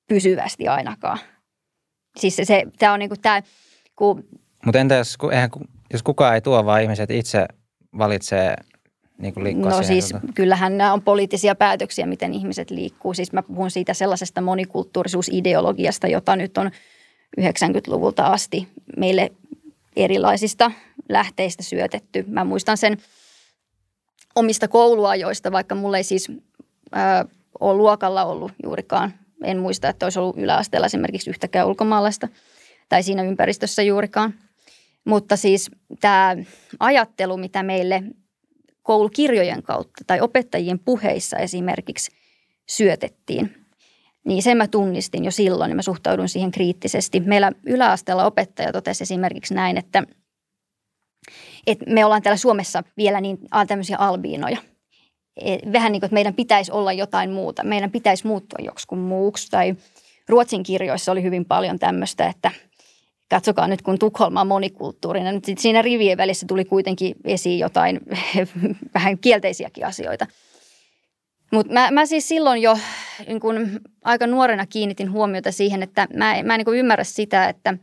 pysyvästi 0.07 0.67
ainakaan. 0.67 1.19
Siis 2.17 2.35
se, 2.35 2.45
se 2.45 2.63
tämä 2.79 2.93
on 2.93 2.99
niin 2.99 3.09
kuin 3.09 3.21
tämä, 3.21 3.41
kun... 3.95 4.25
Mutta 4.65 4.79
entä 4.79 4.95
jos, 4.95 5.17
eihän, 5.31 5.49
jos 5.93 6.03
kukaan 6.03 6.35
ei 6.35 6.41
tuo, 6.41 6.65
vaan 6.65 6.81
ihmiset 6.81 7.11
itse 7.11 7.45
valitsee 7.97 8.55
niin 9.17 9.33
kuin 9.33 9.43
liikkua 9.43 9.69
No 9.69 9.83
siis 9.83 10.09
tuota. 10.09 10.27
kyllähän 10.35 10.77
nämä 10.77 10.93
on 10.93 11.01
poliittisia 11.01 11.55
päätöksiä, 11.55 12.05
miten 12.05 12.33
ihmiset 12.33 12.71
liikkuu. 12.71 13.13
Siis 13.13 13.33
mä 13.33 13.43
puhun 13.43 13.71
siitä 13.71 13.93
sellaisesta 13.93 14.41
monikulttuurisuusideologiasta, 14.41 16.07
jota 16.07 16.35
nyt 16.35 16.57
on 16.57 16.71
90-luvulta 17.41 18.25
asti 18.25 18.67
meille 18.97 19.31
erilaisista 19.95 20.71
lähteistä 21.09 21.63
syötetty. 21.63 22.25
Mä 22.27 22.43
muistan 22.43 22.77
sen 22.77 22.97
omista 24.35 24.67
kouluajoista, 24.67 25.51
vaikka 25.51 25.75
mulla 25.75 25.97
ei 25.97 26.03
siis 26.03 26.31
äh, 26.97 27.25
ole 27.59 27.77
luokalla 27.77 28.25
ollut 28.25 28.51
juurikaan. 28.63 29.13
En 29.43 29.57
muista, 29.59 29.89
että 29.89 30.05
olisi 30.05 30.19
ollut 30.19 30.37
yläasteella 30.37 30.85
esimerkiksi 30.85 31.29
yhtäkään 31.29 31.67
ulkomaalaista 31.67 32.27
tai 32.89 33.03
siinä 33.03 33.23
ympäristössä 33.23 33.81
juurikaan. 33.81 34.33
Mutta 35.05 35.35
siis 35.35 35.71
tämä 35.99 36.35
ajattelu, 36.79 37.37
mitä 37.37 37.63
meille 37.63 38.03
koulukirjojen 38.83 39.63
kautta 39.63 40.03
tai 40.07 40.21
opettajien 40.21 40.79
puheissa 40.79 41.37
esimerkiksi 41.37 42.11
syötettiin, 42.69 43.65
niin 44.25 44.43
sen 44.43 44.57
mä 44.57 44.67
tunnistin 44.67 45.25
jo 45.25 45.31
silloin 45.31 45.69
ja 45.69 45.75
mä 45.75 45.81
suhtaudun 45.81 46.29
siihen 46.29 46.51
kriittisesti. 46.51 47.19
Meillä 47.19 47.51
yläasteella 47.65 48.25
opettaja 48.25 48.71
totesi 48.71 49.03
esimerkiksi 49.03 49.53
näin, 49.53 49.77
että, 49.77 50.03
että 51.67 51.85
me 51.89 52.05
ollaan 52.05 52.21
täällä 52.21 52.37
Suomessa 52.37 52.83
vielä 52.97 53.21
niin 53.21 53.37
tämmöisiä 53.67 53.97
albiinoja. 53.97 54.57
E, 55.41 55.57
vähän 55.73 55.91
niin 55.91 55.99
kuin, 55.99 56.07
että 56.07 56.13
meidän 56.13 56.33
pitäisi 56.33 56.71
olla 56.71 56.93
jotain 56.93 57.31
muuta. 57.31 57.63
Meidän 57.63 57.91
pitäisi 57.91 58.27
muuttua 58.27 58.65
joksikun 58.65 58.99
muuksi. 58.99 59.51
Tai 59.51 59.75
Ruotsin 60.29 60.63
kirjoissa 60.63 61.11
oli 61.11 61.23
hyvin 61.23 61.45
paljon 61.45 61.79
tämmöistä, 61.79 62.27
että– 62.27 62.51
katsokaa 63.29 63.67
nyt, 63.67 63.81
kun 63.81 63.99
Tukholma 63.99 64.41
on 64.41 64.47
monikulttuurinen, 64.47 65.41
niin 65.47 65.57
siinä 65.57 65.81
rivien 65.81 66.17
välissä 66.17 66.45
tuli 66.45 66.65
kuitenkin 66.65 67.15
esiin 67.23 67.59
jotain 67.59 67.99
vähän 68.93 69.17
kielteisiäkin 69.17 69.85
asioita. 69.85 70.27
Mutta 71.51 71.73
mä, 71.73 71.91
mä 71.91 72.05
siis 72.05 72.27
silloin 72.27 72.61
jo 72.61 72.77
niin 73.27 73.39
kun 73.39 73.79
aika 74.03 74.27
nuorena 74.27 74.65
kiinnitin 74.65 75.11
huomiota 75.11 75.51
siihen, 75.51 75.83
että 75.83 76.07
mä, 76.13 76.35
mä 76.43 76.55
en 76.55 76.61
niin 76.65 76.77
ymmärrä 76.77 77.03
sitä, 77.03 77.49
että 77.49 77.73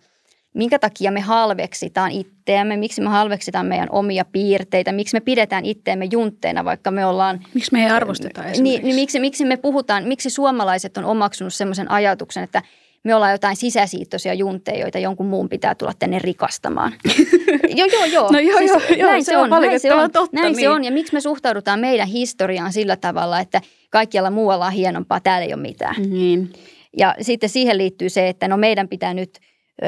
minkä 0.54 0.78
takia 0.78 1.12
me 1.12 1.20
halveksitaan 1.20 2.10
itseämme, 2.10 2.76
miksi 2.76 3.00
me 3.00 3.08
halveksitaan 3.08 3.66
meidän 3.66 3.88
omia 3.90 4.24
piirteitä, 4.24 4.92
miksi 4.92 5.16
me 5.16 5.20
pidetään 5.20 5.64
itteemme 5.64 6.08
juntteina, 6.12 6.64
vaikka 6.64 6.90
me 6.90 7.06
ollaan... 7.06 7.40
Miksi 7.54 7.72
me 7.72 7.84
ei 7.84 7.90
arvosteta 7.90 8.40
niin, 8.40 8.52
esimerkiksi? 8.52 8.78
Niin, 8.78 8.84
niin 8.84 8.94
miksi, 8.94 9.20
miksi 9.20 9.44
me 9.44 9.56
puhutaan, 9.56 10.04
miksi 10.04 10.30
suomalaiset 10.30 10.96
on 10.96 11.04
omaksunut 11.04 11.54
sellaisen 11.54 11.90
ajatuksen, 11.90 12.44
että– 12.44 12.62
me 13.04 13.14
ollaan 13.14 13.32
jotain 13.32 13.56
sisäsiittoisia 13.56 14.34
juntteja, 14.34 14.78
joita 14.78 14.98
jonkun 14.98 15.26
muun 15.26 15.48
pitää 15.48 15.74
tulla 15.74 15.92
tänne 15.98 16.18
rikastamaan. 16.18 16.92
joo, 17.76 17.88
joo, 17.92 18.04
joo. 18.04 18.32
No 18.32 18.38
joo, 18.38 18.58
siis, 18.58 18.70
joo, 18.70 18.80
joo 18.98 19.10
näin 19.10 19.24
se, 19.24 19.32
se 19.32 19.36
on, 19.36 19.50
näin 19.50 19.80
se 19.80 19.94
on, 19.94 20.10
totta. 20.10 20.36
Näin 20.36 20.52
niin. 20.52 20.60
se 20.60 20.68
on. 20.68 20.84
Ja 20.84 20.92
miksi 20.92 21.12
me 21.12 21.20
suhtaudutaan 21.20 21.80
meidän 21.80 22.08
historiaan 22.08 22.72
sillä 22.72 22.96
tavalla, 22.96 23.40
että 23.40 23.60
kaikkialla 23.90 24.30
muualla 24.30 24.66
on 24.66 24.72
hienompaa, 24.72 25.20
täällä 25.20 25.44
ei 25.44 25.54
ole 25.54 25.62
mitään. 25.62 25.94
Niin. 26.10 26.52
Ja 26.98 27.14
sitten 27.20 27.48
siihen 27.48 27.78
liittyy 27.78 28.08
se, 28.08 28.28
että 28.28 28.48
no 28.48 28.56
meidän 28.56 28.88
pitää 28.88 29.14
nyt 29.14 29.38
ö, 29.82 29.86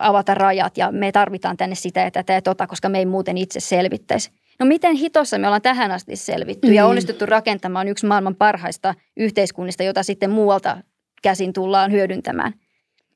avata 0.00 0.34
rajat 0.34 0.76
ja 0.78 0.92
me 0.92 1.12
tarvitaan 1.12 1.56
tänne 1.56 1.74
sitä 1.74 2.00
ja 2.00 2.10
tätä 2.10 2.32
ja 2.32 2.42
tota, 2.42 2.66
koska 2.66 2.88
me 2.88 2.98
ei 2.98 3.06
muuten 3.06 3.38
itse 3.38 3.60
selvittäisi. 3.60 4.30
No 4.60 4.66
miten 4.66 4.94
hitossa 4.94 5.38
me 5.38 5.46
ollaan 5.46 5.62
tähän 5.62 5.90
asti 5.90 6.16
selvitty 6.16 6.68
mm. 6.68 6.74
ja 6.74 6.86
onnistuttu 6.86 7.26
rakentamaan 7.26 7.88
yksi 7.88 8.06
maailman 8.06 8.34
parhaista 8.36 8.94
yhteiskunnista, 9.16 9.82
jota 9.82 10.02
sitten 10.02 10.30
muualta 10.30 10.76
käsin 11.22 11.52
tullaan 11.52 11.92
hyödyntämään. 11.92 12.52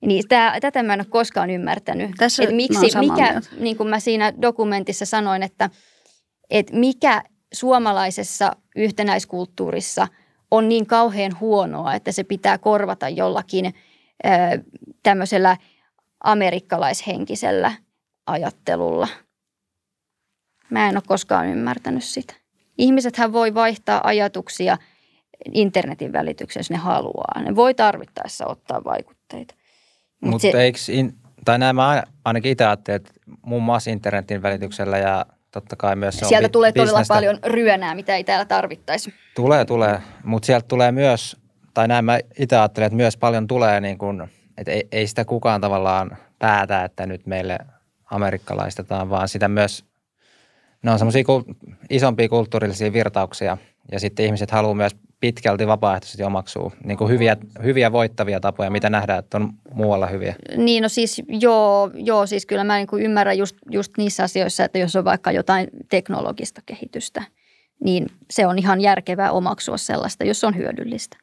Niin 0.06 0.28
tämä, 0.28 0.56
tätä 0.60 0.82
mä 0.82 0.94
en 0.94 1.00
ole 1.00 1.06
koskaan 1.10 1.50
ymmärtänyt. 1.50 2.10
Tässä 2.18 2.42
että 2.42 2.54
miksi, 2.54 2.98
mikä, 2.98 3.40
niin 3.60 3.76
kuin 3.76 3.88
mä 3.88 4.00
siinä 4.00 4.32
dokumentissa 4.42 5.06
sanoin, 5.06 5.42
että, 5.42 5.70
että 6.50 6.76
mikä 6.76 7.22
suomalaisessa 7.52 8.52
yhtenäiskulttuurissa 8.76 10.08
on 10.50 10.68
niin 10.68 10.86
kauhean 10.86 11.40
huonoa, 11.40 11.94
että 11.94 12.12
se 12.12 12.24
pitää 12.24 12.58
korvata 12.58 13.08
jollakin 13.08 13.66
ö, 13.66 14.28
tämmöisellä 15.02 15.56
amerikkalaishenkisellä 16.24 17.72
ajattelulla. 18.26 19.08
Mä 20.70 20.88
en 20.88 20.96
ole 20.96 21.02
koskaan 21.06 21.48
ymmärtänyt 21.48 22.04
sitä. 22.04 22.34
Ihmisethän 22.78 23.32
voi 23.32 23.54
vaihtaa 23.54 24.00
ajatuksia– 24.04 24.78
internetin 25.54 26.12
välityksessä, 26.12 26.60
jos 26.60 26.70
ne 26.70 26.76
haluaa. 26.76 27.42
Ne 27.42 27.56
voi 27.56 27.74
tarvittaessa 27.74 28.46
ottaa 28.46 28.84
vaikutteita. 28.84 29.54
Mutta 30.20 30.30
Mut 30.30 30.42
se, 30.42 30.62
eikö, 30.62 30.78
in, 30.88 31.14
tai 31.44 31.58
näin 31.58 31.76
mä 31.76 32.02
ainakin 32.24 32.52
itse 32.52 32.64
ajattelin, 32.64 32.96
että 32.96 33.12
muun 33.42 33.62
muassa 33.62 33.90
internetin 33.90 34.42
välityksellä 34.42 34.98
ja 34.98 35.26
totta 35.50 35.76
kai 35.76 35.96
myös 35.96 36.18
se 36.18 36.26
Sieltä 36.26 36.46
on 36.46 36.50
tulee 36.50 36.72
bisnestä. 36.72 36.92
todella 36.92 37.06
paljon 37.08 37.38
ryönää, 37.44 37.94
mitä 37.94 38.16
ei 38.16 38.24
täällä 38.24 38.44
tarvittaisi. 38.44 39.14
Tulee, 39.34 39.64
tulee. 39.64 40.00
Mutta 40.24 40.46
sieltä 40.46 40.68
tulee 40.68 40.92
myös, 40.92 41.36
tai 41.74 41.88
näin 41.88 42.04
mä 42.04 42.18
itse 42.38 42.56
ajattelen, 42.56 42.86
että 42.86 42.96
myös 42.96 43.16
paljon 43.16 43.46
tulee 43.46 43.80
niin 43.80 43.98
kuin, 43.98 44.30
että 44.58 44.72
ei, 44.72 44.88
ei 44.92 45.06
sitä 45.06 45.24
kukaan 45.24 45.60
tavallaan 45.60 46.16
päätä, 46.38 46.84
että 46.84 47.06
nyt 47.06 47.26
meille 47.26 47.58
amerikkalaistetaan, 48.10 49.10
vaan 49.10 49.28
sitä 49.28 49.48
myös, 49.48 49.84
ne 50.82 50.90
on 50.90 50.98
semmoisia 50.98 51.24
isompia 51.90 52.28
kulttuurillisia 52.28 52.92
virtauksia 52.92 53.58
ja 53.92 54.00
sitten 54.00 54.26
ihmiset 54.26 54.50
haluaa 54.50 54.74
myös 54.74 54.96
pitkälti 55.20 55.66
vapaaehtoisesti 55.66 56.22
omaksuu 56.22 56.72
niin 56.84 56.98
kuin 56.98 57.10
hyviä, 57.10 57.36
hyviä 57.62 57.92
voittavia 57.92 58.40
tapoja, 58.40 58.70
mitä 58.70 58.90
nähdään, 58.90 59.18
että 59.18 59.36
on 59.36 59.52
muualla 59.74 60.06
hyviä? 60.06 60.34
Niin, 60.56 60.82
no 60.82 60.88
siis 60.88 61.22
joo, 61.28 61.90
joo 61.94 62.26
siis 62.26 62.46
kyllä 62.46 62.64
mä 62.64 62.76
niin 62.76 62.86
kuin 62.86 63.02
ymmärrän 63.02 63.38
just, 63.38 63.56
just 63.70 63.92
niissä 63.96 64.22
asioissa, 64.22 64.64
että 64.64 64.78
jos 64.78 64.96
on 64.96 65.04
vaikka 65.04 65.32
jotain 65.32 65.68
teknologista 65.90 66.60
kehitystä, 66.66 67.22
niin 67.84 68.06
se 68.30 68.46
on 68.46 68.58
ihan 68.58 68.80
järkevää 68.80 69.32
omaksua 69.32 69.76
sellaista, 69.76 70.24
jos 70.24 70.44
on 70.44 70.56
hyödyllistä. 70.56 71.16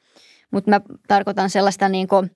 Mutta 0.52 0.72
mä 0.72 0.82
tarkoitan 1.08 1.50
sellaista 1.50 1.90
niin 1.90 2.08
kuin 2.08 2.32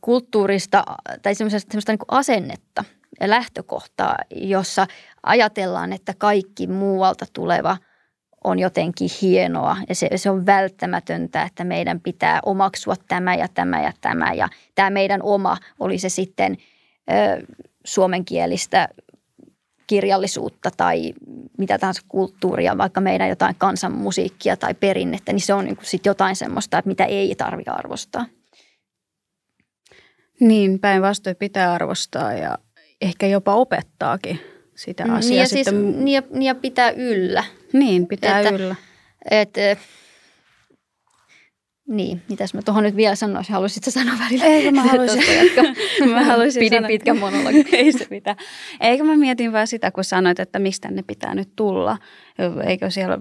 kulttuurista 0.00 0.84
tai 1.22 1.34
semmoista, 1.34 1.70
semmoista 1.70 1.92
niin 1.92 1.98
asennetta 2.08 2.84
ja 3.20 3.30
lähtökohtaa, 3.30 4.16
jossa 4.30 4.86
ajatellaan, 5.22 5.92
että 5.92 6.14
kaikki 6.18 6.66
muualta 6.66 7.26
tuleva– 7.32 7.76
on 8.44 8.58
jotenkin 8.58 9.10
hienoa 9.22 9.76
ja 9.88 9.94
se, 9.94 10.08
se 10.16 10.30
on 10.30 10.46
välttämätöntä, 10.46 11.42
että 11.42 11.64
meidän 11.64 12.00
pitää 12.00 12.40
omaksua 12.46 12.94
tämä 13.08 13.34
ja 13.34 13.48
tämä 13.54 13.82
ja 13.82 13.92
tämä. 14.00 14.32
Ja 14.32 14.48
tämä 14.74 14.90
meidän 14.90 15.22
oma, 15.22 15.56
oli 15.80 15.98
se 15.98 16.08
sitten 16.08 16.56
ö, 17.10 17.46
suomenkielistä 17.84 18.88
kirjallisuutta 19.86 20.70
tai 20.76 21.12
mitä 21.58 21.78
tahansa 21.78 22.02
kulttuuria, 22.08 22.78
vaikka 22.78 23.00
meidän 23.00 23.28
jotain 23.28 23.54
kansanmusiikkia 23.58 24.56
tai 24.56 24.74
perinnettä, 24.74 25.32
niin 25.32 25.40
se 25.40 25.54
on 25.54 25.64
niin 25.64 25.78
sitten 25.82 26.10
jotain 26.10 26.36
semmoista, 26.36 26.78
että 26.78 26.88
mitä 26.88 27.04
ei 27.04 27.34
tarvitse 27.34 27.70
arvostaa. 27.70 28.26
Niin, 30.40 30.78
päinvastoin 30.78 31.36
pitää 31.36 31.72
arvostaa 31.72 32.32
ja 32.32 32.58
ehkä 33.00 33.26
jopa 33.26 33.54
opettaakin 33.54 34.40
sitä 34.74 35.02
asiaa. 35.02 35.20
Niin 35.20 35.38
ja, 35.38 35.48
siis, 35.48 35.72
niin 35.72 36.08
ja, 36.08 36.22
niin 36.30 36.42
ja 36.42 36.54
pitää 36.54 36.90
yllä. 36.90 37.44
Niin, 37.72 38.06
pitää 38.06 38.40
että, 38.40 38.54
yllä. 38.54 38.76
Et, 39.30 39.54
niin, 41.88 42.22
mitäs 42.28 42.54
mä 42.54 42.62
tuohon 42.62 42.82
nyt 42.82 42.96
vielä 42.96 43.14
sanoisin? 43.14 43.52
Haluaisitko 43.52 43.90
sanoa 43.90 44.14
välillä? 44.24 44.44
Eikö 44.44 44.70
mä 44.70 44.82
haluaisin. 44.90 45.22
mä 46.14 46.24
haluaisin 46.24 46.60
Pidin 46.60 46.76
sanoa. 46.76 46.88
pitkän 46.88 47.18
monologin. 47.18 47.66
Ei 47.72 47.92
se 47.92 48.06
mitään. 48.10 48.36
Eikö 48.80 49.04
mä 49.04 49.16
mietin 49.16 49.52
vaan 49.52 49.66
sitä, 49.66 49.90
kun 49.90 50.04
sanoit, 50.04 50.40
että 50.40 50.58
mistä 50.58 50.90
ne 50.90 51.02
pitää 51.02 51.34
nyt 51.34 51.48
tulla. 51.56 51.98
Eikö 52.66 52.90
siellä, 52.90 53.18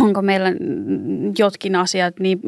onko 0.00 0.22
meillä 0.22 0.52
jotkin 1.38 1.76
asiat 1.76 2.20
niin 2.20 2.40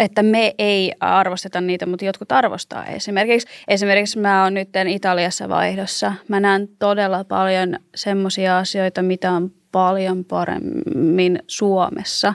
että 0.00 0.22
me 0.22 0.54
ei 0.58 0.92
arvosteta 1.00 1.60
niitä, 1.60 1.86
mutta 1.86 2.04
jotkut 2.04 2.32
arvostaa. 2.32 2.86
Esimerkiksi, 2.86 3.48
esimerkiksi 3.68 4.18
mä 4.18 4.44
oon 4.44 4.54
nyt 4.54 4.68
Italiassa 4.88 5.48
vaihdossa. 5.48 6.12
Mä 6.28 6.40
näen 6.40 6.68
todella 6.78 7.24
paljon 7.24 7.78
semmoisia 7.94 8.58
asioita, 8.58 9.02
mitä 9.02 9.32
on 9.32 9.50
paljon 9.72 10.24
paremmin 10.24 11.38
Suomessa. 11.46 12.34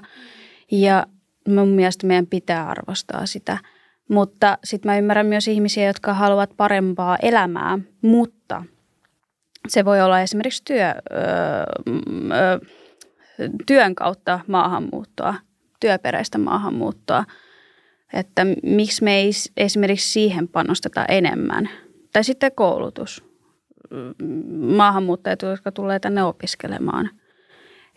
Ja 0.72 1.06
mun 1.48 1.68
mielestä 1.68 2.08
meidän 2.08 2.28
pitää 2.28 2.70
arvostaa 2.70 3.26
sitä. 3.26 3.58
Mutta 4.10 4.58
sitten 4.64 4.92
mä 4.92 4.98
ymmärrän 4.98 5.26
myös 5.26 5.48
ihmisiä, 5.48 5.88
jotka 5.88 6.14
haluavat 6.14 6.50
parempaa 6.58 7.18
elämää, 7.22 7.80
mutta 8.02 8.64
se 9.68 9.86
voi 9.86 10.02
olla 10.02 10.22
esimerkiksi 10.22 10.64
työ, 10.66 10.88
öö, 11.12 12.60
työn 13.68 13.96
kautta 13.96 14.40
maahanmuuttoa, 14.48 15.36
työperäistä 15.80 16.38
maahanmuuttoa. 16.38 17.26
Että 18.14 18.46
miksi 18.64 19.04
me 19.04 19.16
ei 19.16 19.32
esimerkiksi 19.58 20.10
siihen 20.10 20.48
panosteta 20.48 21.06
enemmän. 21.06 21.70
Tai 22.14 22.24
sitten 22.24 22.52
koulutus. 22.56 23.24
Maahanmuuttajat, 24.60 25.42
jotka 25.42 25.72
tulee 25.72 26.00
tänne 26.00 26.24
opiskelemaan. 26.24 27.10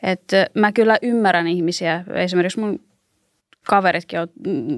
Että 0.03 0.47
mä 0.55 0.73
kyllä 0.73 0.99
ymmärrän 1.03 1.47
ihmisiä. 1.47 2.05
Esimerkiksi 2.15 2.61
mun 2.61 2.81
kaveritkin 3.67 4.21
on 4.21 4.29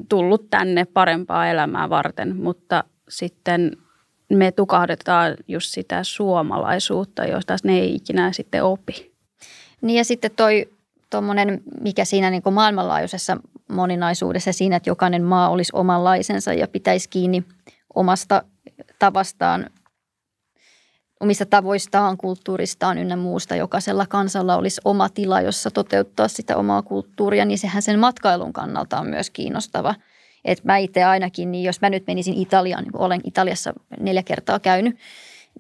tullut 0.09 0.51
tänne 0.51 0.85
parempaa 0.85 1.49
elämää 1.49 1.91
varten, 1.91 2.37
mutta 2.37 2.85
sitten 3.09 3.77
me 4.33 4.53
tukahdetaan 4.53 5.37
just 5.49 5.71
sitä 5.73 6.05
suomalaisuutta, 6.05 7.25
josta 7.25 7.57
ne 7.65 7.79
ei 7.79 7.95
ikinä 7.95 8.33
sitten 8.33 8.65
opi. 8.65 9.13
Niin 9.81 9.97
ja 9.97 10.05
sitten 10.05 10.31
toi 10.37 10.69
tuommoinen, 11.11 11.63
mikä 11.81 12.05
siinä 12.05 12.31
niin 12.31 12.43
maailmanlaajuisessa 12.51 13.37
moninaisuudessa 13.71 14.53
siinä, 14.53 14.77
että 14.77 14.91
jokainen 14.91 15.23
maa 15.23 15.49
olisi 15.49 15.73
omanlaisensa 15.75 16.53
ja 16.53 16.69
pitäisi 16.69 17.09
kiinni 17.09 17.45
omasta 17.95 18.43
tavastaan, 18.99 19.71
omista 21.21 21.47
tavoistaan, 21.47 22.17
kulttuuristaan 22.17 22.99
ynnä 22.99 23.17
muusta. 23.17 23.57
Jokaisella 23.57 24.07
kansalla 24.07 24.57
olisi 24.57 24.81
oma 24.85 25.09
tila, 25.09 25.41
jossa 25.41 25.71
toteuttaa 25.71 26.29
sitä 26.29 26.57
omaa 26.57 26.83
kulttuuria, 26.83 27.45
niin 27.45 27.59
sehän 27.59 27.83
sen 27.83 27.99
matkailun 27.99 28.53
kannalta 28.53 29.01
on 29.01 29.07
myös 29.07 29.31
kiinnostava. 29.31 29.95
Et 30.45 30.65
mä 30.65 30.77
itse 30.77 31.05
ainakin, 31.05 31.53
niin 31.53 31.65
jos 31.65 31.81
mä 31.81 31.91
nyt 31.91 32.07
menisin 32.07 32.35
Italiaan, 32.35 32.85
niin 32.85 32.99
olen 32.99 33.21
Italiassa 33.25 33.73
neljä 34.01 34.23
kertaa 34.23 34.61
käynyt, 34.61 34.97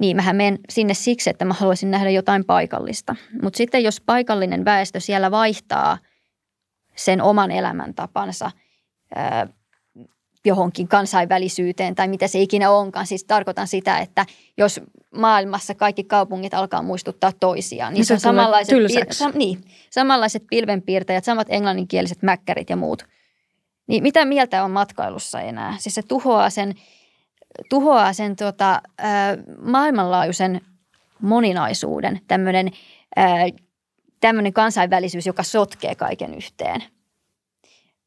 niin 0.01 0.17
mähän 0.17 0.37
menen 0.37 0.59
sinne 0.69 0.95
siksi, 0.95 1.31
että 1.31 1.45
mä 1.45 1.55
haluaisin 1.55 1.91
nähdä 1.91 2.11
jotain 2.11 2.45
paikallista. 2.45 3.17
Mutta 3.43 3.57
sitten 3.57 3.83
jos 3.83 4.01
paikallinen 4.01 4.65
väestö 4.65 5.01
siellä 5.01 5.31
vaihtaa 5.31 5.99
sen 6.97 7.23
oman 7.23 7.51
elämäntapansa 7.51 8.51
johonkin 10.45 10.89
kansainvälisyyteen 10.89 11.95
tai 11.95 12.09
mitä 12.09 12.29
se 12.29 12.41
ikinä 12.41 12.71
onkaan. 12.71 13.07
Siis 13.07 13.25
tarkoitan 13.25 13.69
sitä, 13.69 13.99
että 13.99 14.27
jos 14.57 14.81
maailmassa 15.15 15.75
kaikki 15.75 16.05
kaupungit 16.05 16.55
alkaa 16.55 16.83
muistuttaa 16.83 17.33
toisiaan, 17.41 17.93
niin, 17.93 17.99
niin 17.99 18.07
se 18.07 18.15
on 18.15 18.21
samanlaiset, 18.21 18.75
pil- 18.75 19.29
sam- 19.29 19.37
niin, 19.37 19.65
samanlaiset 19.91 20.43
pilvenpiirtäjät, 20.51 21.25
samat 21.25 21.47
englanninkieliset 21.51 22.23
mäkkärit 22.23 22.71
ja 22.71 22.77
muut. 22.77 23.03
Niin 23.87 24.03
mitä 24.03 24.25
mieltä 24.25 24.65
on 24.65 24.71
matkailussa 24.71 25.41
enää? 25.41 25.75
Siis 25.79 25.95
se 25.95 26.03
tuhoaa 26.03 26.51
sen– 26.51 26.75
tuhoaa 27.69 28.13
sen 28.13 28.37
tota, 28.37 28.81
ää, 28.99 29.37
maailmanlaajuisen 29.59 30.61
moninaisuuden, 31.23 32.21
tämmöinen, 32.29 32.71
tämmöinen 34.21 34.53
kansainvälisyys, 34.53 35.27
joka 35.27 35.43
sotkee 35.43 35.95
kaiken 35.95 36.35
yhteen 36.35 36.83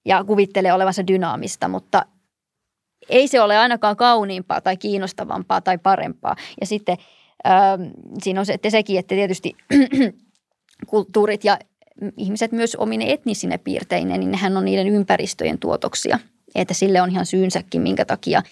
ja 0.05 0.24
kuvittelee 0.24 0.74
olevansa 0.74 1.07
dynaamista, 1.07 1.68
mutta 1.68 2.05
ei 3.10 3.28
se 3.28 3.41
ole 3.41 3.57
ainakaan 3.57 3.95
kauniimpaa 3.95 4.62
tai 4.62 4.78
kiinnostavampaa 4.78 5.62
tai 5.62 5.78
parempaa. 5.78 6.36
Ja 6.62 6.68
sitten 6.68 6.97
ää, 7.43 7.80
siinä 8.24 8.39
on 8.39 8.45
se, 8.45 8.53
että 8.53 8.70
sekin, 8.70 8.99
että 8.99 9.16
tietysti 9.16 9.55
kulttuurit 10.88 11.43
ja 11.43 11.60
ihmiset 12.18 12.51
myös 12.51 12.76
omine 12.76 13.12
etnisine 13.12 13.57
piirteineen, 13.57 14.20
niin 14.20 14.32
nehän 14.32 14.57
on 14.57 14.66
niiden 14.66 14.88
ympäristöjen 14.88 15.60
tuotoksia. 15.60 16.20
Että 16.55 16.74
sille 16.74 17.01
on 17.01 17.10
ihan 17.10 17.26
syynsäkin, 17.26 17.82
minkä 17.82 18.05
takia– 18.05 18.43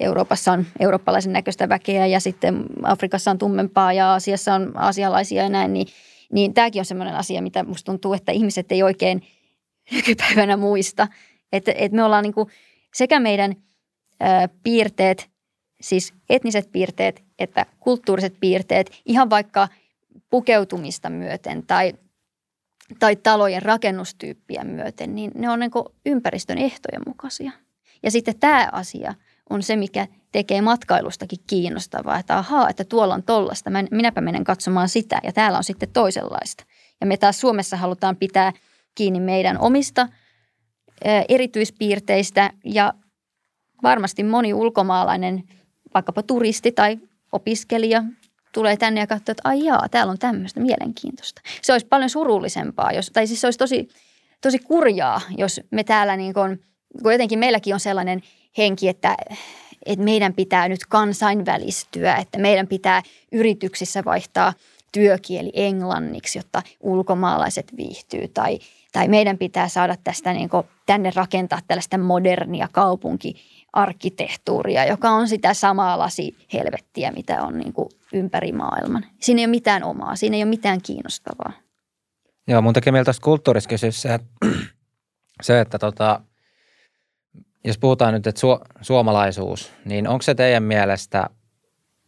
Euroopassa 0.00 0.52
on 0.52 0.66
eurooppalaisen 0.80 1.32
näköistä 1.32 1.68
väkeä 1.68 2.06
ja 2.06 2.20
sitten 2.20 2.64
Afrikassa 2.82 3.30
on 3.30 3.38
tummempaa 3.38 3.92
ja 3.92 4.10
Aasiassa 4.10 4.54
on 4.54 4.76
asialaisia 4.76 5.42
ja 5.42 5.48
näin, 5.48 5.72
niin, 5.72 5.86
niin 6.32 6.54
tämäkin 6.54 6.80
on 6.80 6.84
sellainen 6.84 7.14
asia, 7.14 7.42
mitä 7.42 7.64
musta 7.64 7.92
tuntuu, 7.92 8.14
että 8.14 8.32
ihmiset 8.32 8.72
ei 8.72 8.82
oikein 8.82 9.22
nykypäivänä 9.92 10.56
muista. 10.56 11.08
Että, 11.52 11.72
että 11.76 11.96
me 11.96 12.04
ollaan 12.04 12.22
niin 12.22 12.34
kuin 12.34 12.48
sekä 12.94 13.20
meidän 13.20 13.56
ää, 14.20 14.48
piirteet, 14.62 15.30
siis 15.80 16.14
etniset 16.30 16.72
piirteet 16.72 17.26
että 17.38 17.66
kulttuuriset 17.80 18.34
piirteet, 18.40 19.02
ihan 19.04 19.30
vaikka 19.30 19.68
pukeutumista 20.30 21.10
myöten 21.10 21.66
tai, 21.66 21.94
tai 22.98 23.16
talojen 23.16 23.62
rakennustyyppiä 23.62 24.64
myöten, 24.64 25.14
niin 25.14 25.30
ne 25.34 25.50
on 25.50 25.60
niin 25.60 25.70
ympäristön 26.06 26.58
ehtojen 26.58 27.02
mukaisia. 27.06 27.52
Ja 28.02 28.10
sitten 28.10 28.38
tämä 28.38 28.68
asia– 28.72 29.14
on 29.50 29.62
se, 29.62 29.76
mikä 29.76 30.06
tekee 30.32 30.60
matkailustakin 30.60 31.38
kiinnostavaa, 31.46 32.18
että 32.18 32.38
ahaa, 32.38 32.70
että 32.70 32.84
tuolla 32.84 33.14
on 33.14 33.22
tollasta, 33.22 33.70
minäpä 33.90 34.20
menen 34.20 34.44
katsomaan 34.44 34.88
sitä 34.88 35.20
ja 35.22 35.32
täällä 35.32 35.58
on 35.58 35.64
sitten 35.64 35.88
toisenlaista. 35.92 36.64
Ja 37.00 37.06
me 37.06 37.16
taas 37.16 37.40
Suomessa 37.40 37.76
halutaan 37.76 38.16
pitää 38.16 38.52
kiinni 38.94 39.20
meidän 39.20 39.58
omista 39.58 40.08
erityispiirteistä 41.28 42.50
ja 42.64 42.94
varmasti 43.82 44.24
moni 44.24 44.54
ulkomaalainen, 44.54 45.44
vaikkapa 45.94 46.22
turisti 46.22 46.72
tai 46.72 46.98
opiskelija 47.32 48.04
tulee 48.52 48.76
tänne 48.76 49.00
ja 49.00 49.06
katsoo, 49.06 49.32
että 49.32 49.48
ai 49.48 49.64
jaa, 49.64 49.88
täällä 49.90 50.10
on 50.10 50.18
tämmöistä 50.18 50.60
mielenkiintoista. 50.60 51.40
Se 51.62 51.72
olisi 51.72 51.86
paljon 51.86 52.10
surullisempaa, 52.10 52.92
jos, 52.92 53.10
tai 53.12 53.26
siis 53.26 53.40
se 53.40 53.46
olisi 53.46 53.58
tosi, 53.58 53.88
tosi 54.42 54.58
kurjaa, 54.58 55.20
jos 55.38 55.60
me 55.70 55.84
täällä 55.84 56.16
niin 56.16 56.34
kuin, 56.34 56.64
kun 57.02 57.12
jotenkin 57.12 57.38
meilläkin 57.38 57.74
on 57.74 57.80
sellainen– 57.80 58.22
henki, 58.58 58.88
että, 58.88 59.16
että 59.86 60.04
meidän 60.04 60.34
pitää 60.34 60.68
nyt 60.68 60.86
kansainvälistyä, 60.88 62.16
että 62.16 62.38
meidän 62.38 62.66
pitää 62.66 63.02
yrityksissä 63.32 64.04
vaihtaa 64.04 64.52
työkieli 64.92 65.50
englanniksi, 65.54 66.38
jotta 66.38 66.62
ulkomaalaiset 66.80 67.72
viihtyy 67.76 68.28
tai, 68.28 68.58
tai 68.92 69.08
meidän 69.08 69.38
pitää 69.38 69.68
saada 69.68 69.96
tästä 70.04 70.32
niin 70.32 70.48
kuin, 70.48 70.66
tänne 70.86 71.12
rakentaa 71.14 71.58
tällaista 71.68 71.98
modernia 71.98 72.68
kaupunkiarkkitehtuuria, 72.72 74.84
joka 74.84 75.10
on 75.10 75.28
sitä 75.28 75.54
samaa 75.54 75.98
lasihelvettiä, 75.98 77.10
mitä 77.10 77.42
on 77.42 77.58
niin 77.58 77.72
kuin 77.72 77.88
ympäri 78.12 78.52
maailman. 78.52 79.04
Siinä 79.20 79.40
ei 79.40 79.44
ole 79.44 79.50
mitään 79.50 79.84
omaa, 79.84 80.16
siinä 80.16 80.36
ei 80.36 80.42
ole 80.42 80.50
mitään 80.50 80.82
kiinnostavaa. 80.82 81.52
Joo, 82.48 82.62
mun 82.62 82.72
tekee 82.72 82.92
mieltä 82.92 83.12
tuosta 83.12 83.90
se, 83.90 84.20
se, 85.42 85.60
että 85.60 85.78
tota, 85.78 86.20
jos 87.66 87.78
puhutaan 87.78 88.14
nyt, 88.14 88.26
että 88.26 88.40
su- 88.40 88.66
suomalaisuus, 88.80 89.72
niin 89.84 90.08
onko 90.08 90.22
se 90.22 90.34
teidän 90.34 90.62
mielestä 90.62 91.30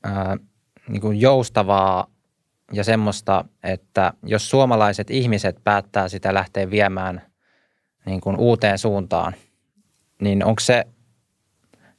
ää, 0.05 0.37
niin 0.89 1.01
kuin 1.01 1.21
joustavaa 1.21 2.07
ja 2.73 2.85
semmoista, 2.85 3.45
että 3.63 4.13
jos 4.23 4.51
suomalaiset 4.51 5.11
ihmiset 5.11 5.57
päättää 5.65 6.09
sitä 6.09 6.35
lähteä 6.35 6.71
viemään 6.71 7.23
niin 8.07 8.21
kuin 8.21 8.37
uuteen 8.37 8.79
suuntaan, 8.79 9.35
niin 10.23 10.45
onko 10.45 10.61
se 10.61 10.85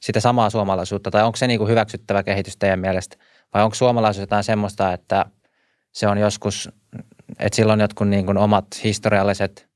sitä 0.00 0.20
samaa 0.20 0.50
suomalaisuutta 0.50 1.10
tai 1.10 1.22
onko 1.22 1.36
se 1.36 1.46
niin 1.46 1.58
kuin 1.58 1.70
hyväksyttävä 1.70 2.22
kehitys 2.22 2.56
teidän 2.56 2.80
mielestä? 2.80 3.16
Vai 3.54 3.62
onko 3.62 3.74
suomalaisuus 3.74 4.22
jotain 4.22 4.44
semmoista, 4.44 4.92
että 4.92 5.26
se 5.92 6.06
on 6.06 6.18
joskus, 6.18 6.70
että 7.38 7.56
sillä 7.56 7.72
on 7.72 7.80
jotkut 7.80 8.08
niin 8.08 8.26
kuin 8.26 8.38
omat 8.38 8.66
historialliset 8.84 9.69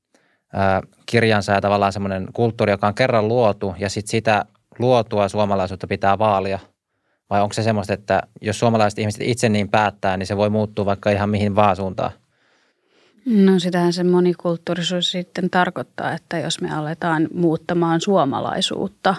kirjansa 1.05 1.51
ja 1.51 1.61
tavallaan 1.61 1.93
semmoinen 1.93 2.27
kulttuuri, 2.33 2.71
joka 2.71 2.87
on 2.87 2.95
kerran 2.95 3.27
luotu 3.27 3.75
ja 3.79 3.89
sitten 3.89 4.11
sitä 4.11 4.45
luotua 4.79 5.29
suomalaisuutta 5.29 5.87
pitää 5.87 6.19
vaalia? 6.19 6.59
Vai 7.29 7.41
onko 7.41 7.53
se 7.53 7.63
semmoista, 7.63 7.93
että 7.93 8.21
jos 8.41 8.59
suomalaiset 8.59 8.99
ihmiset 8.99 9.21
itse 9.21 9.49
niin 9.49 9.69
päättää, 9.69 10.17
niin 10.17 10.27
se 10.27 10.37
voi 10.37 10.49
muuttua 10.49 10.85
vaikka 10.85 11.09
ihan 11.09 11.29
mihin 11.29 11.55
vaan 11.55 11.75
suuntaan? 11.75 12.11
No 13.25 13.59
sitähän 13.59 13.93
se 13.93 14.03
monikulttuurisuus 14.03 15.11
sitten 15.11 15.49
tarkoittaa, 15.49 16.13
että 16.13 16.39
jos 16.39 16.61
me 16.61 16.75
aletaan 16.75 17.27
muuttamaan 17.33 18.01
suomalaisuutta 18.01 19.15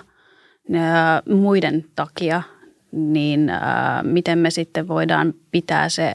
muiden 1.29 1.85
takia, 1.95 2.43
niin 2.93 3.51
miten 4.03 4.39
me 4.39 4.51
sitten 4.51 4.89
voidaan 4.89 5.35
pitää 5.51 5.89
se 5.89 6.15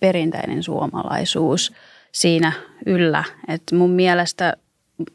perinteinen 0.00 0.62
suomalaisuus 0.62 1.72
siinä 2.12 2.52
yllä. 2.86 3.24
Et 3.48 3.62
mun 3.72 3.90
mielestä 3.90 4.56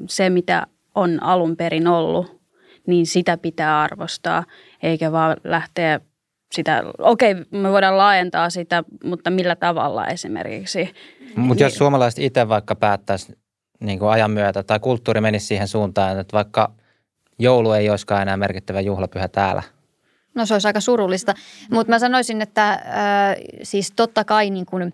se, 0.09 0.29
mitä 0.29 0.67
on 0.95 1.23
alun 1.23 1.57
perin 1.57 1.87
ollut, 1.87 2.41
niin 2.87 3.05
sitä 3.05 3.37
pitää 3.37 3.81
arvostaa, 3.81 4.43
eikä 4.83 5.11
vaan 5.11 5.37
lähteä 5.43 5.99
sitä, 6.51 6.83
okei, 6.99 7.35
me 7.51 7.71
voidaan 7.71 7.97
laajentaa 7.97 8.49
sitä, 8.49 8.83
mutta 9.03 9.29
millä 9.29 9.55
tavalla 9.55 10.07
esimerkiksi. 10.07 10.93
Mutta 11.35 11.63
jos 11.63 11.75
suomalaiset 11.75 12.19
itse 12.19 12.49
vaikka 12.49 12.75
päättäisi 12.75 13.37
niin 13.79 13.99
kuin 13.99 14.09
ajan 14.09 14.31
myötä 14.31 14.63
tai 14.63 14.79
kulttuuri 14.79 15.21
menisi 15.21 15.45
siihen 15.45 15.67
suuntaan, 15.67 16.19
että 16.19 16.33
vaikka 16.33 16.71
joulu 17.39 17.71
ei 17.71 17.89
olisikaan 17.89 18.21
enää 18.21 18.37
merkittävä 18.37 18.81
juhlapyhä 18.81 19.27
täällä. 19.27 19.63
No 20.35 20.45
se 20.45 20.53
olisi 20.53 20.67
aika 20.67 20.79
surullista, 20.79 21.33
mutta 21.71 21.93
mä 21.93 21.99
sanoisin, 21.99 22.41
että 22.41 22.69
äh, 22.71 22.79
siis 23.63 23.93
totta 23.95 24.23
kai 24.23 24.49
niin 24.49 24.65
kun 24.65 24.91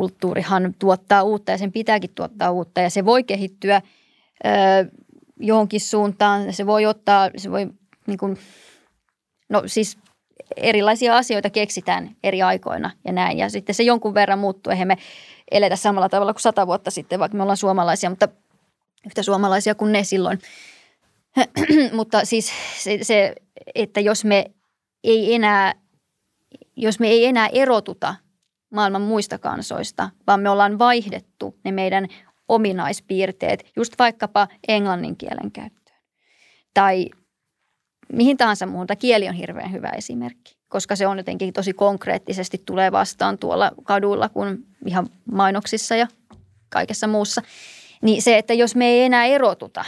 kulttuurihan 0.00 0.74
tuottaa 0.78 1.22
uutta 1.22 1.52
ja 1.52 1.58
sen 1.58 1.72
pitääkin 1.72 2.10
tuottaa 2.14 2.50
uutta 2.50 2.80
ja 2.80 2.90
se 2.90 3.04
voi 3.04 3.24
kehittyä 3.24 3.76
äh, 3.76 3.82
johonkin 5.40 5.80
suuntaan. 5.80 6.52
Se 6.52 6.66
voi 6.66 6.86
ottaa, 6.86 7.30
se 7.36 7.50
voi 7.50 7.66
niin 8.06 8.18
kun, 8.18 8.36
no 9.48 9.62
siis 9.66 9.98
erilaisia 10.56 11.16
asioita 11.16 11.50
keksitään 11.50 12.16
eri 12.24 12.42
aikoina 12.42 12.90
ja 13.04 13.12
näin. 13.12 13.38
Ja 13.38 13.50
sitten 13.50 13.74
se 13.74 13.82
jonkun 13.82 14.14
verran 14.14 14.38
muuttuu. 14.38 14.70
Eihän 14.70 14.88
me 14.88 14.96
eletä 15.50 15.76
samalla 15.76 16.08
tavalla 16.08 16.32
kuin 16.32 16.42
sata 16.42 16.66
vuotta 16.66 16.90
sitten, 16.90 17.20
vaikka 17.20 17.36
me 17.36 17.42
ollaan 17.42 17.56
suomalaisia, 17.56 18.10
mutta 18.10 18.28
yhtä 19.06 19.22
suomalaisia 19.22 19.74
kuin 19.74 19.92
ne 19.92 20.04
silloin. 20.04 20.38
mutta 21.98 22.24
siis 22.24 22.52
se, 22.78 22.98
se, 23.02 23.34
että 23.74 24.00
jos 24.00 24.24
me 24.24 24.44
ei 25.04 25.34
enää, 25.34 25.74
jos 26.76 27.00
me 27.00 27.08
ei 27.08 27.24
enää 27.24 27.48
erotuta 27.52 28.14
maailman 28.70 29.02
muista 29.02 29.38
kansoista, 29.38 30.10
vaan 30.26 30.40
me 30.40 30.50
ollaan 30.50 30.78
vaihdettu 30.78 31.58
ne 31.64 31.72
meidän 31.72 32.06
ominaispiirteet 32.48 33.70
just 33.76 33.92
vaikkapa 33.98 34.48
englannin 34.68 35.16
kielen 35.16 35.50
käyttöön. 35.52 35.98
Tai 36.74 37.10
mihin 38.12 38.36
tahansa 38.36 38.66
muuhun. 38.66 38.86
Kieli 38.98 39.28
on 39.28 39.34
hirveän 39.34 39.72
hyvä 39.72 39.88
esimerkki, 39.88 40.56
koska 40.68 40.96
se 40.96 41.06
on 41.06 41.18
jotenkin 41.18 41.52
tosi 41.52 41.72
konkreettisesti 41.72 42.62
tulee 42.66 42.92
vastaan 42.92 43.38
tuolla 43.38 43.72
kaduilla 43.84 44.28
kuin 44.28 44.66
ihan 44.86 45.06
mainoksissa 45.32 45.96
ja 45.96 46.06
kaikessa 46.68 47.06
muussa. 47.06 47.42
Niin 48.02 48.22
se, 48.22 48.38
että 48.38 48.54
jos 48.54 48.76
me 48.76 48.86
ei 48.86 49.02
enää 49.02 49.24
erotuta 49.24 49.84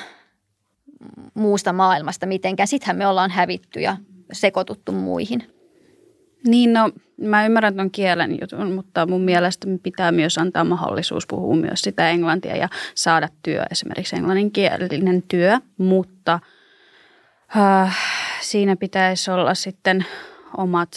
muusta 1.34 1.72
maailmasta 1.72 2.26
mitenkään, 2.26 2.66
sittenhän 2.66 2.96
me 2.96 3.06
ollaan 3.06 3.30
hävitty 3.30 3.80
ja 3.80 3.96
sekoituttu 4.32 4.92
muihin. 4.92 5.61
Niin 6.46 6.72
no, 6.72 6.90
mä 7.20 7.46
ymmärrän 7.46 7.74
tuon 7.74 7.90
kielen 7.90 8.38
jutun, 8.40 8.72
mutta 8.72 9.06
mun 9.06 9.20
mielestä 9.20 9.66
pitää 9.82 10.12
myös 10.12 10.38
antaa 10.38 10.64
mahdollisuus 10.64 11.26
puhua 11.26 11.56
myös 11.56 11.80
sitä 11.80 12.10
englantia 12.10 12.56
ja 12.56 12.68
saada 12.94 13.28
työ, 13.42 13.62
esimerkiksi 13.70 14.16
englanninkielinen 14.16 15.22
työ, 15.28 15.58
mutta 15.78 16.40
äh, 17.56 17.98
siinä 18.40 18.76
pitäisi 18.76 19.30
olla 19.30 19.54
sitten 19.54 20.06
omat, 20.56 20.90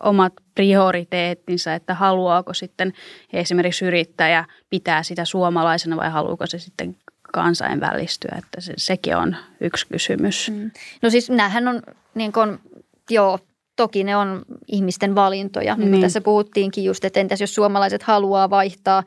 omat 0.00 0.32
prioriteettinsa, 0.54 1.74
että 1.74 1.94
haluaako 1.94 2.54
sitten 2.54 2.92
esimerkiksi 3.32 3.84
yrittäjä 3.84 4.44
pitää 4.70 5.02
sitä 5.02 5.24
suomalaisena 5.24 5.96
vai 5.96 6.10
haluaako 6.10 6.46
se 6.46 6.58
sitten 6.58 6.96
kansainvälistyä, 7.32 8.34
että 8.38 8.60
se, 8.60 8.74
sekin 8.76 9.16
on 9.16 9.36
yksi 9.60 9.86
kysymys. 9.86 10.50
Mm. 10.50 10.70
No 11.02 11.10
siis 11.10 11.30
näähän 11.30 11.68
on 11.68 11.82
niin 12.14 12.32
kuin, 12.32 12.58
joo, 13.10 13.38
toki 13.76 14.04
ne 14.04 14.16
on 14.16 14.42
ihmisten 14.68 15.14
valintoja, 15.14 15.76
niin, 15.76 15.90
niin. 15.90 16.02
tässä 16.02 16.20
puhuttiinkin 16.20 16.84
just, 16.84 17.04
että 17.04 17.20
entäs 17.20 17.40
jos 17.40 17.54
suomalaiset 17.54 18.02
haluaa 18.02 18.50
vaihtaa, 18.50 19.02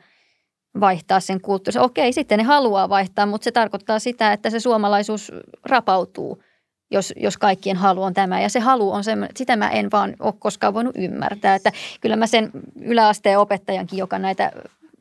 vaihtaa 0.80 1.20
sen 1.20 1.40
kulttuurin. 1.40 1.80
Okei, 1.80 2.12
sitten 2.12 2.38
ne 2.38 2.44
haluaa 2.44 2.88
vaihtaa, 2.88 3.26
mutta 3.26 3.44
se 3.44 3.52
tarkoittaa 3.52 3.98
sitä, 3.98 4.32
että 4.32 4.50
se 4.50 4.60
suomalaisuus 4.60 5.32
rapautuu, 5.64 6.42
jos, 6.90 7.12
jos 7.16 7.38
kaikkien 7.38 7.76
halu 7.76 8.02
on 8.02 8.14
tämä. 8.14 8.40
Ja 8.40 8.48
se 8.48 8.60
halu 8.60 8.92
on 8.92 9.04
semmoinen, 9.04 9.30
että 9.30 9.38
sitä 9.38 9.56
mä 9.56 9.70
en 9.70 9.90
vaan 9.90 10.16
ole 10.18 10.34
koskaan 10.38 10.74
voinut 10.74 10.94
ymmärtää. 10.98 11.54
Että 11.54 11.72
kyllä 12.00 12.16
mä 12.16 12.26
sen 12.26 12.50
yläasteen 12.80 13.38
opettajankin, 13.38 13.98
joka 13.98 14.18
näitä 14.18 14.52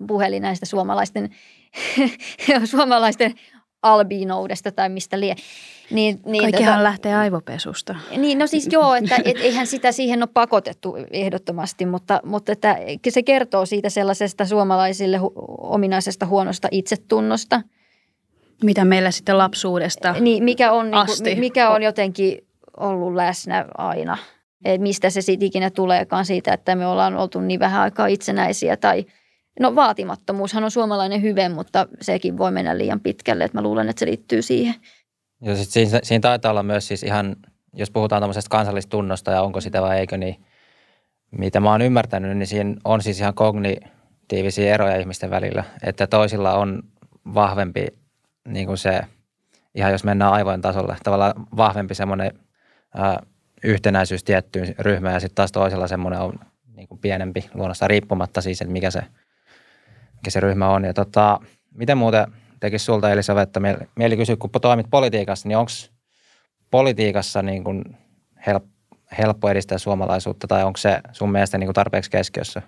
puhelin 0.08 0.42
näistä 0.42 0.66
suomalaisten, 0.66 1.30
suomalaisten 2.66 3.36
albinoudesta 3.86 4.72
tai 4.72 4.90
mistä 4.90 5.20
lie. 5.20 5.36
Niin, 5.92 6.20
niin 6.26 6.44
Kaikkihan 6.44 6.74
tota, 6.74 6.84
lähtee 6.84 7.16
aivopesusta. 7.16 7.96
Niin, 8.18 8.40
no 8.40 8.48
siis 8.48 8.68
joo, 8.72 8.96
että 8.96 9.16
et, 9.26 9.38
eihän 9.38 9.68
sitä 9.68 9.92
siihen 9.92 10.24
ole 10.24 10.30
pakotettu 10.34 10.98
ehdottomasti, 11.12 11.86
mutta, 11.86 12.22
mutta 12.24 12.52
että 12.52 12.78
se 13.10 13.24
kertoo 13.24 13.66
siitä 13.66 13.90
sellaisesta 13.90 14.46
suomalaisille 14.46 15.18
hu, 15.18 15.34
ominaisesta 15.58 16.26
huonosta 16.26 16.68
itsetunnosta. 16.72 17.62
Mitä 18.64 18.86
meillä 18.86 19.12
sitten 19.12 19.38
lapsuudesta 19.38 20.16
niin, 20.20 20.44
mikä 20.44 20.72
on, 20.72 20.92
niin 20.92 21.06
kuin, 21.24 21.40
mikä 21.40 21.70
on 21.70 21.84
jotenkin 21.84 22.48
ollut 22.78 23.16
läsnä 23.16 23.66
aina. 23.78 24.18
Et 24.66 24.82
mistä 24.82 25.10
se 25.10 25.22
sitten 25.22 25.48
ikinä 25.48 25.70
tuleekaan 25.70 26.26
siitä, 26.26 26.54
että 26.54 26.76
me 26.76 26.88
ollaan 26.88 27.18
oltu 27.18 27.42
niin 27.42 27.60
vähän 27.60 27.82
aikaa 27.82 28.08
itsenäisiä 28.08 28.78
tai– 28.78 29.06
No 29.60 29.76
vaatimattomuushan 29.76 30.64
on 30.64 30.72
suomalainen 30.72 31.22
hyve, 31.22 31.50
mutta 31.50 31.88
sekin 32.02 32.38
voi 32.38 32.52
mennä 32.52 32.78
liian 32.78 33.00
pitkälle, 33.00 33.44
että 33.44 33.58
mä 33.58 33.62
luulen, 33.62 33.90
että 33.90 34.00
se 34.00 34.06
liittyy 34.06 34.42
siihen. 34.42 34.76
Ja 35.42 35.56
sit 35.56 35.70
siinä, 35.70 36.00
siinä 36.04 36.22
taitaa 36.22 36.52
olla 36.52 36.64
myös 36.64 36.88
siis 36.88 37.04
ihan, 37.04 37.36
jos 37.74 37.92
puhutaan 37.92 38.22
tämmöisestä 38.22 38.50
kansallistunnosta 38.50 39.32
ja 39.32 39.42
onko 39.42 39.62
sitä 39.62 39.82
vai 39.82 40.00
eikö, 40.00 40.18
niin 40.18 40.46
mitä 41.32 41.60
mä 41.60 41.72
oon 41.72 41.82
ymmärtänyt, 41.82 42.38
niin 42.38 42.48
siinä 42.48 42.76
on 42.84 43.02
siis 43.02 43.20
ihan 43.20 43.34
kognitiivisia 43.34 44.74
eroja 44.74 44.98
ihmisten 44.98 45.30
välillä. 45.30 45.64
Että 45.84 46.08
toisilla 46.08 46.54
on 46.54 46.84
vahvempi 47.34 47.88
niin 48.48 48.68
kuin 48.68 48.78
se, 48.78 49.02
ihan 49.76 49.92
jos 49.92 50.04
mennään 50.04 50.34
aivojen 50.34 50.62
tasolle, 50.62 50.98
tavallaan 51.04 51.34
vahvempi 51.58 51.96
semmoinen 51.96 52.32
ää, 52.96 53.24
yhtenäisyys 53.64 54.24
tiettyyn 54.24 54.76
ryhmään 54.80 55.14
ja 55.14 55.20
sitten 55.20 55.36
taas 55.36 55.52
toisella 55.52 55.88
semmoinen 55.88 56.20
on 56.20 56.34
niin 56.76 56.88
kuin 56.88 57.00
pienempi 57.00 57.50
luonnosta 57.54 57.88
riippumatta 57.88 58.42
siis, 58.42 58.62
että 58.62 58.72
mikä 58.72 58.92
se– 58.92 59.04
mikä 60.16 60.30
se 60.30 60.40
ryhmä 60.40 60.70
on. 60.70 60.84
Ja 60.84 60.94
tota, 60.94 61.40
miten 61.74 61.98
muuten 61.98 62.26
tekisi 62.60 62.86
sulta 62.86 63.12
Elisabetta 63.12 63.60
mieli 63.96 64.18
kysyä, 64.18 64.36
kun 64.36 64.50
toimit 64.62 64.88
politiikassa, 64.90 65.48
niin 65.48 65.58
onko 65.58 65.72
politiikassa 66.72 67.42
niin 67.42 67.64
kuin 67.64 67.84
help, 68.48 68.64
helppo 69.18 69.50
edistää 69.50 69.78
suomalaisuutta 69.78 70.48
tai 70.48 70.64
onko 70.64 70.78
se 70.78 71.02
sun 71.12 71.32
mielestä 71.32 71.58
niin 71.58 71.68
kuin 71.68 71.74
tarpeeksi 71.74 72.12
keskiössä, 72.12 72.62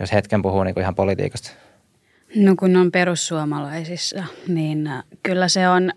jos 0.00 0.12
hetken 0.12 0.42
puhuu 0.42 0.64
niin 0.64 0.74
kuin 0.74 0.82
ihan 0.82 0.94
politiikasta? 0.94 1.50
No 2.36 2.54
kun 2.58 2.76
on 2.76 2.92
perussuomalaisissa, 2.92 4.24
niin 4.48 4.86
äh, 4.86 5.04
kyllä 5.22 5.48
se 5.48 5.68
on, 5.68 5.92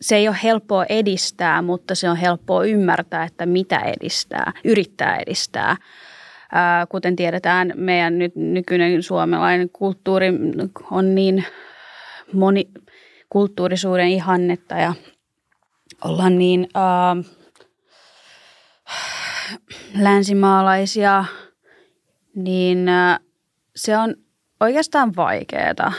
se 0.00 0.16
ei 0.16 0.28
ole 0.28 0.36
helppoa 0.42 0.84
edistää, 0.84 1.62
mutta 1.62 1.94
se 1.94 2.10
on 2.10 2.16
helppoa 2.16 2.64
ymmärtää, 2.64 3.24
että 3.24 3.46
mitä 3.46 3.78
edistää, 3.78 4.52
yrittää 4.64 5.16
edistää. 5.16 5.76
Kuten 6.88 7.16
tiedetään, 7.16 7.72
meidän 7.76 8.18
nyt 8.18 8.36
nykyinen 8.36 9.02
suomalainen 9.02 9.70
kulttuuri 9.70 10.26
on 10.90 11.14
niin 11.14 11.44
monikulttuurisuuden 12.32 14.08
ihannetta 14.08 14.74
ja 14.74 14.94
ollaan 16.04 16.38
niin 16.38 16.68
äh, 16.76 17.32
länsimaalaisia, 19.98 21.24
niin 22.34 22.88
äh, 22.88 23.18
se 23.76 23.98
on 23.98 24.14
oikeastaan 24.60 25.16
vaikeaa 25.16 25.92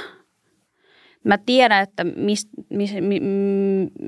mä 1.26 1.38
tiedän, 1.38 1.84
että, 1.84 2.04
mis, 2.04 2.50
mis, 2.70 2.94
mi, 3.02 3.22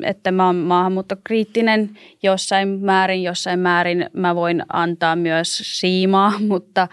että 0.04 0.32
mä 0.32 0.46
oon 0.46 0.56
maahanmuuttokriittinen 0.56 1.98
jossain 2.24 2.68
määrin, 2.68 3.24
jossain 3.24 3.60
määrin 3.60 4.10
mä 4.14 4.36
voin 4.36 4.64
antaa 4.74 5.16
myös 5.16 5.80
siimaa, 5.80 6.34
mutta, 6.50 6.88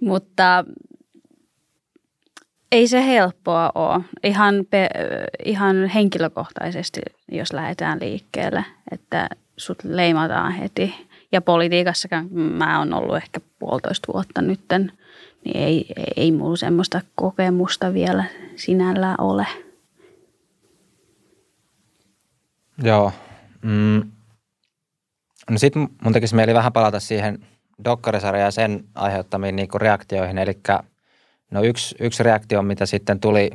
mutta 0.00 0.64
ei 2.72 2.88
se 2.88 3.06
helppoa 3.06 3.72
ole. 3.74 4.04
Ihan, 4.24 4.54
pe, 4.70 4.88
ihan 5.44 5.86
henkilökohtaisesti, 5.86 7.00
jos 7.32 7.52
lähdetään 7.52 7.98
liikkeelle, 8.00 8.64
että 8.92 9.28
sut 9.56 9.84
leimataan 9.84 10.52
heti. 10.52 10.94
Ja 11.32 11.40
politiikassakaan 11.40 12.32
mä 12.32 12.78
oon 12.78 12.94
ollut 12.94 13.16
ehkä 13.16 13.40
puolitoista 13.58 14.12
vuotta 14.12 14.42
nytten– 14.42 14.92
niin 15.44 15.56
ei, 15.56 15.86
ei 16.16 16.32
mulla 16.32 16.56
semmoista 16.56 17.00
kokemusta 17.14 17.94
vielä 17.94 18.24
sinällään 18.56 19.20
ole. 19.20 19.46
Joo. 22.82 23.12
Mm. 23.62 24.10
No 25.50 25.58
sitten 25.58 25.88
mun 26.04 26.12
tekisi 26.12 26.34
mieli 26.34 26.54
vähän 26.54 26.72
palata 26.72 27.00
siihen 27.00 27.46
dokkarisarjaan 27.84 28.46
ja 28.46 28.50
sen 28.50 28.84
aiheuttamiin 28.94 29.56
niinku 29.56 29.78
reaktioihin. 29.78 30.38
Eli 30.38 30.60
no 31.50 31.62
yksi, 31.62 31.94
yksi 32.00 32.22
reaktio, 32.22 32.62
mitä 32.62 32.86
sitten 32.86 33.20
tuli 33.20 33.50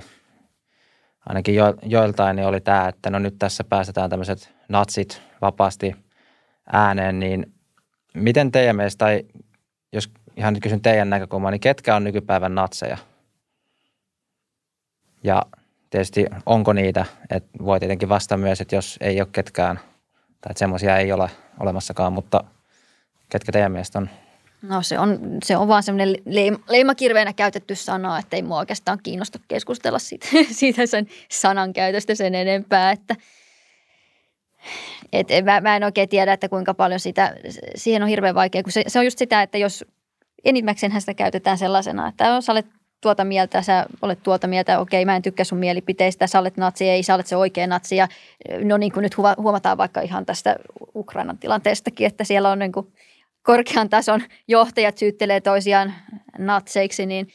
ainakin 1.26 1.56
jo, 1.56 1.74
joiltain, 1.84 2.36
niin 2.36 2.48
oli 2.48 2.62
tämä, 2.62 2.88
että 2.88 3.10
no 3.10 3.20
nyt 3.20 3.36
tässä 3.40 3.64
päästetään 3.64 4.10
tämmöiset 4.10 4.54
natsit 4.70 5.22
vapaasti 5.42 5.96
ääneen, 6.72 7.20
niin 7.20 7.54
miten 8.14 8.52
teidän 8.52 8.76
mielestä, 8.76 9.06
tai 9.06 9.24
jos 9.94 10.10
ihan 10.38 10.54
nyt 10.54 10.64
kysyn 10.64 10.82
teidän 10.82 11.10
näkökulmaa, 11.10 11.52
niin 11.52 11.62
ketkä 11.62 11.96
on 11.96 12.04
nykypäivän 12.04 12.56
natseja? 12.56 12.98
Ja 15.24 15.42
tietysti 15.90 16.26
onko 16.46 16.74
niitä, 16.74 17.06
että 17.30 17.50
voi 17.66 17.80
tietenkin 17.80 18.10
vastata 18.10 18.38
myös, 18.38 18.62
että 18.62 18.76
jos 18.76 18.98
ei 19.02 19.22
ole 19.22 19.28
ketkään, 19.32 19.80
tai 20.42 20.52
että 20.52 20.60
semmoisia 20.60 20.98
ei 20.98 21.12
ole 21.12 21.30
olemassakaan, 21.60 22.14
mutta 22.14 22.44
ketkä 23.30 23.52
teidän 23.52 23.72
mielestä 23.72 24.00
on? 24.00 24.10
No 24.62 24.82
se 24.82 25.00
on, 25.00 25.20
se 25.44 25.58
on 25.58 25.68
vaan 25.68 25.84
semmoinen 25.84 26.16
leima, 26.26 26.58
leimakirveenä 26.70 27.34
käytetty 27.34 27.76
sana, 27.76 28.20
että 28.20 28.36
ei 28.36 28.42
mua 28.44 28.60
oikeastaan 28.60 29.00
kiinnosta 29.04 29.40
keskustella 29.48 30.00
siitä, 30.00 30.28
siitä 30.52 30.86
sen 30.86 31.08
sanan 31.32 31.74
käytöstä 31.74 32.16
sen 32.16 32.36
enempää, 32.36 32.92
että 32.92 33.16
et, 35.14 35.28
mä, 35.46 35.62
mä 35.62 35.76
en 35.76 35.84
oikein 35.84 36.10
tiedä, 36.10 36.34
että 36.34 36.50
kuinka 36.50 36.74
paljon 36.74 37.00
sitä, 37.00 37.36
siihen 37.76 38.04
on 38.04 38.10
hirveän 38.10 38.36
vaikea, 38.36 38.64
kun 38.64 38.72
se, 38.72 38.84
se 38.88 39.00
on 39.00 39.06
just 39.06 39.18
sitä, 39.18 39.42
että 39.42 39.58
jos 39.58 39.86
enimmäkseen 40.44 41.00
sitä 41.00 41.14
käytetään 41.14 41.58
sellaisena, 41.58 42.08
että 42.08 42.26
jos 42.26 42.50
olet 42.50 42.66
tuota 43.02 43.26
mieltä, 43.26 43.62
sä 43.62 43.86
olet 44.02 44.24
tuota 44.24 44.48
mieltä, 44.48 44.80
okei 44.80 45.06
mä 45.06 45.16
en 45.16 45.22
tykkää 45.22 45.44
sun 45.44 45.58
mielipiteistä, 45.58 46.28
sä 46.28 46.40
olet 46.40 46.58
natsi, 46.58 46.90
ei 46.90 47.04
sä 47.04 47.16
olet 47.16 47.28
se 47.28 47.36
oikea 47.36 47.68
natsi. 47.68 47.96
Ja 47.96 48.08
no 48.64 48.78
niin 48.78 48.92
kuin 48.92 49.04
nyt 49.04 49.18
huomataan 49.18 49.78
vaikka 49.78 50.02
ihan 50.02 50.26
tästä 50.26 50.56
Ukrainan 50.96 51.38
tilanteestakin, 51.38 52.08
että 52.08 52.24
siellä 52.24 52.52
on 52.52 52.60
niin 52.60 52.72
kuin 52.72 52.88
korkean 53.42 53.90
tason 53.90 54.22
johtajat 54.48 54.98
syyttelee 54.98 55.42
toisiaan 55.42 55.94
natseiksi, 56.38 57.06
niin 57.06 57.28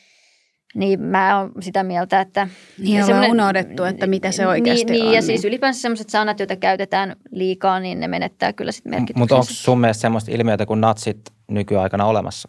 niin 0.74 1.01
mä 1.01 1.38
oon 1.38 1.53
sitä 1.61 1.82
mieltä, 1.82 2.20
että... 2.20 2.48
Niin 2.78 3.05
on 3.05 3.30
unohdettu, 3.30 3.84
että 3.84 4.07
mitä 4.07 4.32
se 4.32 4.46
oikeasti 4.46 4.84
niin, 4.84 5.03
on. 5.03 5.07
Niin, 5.07 5.16
ja 5.16 5.22
siis 5.22 5.44
ylipäänsä 5.44 5.80
sellaiset 5.80 6.11
sanat, 6.11 6.38
joita 6.38 6.57
käytetään 6.57 7.16
liikaa, 7.30 7.80
niin 7.80 8.01
ne 8.01 8.09
menettää 8.09 8.53
kyllä 8.53 8.72
sitten 8.72 8.90
merkityksensä. 8.90 9.18
Mutta 9.18 9.34
onko 9.34 9.46
sun 9.51 9.80
mielestä 9.80 10.01
sellaista 10.01 10.30
ilmiötä 10.30 10.66
kuin 10.66 10.80
natsit 10.80 11.20
nykyaikana 11.48 12.05
olemassa? 12.05 12.48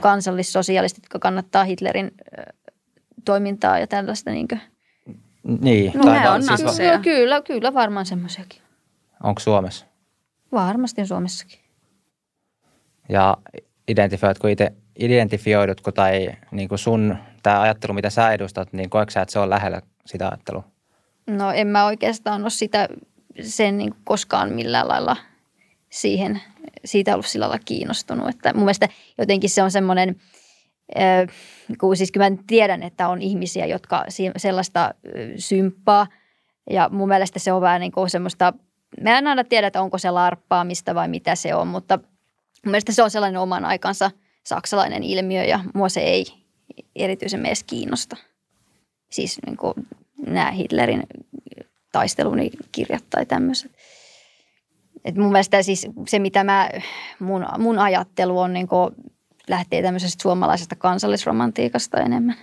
Kansallissosialistit, 0.00 1.04
jotka 1.04 1.18
kannattaa 1.18 1.64
Hitlerin 1.64 2.10
toimintaa 3.24 3.78
ja 3.78 3.86
tällaista. 3.86 4.30
Niin, 4.30 4.48
niin 5.60 5.92
no, 5.94 6.04
tai 6.04 6.28
on 6.28 6.42
siis 6.42 6.76
kyllä, 6.76 6.98
kyllä, 6.98 7.42
kyllä 7.42 7.74
varmaan 7.74 8.06
semmoisiakin. 8.06 8.62
Onko 9.22 9.40
Suomessa? 9.40 9.86
Varmasti 10.52 11.06
Suomessakin. 11.06 11.58
Ja 13.08 13.36
identifioitko 13.88 14.48
itse, 14.48 14.72
identifioidutko 14.98 15.92
tai 15.92 16.28
niin 16.50 16.68
kuin 16.68 16.78
sun 16.78 17.16
tämä 17.42 17.60
ajattelu, 17.60 17.92
mitä 17.92 18.10
sä 18.10 18.32
edustat, 18.32 18.72
niin 18.72 18.90
koetko 18.90 19.10
sä, 19.10 19.22
että 19.22 19.32
se 19.32 19.38
on 19.38 19.50
lähellä 19.50 19.82
sitä 20.06 20.28
ajattelua? 20.28 20.64
No 21.26 21.52
en 21.52 21.66
mä 21.66 21.86
oikeastaan 21.86 22.42
ole 22.42 22.50
sitä 22.50 22.88
sen 23.40 23.78
niin 23.78 23.94
koskaan 24.04 24.52
millään 24.52 24.88
lailla 24.88 25.16
siihen, 25.90 26.40
siitä 26.84 27.14
ollut 27.14 27.26
sillä 27.26 27.48
lailla 27.48 27.64
kiinnostunut. 27.64 28.28
Että 28.28 28.52
mun 28.52 28.64
mielestä 28.64 28.88
jotenkin 29.18 29.50
se 29.50 29.62
on 29.62 29.70
semmoinen, 29.70 30.16
kun 31.80 31.96
siis 31.96 32.12
kyllä 32.12 32.30
mä 32.30 32.36
tiedän, 32.46 32.82
että 32.82 33.08
on 33.08 33.22
ihmisiä, 33.22 33.66
jotka 33.66 34.04
sellaista 34.36 34.94
symppaa 35.36 36.06
ja 36.70 36.88
mun 36.92 37.08
mielestä 37.08 37.38
se 37.38 37.52
on 37.52 37.60
vähän 37.60 37.80
niin 37.80 37.92
kuin 37.92 38.10
semmoista, 38.10 38.52
mä 39.00 39.18
en 39.18 39.26
aina 39.26 39.44
tiedä, 39.44 39.66
että 39.66 39.82
onko 39.82 39.98
se 39.98 40.10
larppaamista 40.10 40.94
vai 40.94 41.08
mitä 41.08 41.34
se 41.34 41.54
on, 41.54 41.66
mutta– 41.66 41.98
Mun 42.64 42.70
mielestä 42.70 42.92
se 42.92 43.02
on 43.02 43.10
sellainen 43.10 43.40
oman 43.40 43.64
aikansa 43.64 44.10
saksalainen 44.44 45.02
ilmiö 45.02 45.44
ja 45.44 45.60
mua 45.74 45.88
se 45.88 46.00
ei 46.00 46.26
erityisen 46.96 47.46
edes 47.46 47.64
kiinnosta. 47.64 48.16
Siis 49.10 49.38
niin 49.46 49.56
kuin 49.56 49.74
nämä 50.26 50.50
Hitlerin 50.50 51.02
taistelunikirjat 51.92 53.04
tai 53.10 53.26
tämmöiset. 53.26 53.72
Et 55.04 55.16
mun 55.16 55.32
mielestä 55.32 55.62
siis 55.62 55.86
se, 56.06 56.18
mitä 56.18 56.44
mä, 56.44 56.70
mun, 57.18 57.46
mun 57.58 57.78
ajattelu 57.78 58.38
on, 58.38 58.52
niin 58.52 58.68
lähtee 59.48 59.82
tämmöisestä 59.82 60.22
suomalaisesta 60.22 60.76
kansallisromantiikasta 60.76 62.00
enemmän. 62.00 62.36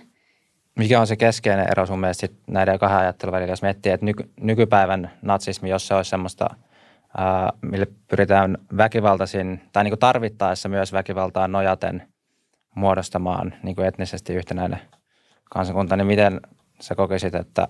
Mikä 0.78 1.00
on 1.00 1.06
se 1.06 1.16
keskeinen 1.16 1.66
ero 1.70 1.86
sun 1.86 2.00
mielestä 2.00 2.28
näiden 2.46 2.78
kahden 2.78 2.98
ajattelun 2.98 3.32
välillä, 3.32 3.52
jos 3.52 3.62
miettii, 3.62 3.92
että 3.92 4.06
nyky, 4.06 4.30
nykypäivän 4.40 5.10
natsismi, 5.22 5.70
jos 5.70 5.88
se 5.88 5.94
olisi 5.94 6.10
semmoista– 6.10 6.50
mille 7.62 7.86
pyritään 8.08 8.58
väkivaltaisin 8.76 9.60
tai 9.72 9.84
niin 9.84 9.90
kuin 9.90 9.98
tarvittaessa 9.98 10.68
myös 10.68 10.92
väkivaltaan 10.92 11.52
nojaten 11.52 12.08
muodostamaan 12.74 13.54
niin 13.62 13.76
kuin 13.76 13.88
etnisesti 13.88 14.34
yhtenäinen 14.34 14.80
kansakunta, 15.50 15.96
niin 15.96 16.06
miten 16.06 16.40
sä 16.80 16.94
kokisit, 16.94 17.34
että 17.34 17.66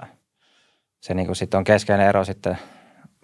se 1.01 1.14
niin 1.14 1.26
kuin 1.26 1.37
sitten 1.37 1.59
on 1.59 1.64
keskeinen 1.64 2.09
ero 2.09 2.24
sitten 2.24 2.59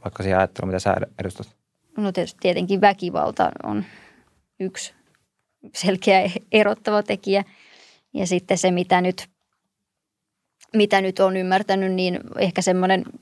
vaikka 0.05 0.23
siihen 0.23 0.39
ajatteluun, 0.39 0.69
mitä 0.69 0.79
sä 0.79 0.97
edustat? 1.21 1.57
No 1.97 2.13
tietysti 2.13 2.39
tietenkin 2.43 2.81
väkivalta 2.81 3.51
on 3.63 3.85
yksi 4.61 4.95
selkeä 5.75 6.31
erottava 6.53 7.03
tekijä. 7.03 7.45
Ja 8.15 8.27
sitten 8.27 8.59
se, 8.59 8.71
mitä 8.71 9.01
nyt, 9.01 9.29
mitä 10.77 11.01
nyt 11.01 11.21
on 11.21 11.37
ymmärtänyt, 11.37 11.93
niin 11.93 12.21
ehkä 12.39 12.63
semmoinen– 12.63 13.05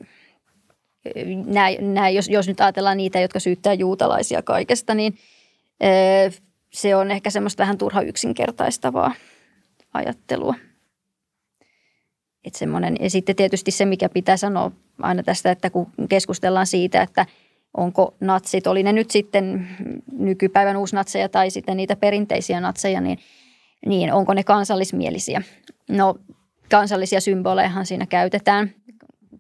nämä, 1.47 1.69
nämä, 1.81 2.09
jos, 2.09 2.29
jos 2.29 2.49
nyt 2.49 2.61
ajatellaan 2.61 2.97
niitä, 2.97 3.21
jotka 3.21 3.41
syyttää 3.41 3.73
juutalaisia 3.73 4.43
kaikesta, 4.43 4.95
niin 4.95 5.19
se 6.73 6.97
on 6.97 7.11
ehkä 7.11 7.31
semmoista 7.31 7.61
vähän 7.61 7.79
turha 7.79 8.03
yksinkertaistavaa 8.03 9.15
ajattelua. 9.95 10.55
Et 12.45 12.55
semmoinen, 12.55 12.97
ja 13.01 13.11
sitten 13.11 13.37
tietysti 13.37 13.71
se, 13.71 13.85
mikä 13.85 14.09
pitää 14.09 14.37
sanoa 14.37 14.73
aina 15.03 15.23
tästä, 15.23 15.51
että 15.51 15.71
kun 15.71 15.87
keskustellaan 16.09 16.67
siitä, 16.67 17.03
että 17.03 17.27
onko 17.77 18.15
natsit, 18.21 18.67
oli 18.67 18.83
ne 18.83 18.93
nyt 18.93 19.11
sitten 19.11 19.69
nykypäivän 20.13 20.77
uusnatseja 20.77 21.29
tai 21.29 21.51
sitten 21.51 21.77
niitä 21.77 21.97
perinteisiä 21.97 22.61
natseja, 22.61 23.01
niin, 23.01 23.19
niin 23.87 24.13
onko 24.13 24.35
ne 24.35 24.45
kansallismielisiä? 24.45 25.43
No 25.89 26.15
kansallisia 26.71 27.21
symbolejahan 27.21 27.87
siinä 27.87 28.07
käytetään. 28.07 28.71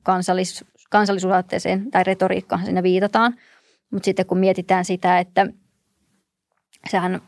Kansallis, 0.02 0.64
kansallisuusaatteeseen 0.90 1.90
tai 1.90 2.04
retoriikkaan 2.04 2.64
siinä 2.64 2.82
viitataan. 2.82 3.34
Mutta 3.90 4.04
sitten 4.04 4.26
kun 4.26 4.38
mietitään 4.38 4.84
sitä, 4.84 5.18
että 5.18 5.46
sehän 6.90 7.20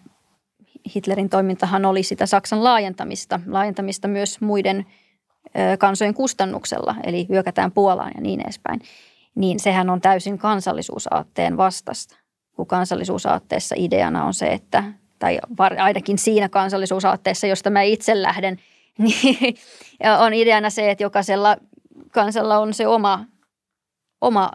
Hitlerin 0.95 1.29
toimintahan 1.29 1.85
oli 1.85 2.03
sitä 2.03 2.27
Saksan 2.27 2.65
laajentamista, 2.65 3.41
laajentamista 3.47 4.09
myös 4.09 4.41
muiden 4.41 4.87
kansojen 5.79 6.15
kustannuksella, 6.15 6.95
eli 7.05 7.27
hyökätään 7.29 7.73
Puolaan 7.73 8.13
ja 8.15 8.21
niin 8.21 8.41
edespäin, 8.41 8.81
niin 9.35 9.61
sehän 9.61 9.91
on 9.91 10.01
täysin 10.01 10.39
kansallisuusaatteen 10.39 11.57
vastasta. 11.57 12.17
Kun 12.57 12.67
kansallisuusaatteessa 12.67 13.75
ideana 13.79 14.25
on 14.25 14.35
se, 14.35 14.47
että, 14.47 14.85
tai 15.19 15.39
ainakin 15.79 16.19
siinä 16.19 16.49
kansallisuusaatteessa, 16.49 17.47
josta 17.47 17.71
mä 17.71 17.83
itse 17.83 18.23
lähden, 18.23 18.59
niin 18.99 19.57
on 20.19 20.35
ideana 20.35 20.71
se, 20.71 20.91
että 20.91 21.05
jokaisella 21.05 21.57
kansalla 22.11 22.59
on 22.59 22.75
se 22.75 22.87
oma 22.87 23.25
oma 24.21 24.51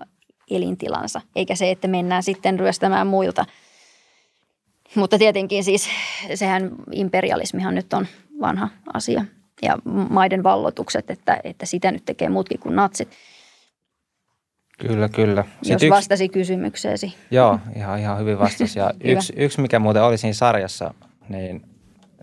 elintilansa, 0.50 1.22
eikä 1.36 1.56
se, 1.56 1.72
että 1.72 1.88
mennään 1.88 2.24
sitten 2.24 2.60
ryöstämään 2.60 3.08
muilta. 3.08 3.46
Mutta 4.96 5.18
tietenkin 5.18 5.64
siis 5.64 5.90
sehän 6.36 6.72
imperialismihan 6.92 7.76
nyt 7.76 7.94
on 7.94 8.08
vanha 8.42 8.70
asia 8.94 9.26
ja 9.62 9.78
maiden 10.10 10.44
vallotukset, 10.44 11.12
että, 11.12 11.40
että 11.44 11.66
sitä 11.66 11.92
nyt 11.92 12.06
tekee 12.06 12.30
muutkin 12.30 12.60
kuin 12.60 12.76
natsit. 12.76 13.10
Kyllä, 14.80 15.10
kyllä. 15.10 15.44
Sitten 15.44 15.72
Jos 15.72 15.84
yksi, 15.84 15.90
vastasi 15.90 16.30
kysymykseesi. 16.30 17.16
Joo, 17.32 17.60
ihan, 17.76 18.00
ihan 18.00 18.20
hyvin 18.20 18.40
vastasi. 18.40 18.80
Ja 18.80 18.92
yksi, 19.14 19.34
yksi, 19.36 19.62
mikä 19.62 19.80
muuten 19.80 20.04
oli 20.04 20.18
siinä 20.18 20.34
sarjassa, 20.34 20.94
niin 21.30 21.62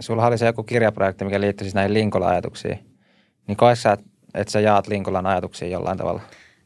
sulla 0.01 0.26
oli 0.26 0.39
se 0.39 0.47
joku 0.47 0.62
kirjaprojekti, 0.62 1.24
mikä 1.24 1.41
liittyi 1.41 1.64
siis 1.64 1.74
näihin 1.74 1.95
Linkola-ajatuksiin. 1.95 2.78
Niin 3.47 3.57
koet 3.57 3.78
sä, 3.78 3.97
että 4.35 4.53
sä 4.53 4.61
jaat 4.61 4.87
Linkolan 4.87 5.26
ajatuksiin 5.26 5.70
jollain 5.70 5.99
tavalla? 5.99 6.20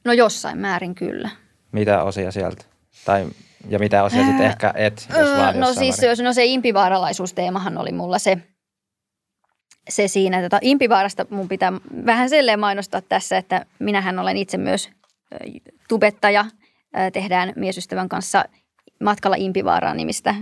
No 0.04 0.12
jossain 0.12 0.58
määrin 0.58 0.94
kyllä. 0.94 1.30
Mitä 1.72 2.02
osia 2.02 2.30
sieltä? 2.30 2.64
Tai, 3.04 3.26
ja 3.68 3.78
mitä 3.78 4.04
osia 4.04 4.24
sitten 4.24 4.46
ehkä 4.46 4.72
et, 4.74 5.08
jos 5.18 5.28
vaan 5.38 5.60
No 5.60 5.72
siis 5.72 6.02
jos, 6.02 6.20
no 6.20 6.32
se 6.32 6.44
impivaaralaisuusteemahan 6.44 7.78
oli 7.78 7.92
mulla 7.92 8.18
se, 8.18 8.38
se 9.88 10.08
siinä. 10.08 10.42
Tota, 10.42 10.58
impivaarasta 10.62 11.26
mun 11.30 11.48
pitää 11.48 11.72
vähän 12.06 12.30
selleen 12.30 12.60
mainostaa 12.60 13.00
tässä, 13.00 13.36
että 13.36 13.66
minähän 13.78 14.18
olen 14.18 14.36
itse 14.36 14.58
myös 14.58 14.90
tubettaja. 15.88 16.44
Tehdään 17.12 17.52
miesystävän 17.56 18.08
kanssa 18.08 18.44
matkalla 19.00 19.36
Impivaaraan 19.36 19.96
nimistä 19.96 20.34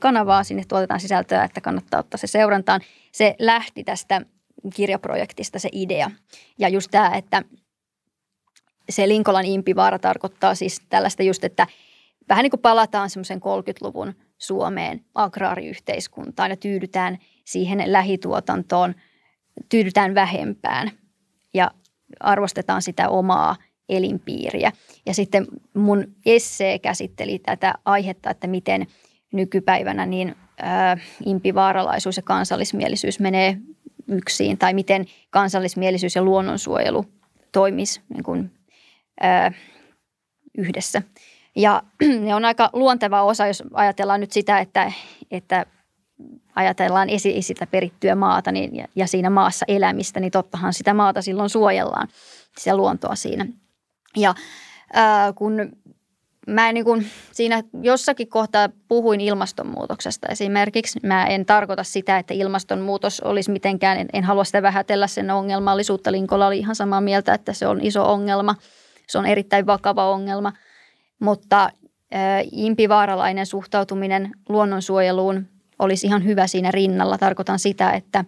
kanavaa. 0.00 0.44
Sinne 0.44 0.62
tuotetaan 0.68 1.00
sisältöä, 1.00 1.44
että 1.44 1.60
kannattaa 1.60 2.00
ottaa 2.00 2.18
se 2.18 2.26
seurantaan. 2.26 2.80
Se 3.12 3.34
lähti 3.38 3.84
tästä 3.84 4.20
kirjaprojektista 4.74 5.58
se 5.58 5.68
idea. 5.72 6.10
Ja 6.58 6.68
just 6.68 6.90
tämä, 6.90 7.14
että– 7.14 7.42
se 8.90 9.08
Linkolan 9.08 9.44
impivaara 9.44 9.98
tarkoittaa 9.98 10.54
siis 10.54 10.82
tällaista 10.88 11.22
just, 11.22 11.44
että 11.44 11.66
vähän 12.28 12.42
niin 12.42 12.50
kuin 12.50 12.60
palataan 12.60 13.10
semmoisen 13.10 13.40
30-luvun 13.40 14.14
Suomeen 14.38 15.04
agraariyhteiskuntaan 15.14 16.50
ja 16.50 16.56
tyydytään 16.56 17.18
siihen 17.46 17.82
lähituotantoon, 17.86 18.94
tyydytään 19.68 20.14
vähempään 20.14 20.90
ja 21.54 21.70
arvostetaan 22.20 22.82
sitä 22.82 23.08
omaa 23.08 23.56
elinpiiriä. 23.88 24.72
Ja 25.06 25.14
sitten 25.14 25.46
mun 25.74 26.04
essee 26.26 26.78
käsitteli 26.78 27.38
tätä 27.38 27.74
aihetta, 27.84 28.30
että 28.30 28.46
miten 28.46 28.86
nykypäivänä 29.32 30.06
niin 30.06 30.34
ää, 30.58 30.98
impivaaralaisuus 31.26 32.16
ja 32.16 32.22
kansallismielisyys 32.22 33.20
menee 33.20 33.58
yksin 34.08 34.58
tai 34.58 34.74
miten 34.74 35.06
kansallismielisyys 35.30 36.14
ja 36.14 36.22
luonnonsuojelu 36.22 37.04
toimisi 37.52 38.00
niin 38.08 38.24
kuin 38.24 38.50
ö, 39.24 39.52
yhdessä. 40.58 41.02
Ja 41.56 41.82
ne 42.24 42.34
on 42.34 42.44
aika 42.44 42.70
luonteva 42.72 43.22
osa, 43.22 43.46
jos 43.46 43.62
ajatellaan 43.72 44.20
nyt 44.20 44.32
sitä, 44.32 44.58
että, 44.58 44.92
että 45.30 45.66
ajatellaan 46.56 47.10
esi 47.10 47.42
sitä 47.42 47.66
perittyä 47.66 48.14
maata 48.14 48.52
niin, 48.52 48.76
ja, 48.76 48.84
ja 48.94 49.06
siinä 49.06 49.30
maassa 49.30 49.64
elämistä, 49.68 50.20
niin 50.20 50.30
tottahan 50.30 50.74
sitä 50.74 50.94
maata 50.94 51.22
silloin 51.22 51.50
suojellaan, 51.50 52.08
se 52.58 52.74
luontoa 52.74 53.14
siinä. 53.14 53.46
Ja 54.16 54.34
ää, 54.92 55.32
kun 55.32 55.72
mä 56.46 56.72
niin 56.72 56.84
kuin, 56.84 57.06
siinä 57.32 57.62
jossakin 57.82 58.28
kohtaa 58.28 58.68
puhuin 58.88 59.20
ilmastonmuutoksesta 59.20 60.28
esimerkiksi. 60.28 61.00
Mä 61.02 61.26
en 61.26 61.46
tarkoita 61.46 61.84
sitä, 61.84 62.18
että 62.18 62.34
ilmastonmuutos 62.34 63.20
olisi 63.20 63.50
mitenkään, 63.50 63.98
en, 63.98 64.08
en 64.12 64.24
halua 64.24 64.44
sitä 64.44 64.62
vähätellä 64.62 65.06
sen 65.06 65.30
ongelmallisuutta. 65.30 66.12
Linkolla 66.12 66.46
oli 66.46 66.58
ihan 66.58 66.74
samaa 66.74 67.00
mieltä, 67.00 67.34
että 67.34 67.52
se 67.52 67.66
on 67.66 67.80
iso 67.80 68.12
ongelma. 68.12 68.54
Se 69.08 69.18
on 69.18 69.26
erittäin 69.26 69.66
vakava 69.66 70.10
ongelma. 70.10 70.52
Mutta 71.18 71.70
impivaaralainen 72.52 73.46
suhtautuminen 73.46 74.30
luonnonsuojeluun 74.48 75.46
olisi 75.78 76.06
ihan 76.06 76.24
hyvä 76.24 76.46
siinä 76.46 76.70
rinnalla. 76.70 77.18
Tarkoitan 77.18 77.58
sitä, 77.58 77.90
että 77.90 78.24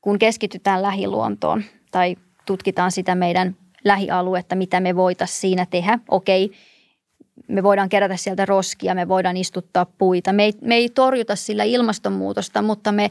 kun 0.00 0.18
keskitytään 0.18 0.82
lähiluontoon 0.82 1.64
tai 1.90 2.16
tutkitaan 2.46 2.92
sitä 2.92 3.14
meidän 3.14 3.56
lähialuetta, 3.84 4.56
mitä 4.56 4.80
me 4.80 4.96
voitaisiin 4.96 5.40
siinä 5.40 5.66
tehdä. 5.66 5.98
Okei, 6.08 6.50
me 7.48 7.62
voidaan 7.62 7.88
kerätä 7.88 8.16
sieltä 8.16 8.44
roskia, 8.46 8.94
me 8.94 9.08
voidaan 9.08 9.36
istuttaa 9.36 9.86
puita. 9.98 10.32
Me 10.32 10.44
ei, 10.44 10.52
me 10.60 10.74
ei 10.74 10.88
torjuta 10.88 11.36
sillä 11.36 11.64
ilmastonmuutosta, 11.64 12.62
mutta 12.62 12.92
me 12.92 13.10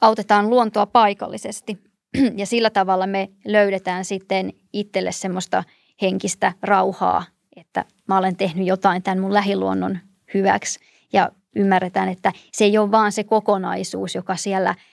autetaan 0.00 0.50
luontoa 0.50 0.86
paikallisesti. 0.86 1.78
Ja 2.36 2.46
sillä 2.46 2.70
tavalla 2.70 3.06
me 3.06 3.30
löydetään 3.44 4.04
sitten 4.04 4.52
itselle 4.72 5.12
semmoista 5.12 5.64
henkistä 6.02 6.52
rauhaa, 6.62 7.24
että 7.56 7.84
mä 8.08 8.18
olen 8.18 8.36
tehnyt 8.36 8.66
jotain 8.66 9.02
tämän 9.02 9.20
mun 9.20 9.34
lähiluonnon 9.34 9.98
hyväksi. 10.34 10.80
Ja 11.12 11.32
ymmärretään, 11.56 12.08
että 12.08 12.32
se 12.52 12.64
ei 12.64 12.78
ole 12.78 12.90
vaan 12.90 13.12
se 13.12 13.24
kokonaisuus, 13.24 14.14
joka 14.14 14.36
siellä– 14.36 14.74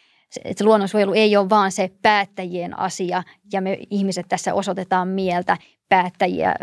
että 0.45 0.63
luonnonsuojelu 0.63 1.13
ei 1.13 1.37
ole 1.37 1.49
vaan 1.49 1.71
se 1.71 1.91
päättäjien 2.01 2.79
asia 2.79 3.23
ja 3.53 3.61
me 3.61 3.77
ihmiset 3.89 4.25
tässä 4.29 4.53
osoitetaan 4.53 5.07
mieltä 5.07 5.57
päättäjiä 5.89 6.55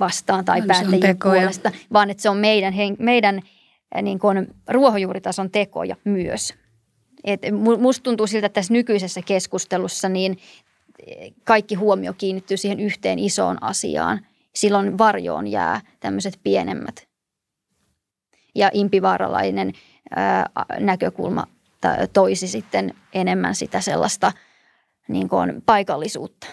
vastaan 0.00 0.44
tai 0.44 0.60
no, 0.60 0.66
päättäjien 0.66 1.18
puolesta, 1.22 1.72
vaan 1.92 2.10
että 2.10 2.22
se 2.22 2.30
on 2.30 2.36
meidän, 2.36 2.74
meidän 2.98 3.40
niin 4.02 4.18
kuin 4.18 4.54
ruohonjuuritason 4.68 5.50
tekoja 5.50 5.96
myös. 6.04 6.54
Et 7.24 7.40
musta 7.80 8.02
tuntuu 8.02 8.26
siltä, 8.26 8.46
että 8.46 8.54
tässä 8.54 8.72
nykyisessä 8.72 9.20
keskustelussa 9.26 10.08
niin 10.08 10.38
kaikki 11.44 11.74
huomio 11.74 12.12
kiinnittyy 12.12 12.56
siihen 12.56 12.80
yhteen 12.80 13.18
isoon 13.18 13.62
asiaan. 13.62 14.26
Silloin 14.54 14.98
varjoon 14.98 15.46
jää 15.46 15.80
tämmöiset 16.00 16.40
pienemmät. 16.42 17.11
Ja 18.54 18.70
impivaaralainen 18.72 19.72
ää, 20.16 20.50
näkökulma 20.78 21.46
toisi 22.12 22.48
sitten 22.48 22.94
enemmän 23.12 23.54
sitä 23.54 23.80
sellaista 23.80 24.32
niin 25.08 25.28
kuin 25.28 25.62
paikallisuutta. 25.66 26.46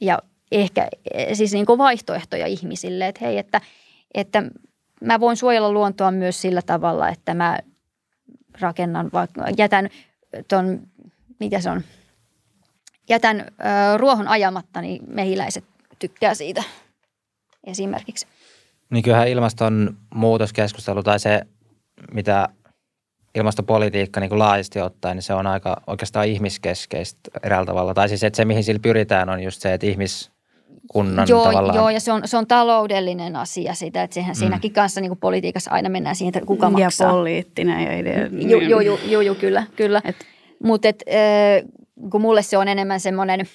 Ja 0.00 0.18
ehkä 0.52 0.88
siis 1.32 1.52
niin 1.52 1.66
kuin 1.66 1.78
vaihtoehtoja 1.78 2.46
ihmisille, 2.46 3.08
että 3.08 3.24
hei, 3.24 3.38
että, 3.38 3.60
että 4.14 4.42
mä 5.00 5.20
voin 5.20 5.36
suojella 5.36 5.72
luontoa 5.72 6.10
myös 6.10 6.42
sillä 6.42 6.62
tavalla, 6.62 7.08
että 7.08 7.34
mä 7.34 7.58
rakennan 8.60 9.10
vaikka, 9.12 9.44
jätän 9.58 9.88
ton, 10.48 10.80
mitä 11.40 11.60
se 11.60 11.70
on, 11.70 11.82
jätän 13.08 13.40
ö, 13.40 13.96
ruohon 13.96 14.28
ajamatta, 14.28 14.80
niin 14.80 15.02
mehiläiset 15.06 15.64
tykkää 15.98 16.34
siitä 16.34 16.62
esimerkiksi. 17.64 18.26
Niin 18.90 19.02
kyllähän 19.02 19.28
ilmastonmuutoskeskustelu 19.28 21.02
tai 21.02 21.20
se, 21.20 21.42
mitä 22.12 22.48
ilmastopolitiikka 23.34 24.20
niin 24.20 24.28
kuin 24.28 24.38
laajasti 24.38 24.80
ottaen, 24.80 25.16
niin 25.16 25.22
se 25.22 25.34
on 25.34 25.46
aika 25.46 25.82
oikeastaan 25.86 26.26
ihmiskeskeistä 26.26 27.20
eräällä 27.42 27.66
tavalla. 27.66 27.94
Tai 27.94 28.08
siis 28.08 28.24
että 28.24 28.36
se, 28.36 28.44
mihin 28.44 28.64
sillä 28.64 28.80
pyritään, 28.82 29.28
on 29.28 29.42
just 29.42 29.62
se, 29.62 29.74
että 29.74 29.86
ihmis, 29.86 30.30
kunnan 30.92 31.26
joo, 31.28 31.44
tavallaan. 31.44 31.76
Joo, 31.76 31.90
ja 31.90 32.00
se 32.00 32.12
on, 32.12 32.22
se 32.24 32.36
on 32.36 32.46
taloudellinen 32.46 33.36
asia 33.36 33.74
sitä, 33.74 34.02
että 34.02 34.14
sehän 34.14 34.36
mm. 34.36 34.38
siinäkin 34.38 34.72
kanssa 34.72 35.00
niin 35.00 35.10
kuin 35.10 35.18
politiikassa 35.18 35.70
aina 35.70 35.88
mennään 35.88 36.16
siihen, 36.16 36.28
että 36.36 36.46
kuka 36.46 36.70
maksaa. 36.70 37.08
Ja 37.08 37.12
poliittinen. 37.12 37.84
Ja 37.84 37.98
idea. 37.98 38.26
Joo, 38.32 38.60
joo, 38.60 38.80
joo, 38.80 38.98
joo, 39.04 39.20
jo, 39.20 39.34
kyllä, 39.34 39.66
kyllä. 39.76 40.02
Mutta 40.64 40.88
äh, 40.88 41.68
kun 42.10 42.20
mulle 42.20 42.42
se 42.42 42.58
on 42.58 42.68
enemmän 42.68 43.00
semmoinen, 43.00 43.46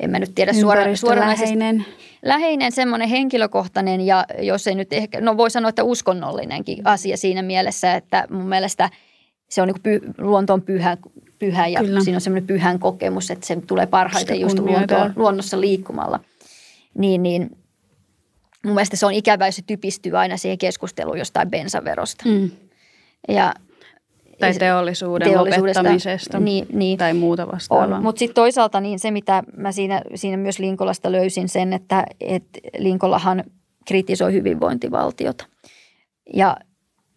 en 0.00 0.10
mä 0.10 0.18
nyt 0.18 0.34
tiedä 0.34 0.52
suora, 0.52 0.96
suoranaisesti. 0.96 1.58
Läheinen. 1.58 1.86
Läheinen, 2.22 2.72
semmoinen 2.72 3.08
henkilökohtainen 3.08 4.00
ja 4.00 4.24
jos 4.38 4.66
ei 4.66 4.74
nyt 4.74 4.92
ehkä, 4.92 5.20
no 5.20 5.36
voi 5.36 5.50
sanoa, 5.50 5.68
että 5.68 5.84
uskonnollinenkin 5.84 6.86
asia 6.86 7.16
siinä 7.16 7.42
mielessä, 7.42 7.94
että 7.94 8.26
mun 8.30 8.48
mielestä 8.48 8.90
se 9.50 9.62
on 9.62 9.68
niin 9.68 9.82
py, 9.82 10.00
luontoon 10.18 10.62
pyhä, 10.62 10.96
pyhä 11.38 11.66
ja 11.66 11.80
Kyllä. 11.80 12.00
siinä 12.00 12.16
on 12.16 12.20
semmoinen 12.20 12.46
pyhän 12.46 12.78
kokemus, 12.78 13.30
että 13.30 13.46
se 13.46 13.56
tulee 13.66 13.86
parhaiten 13.86 14.40
just 14.40 14.58
luontoon, 14.58 15.12
luonnossa 15.16 15.60
liikkumalla. 15.60 16.20
Niin, 16.98 17.22
niin 17.22 17.56
mun 18.64 18.74
mielestä 18.74 18.96
se 18.96 19.06
on 19.06 19.12
ikävä, 19.12 19.46
jos 19.46 19.56
se 19.56 19.62
typistyy 19.66 20.18
aina 20.18 20.36
siihen 20.36 20.58
keskusteluun 20.58 21.18
jostain 21.18 21.50
bensaverosta. 21.50 22.24
Mm. 22.28 22.50
Ja 23.28 23.54
tai 24.46 24.58
teollisuuden 24.58 25.38
lopettamisesta 25.38 26.40
niin, 26.40 26.66
niin, 26.72 26.98
tai 26.98 27.14
muuta 27.14 27.46
vastaavaa. 27.52 28.00
Mutta 28.00 28.18
sitten 28.18 28.34
toisaalta 28.34 28.80
niin 28.80 28.98
se, 28.98 29.10
mitä 29.10 29.42
mä 29.56 29.72
siinä, 29.72 30.02
siinä 30.14 30.36
myös 30.36 30.58
Linkolasta 30.58 31.12
löysin 31.12 31.48
sen, 31.48 31.72
että 31.72 32.06
et 32.20 32.44
Linkolahan 32.78 33.44
kritisoi 33.86 34.32
hyvinvointivaltiota. 34.32 35.46
Ja 36.34 36.56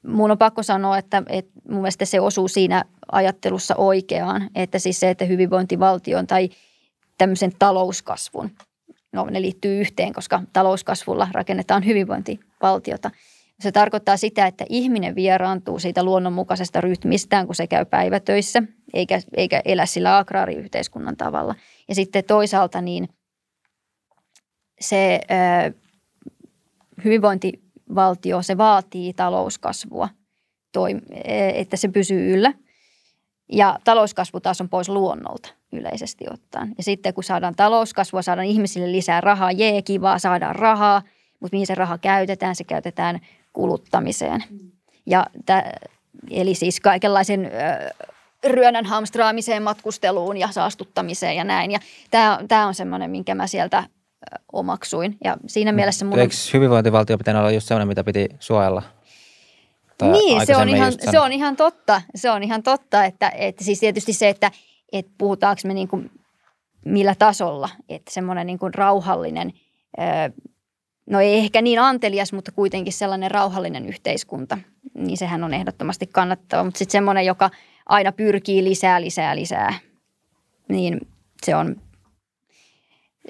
mun 0.07 0.31
on 0.31 0.37
pakko 0.37 0.63
sanoa, 0.63 0.97
että, 0.97 1.23
että 1.29 1.51
mun 1.69 1.81
mielestä 1.81 2.05
se 2.05 2.19
osuu 2.19 2.47
siinä 2.47 2.83
ajattelussa 3.11 3.75
oikeaan, 3.75 4.49
että 4.55 4.79
siis 4.79 4.99
se, 4.99 5.09
että 5.09 5.25
hyvinvointivaltion 5.25 6.27
tai 6.27 6.49
tämmöisen 7.17 7.51
talouskasvun, 7.59 8.51
no 9.11 9.25
ne 9.25 9.41
liittyy 9.41 9.81
yhteen, 9.81 10.13
koska 10.13 10.41
talouskasvulla 10.53 11.27
rakennetaan 11.31 11.85
hyvinvointivaltiota. 11.85 13.11
Se 13.59 13.71
tarkoittaa 13.71 14.17
sitä, 14.17 14.47
että 14.47 14.65
ihminen 14.69 15.15
vieraantuu 15.15 15.79
siitä 15.79 16.03
luonnonmukaisesta 16.03 16.81
rytmistään, 16.81 17.45
kun 17.45 17.55
se 17.55 17.67
käy 17.67 17.85
päivätöissä, 17.85 18.63
eikä, 18.93 19.21
eikä 19.37 19.61
elä 19.65 19.85
sillä 19.85 20.17
agraariyhteiskunnan 20.17 21.17
tavalla. 21.17 21.55
Ja 21.89 21.95
sitten 21.95 22.23
toisaalta 22.23 22.81
niin 22.81 23.09
se 24.79 25.19
ö, 25.31 25.73
hyvinvointivaltio, 27.03 28.41
se 28.41 28.57
vaatii 28.57 29.13
talouskasvua, 29.13 30.09
toi, 30.71 30.95
että 31.55 31.77
se 31.77 31.87
pysyy 31.87 32.33
yllä– 32.33 32.53
ja 33.51 33.79
talouskasvu 33.83 34.39
taas 34.39 34.61
on 34.61 34.69
pois 34.69 34.89
luonnolta 34.89 35.49
yleisesti 35.71 36.25
ottaen. 36.33 36.73
Ja 36.77 36.83
sitten 36.83 37.13
kun 37.13 37.23
saadaan 37.23 37.55
talouskasvua, 37.55 38.21
saadaan 38.21 38.47
ihmisille 38.47 38.91
lisää 38.91 39.21
rahaa, 39.21 39.51
jee, 39.51 39.81
kivaa, 39.81 40.19
saadaan 40.19 40.55
rahaa, 40.55 41.01
mutta 41.39 41.55
mihin 41.55 41.67
se 41.67 41.75
raha 41.75 41.97
käytetään? 41.97 42.55
Se 42.55 42.63
käytetään 42.63 43.19
kuluttamiseen. 43.55 44.43
Ja 45.05 45.25
tä, 45.45 45.73
eli 46.29 46.55
siis 46.55 46.79
kaikenlaisen 46.79 47.45
ö, 47.45 47.49
ryönän 48.43 48.85
hamstraamiseen, 48.85 49.63
matkusteluun 49.63 50.37
ja 50.37 50.47
saastuttamiseen 50.51 51.35
ja 51.35 51.43
näin. 51.43 51.71
Ja 51.71 51.79
tämä 52.47 52.67
on 52.67 52.73
semmoinen, 52.73 53.11
minkä 53.11 53.35
mä 53.35 53.47
sieltä 53.47 53.83
omaksuin. 54.53 55.17
Ja 55.23 55.37
siinä 55.47 55.71
mm. 55.71 55.75
mielessä 55.75 56.05
mun... 56.05 56.19
Eikö 56.19 56.35
hyvinvointivaltio 56.53 57.17
pitänyt 57.17 57.39
olla 57.39 57.51
just 57.51 57.67
semmoinen, 57.67 57.87
mitä 57.87 58.03
piti 58.03 58.29
suojella? 58.39 58.81
niin, 60.11 60.45
se 60.45 60.55
on, 60.55 60.69
ihan, 60.69 60.93
se 61.11 61.19
on 61.19 61.31
ihan 61.31 61.55
totta. 61.55 62.01
Se 62.15 62.31
on 62.31 62.43
ihan 62.43 62.63
totta, 62.63 63.05
että, 63.05 63.29
että 63.29 63.63
siis 63.63 63.79
tietysti 63.79 64.13
se, 64.13 64.29
että, 64.29 64.51
että 64.91 65.11
puhutaanko 65.17 65.61
me 65.65 65.73
niin 65.73 65.87
kuin 65.87 66.11
millä 66.85 67.15
tasolla, 67.19 67.69
että 67.89 68.11
semmoinen 68.13 68.47
niin 68.47 68.59
kuin 68.59 68.73
rauhallinen, 68.73 69.53
no 71.09 71.19
ei 71.19 71.37
ehkä 71.37 71.61
niin 71.61 71.79
antelias, 71.79 72.33
mutta 72.33 72.51
kuitenkin 72.51 72.93
sellainen 72.93 73.31
rauhallinen 73.31 73.85
yhteiskunta, 73.85 74.57
niin 74.93 75.17
sehän 75.17 75.43
on 75.43 75.53
ehdottomasti 75.53 76.07
kannattava. 76.07 76.63
Mutta 76.63 76.77
sitten 76.77 76.91
semmoinen, 76.91 77.25
joka 77.25 77.49
aina 77.85 78.11
pyrkii 78.11 78.63
lisää, 78.63 79.01
lisää, 79.01 79.35
lisää, 79.35 79.73
niin 80.69 81.07
se 81.43 81.55
on, 81.55 81.75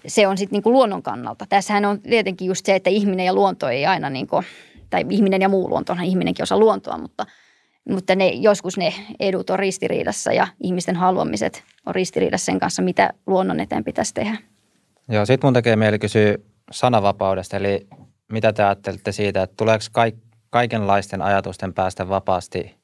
se 0.07 0.27
on 0.27 0.37
sitten 0.37 0.61
niin 0.63 0.73
luonnon 0.73 1.03
kannalta. 1.03 1.45
Tässähän 1.49 1.85
on 1.85 2.01
tietenkin 2.01 2.47
just 2.47 2.65
se, 2.65 2.75
että 2.75 2.89
ihminen 2.89 3.25
ja 3.25 3.33
luonto 3.33 3.69
ei 3.69 3.85
aina 3.85 4.09
niin 4.09 4.27
kuin 4.27 4.45
tai 4.89 5.05
ihminen 5.09 5.41
ja 5.41 5.49
muu 5.49 5.69
luonto, 5.69 5.93
onhan 5.93 6.07
ihminenkin 6.07 6.43
osa 6.43 6.57
luontoa, 6.57 6.97
mutta, 6.97 7.25
mutta 7.89 8.15
ne, 8.15 8.27
joskus 8.27 8.77
ne 8.77 8.93
edut 9.19 9.49
on 9.49 9.59
ristiriidassa 9.59 10.33
ja 10.33 10.47
ihmisten 10.63 10.95
haluamiset 10.95 11.63
on 11.85 11.95
ristiriidassa 11.95 12.45
sen 12.45 12.59
kanssa, 12.59 12.81
mitä 12.81 13.09
luonnon 13.27 13.59
eteen 13.59 13.83
pitäisi 13.83 14.13
tehdä. 14.13 14.37
Joo, 15.09 15.25
sitten 15.25 15.47
mun 15.47 15.53
tekee 15.53 15.75
mieli 15.75 15.99
kysyä 15.99 16.37
sananvapaudesta, 16.71 17.57
eli 17.57 17.87
mitä 18.31 18.53
te 18.53 18.63
ajattelette 18.63 19.11
siitä, 19.11 19.43
että 19.43 19.53
tuleeko 19.57 19.85
kaik, 19.91 20.15
kaikenlaisten 20.49 21.21
ajatusten 21.21 21.73
päästä 21.73 22.09
vapaasti 22.09 22.75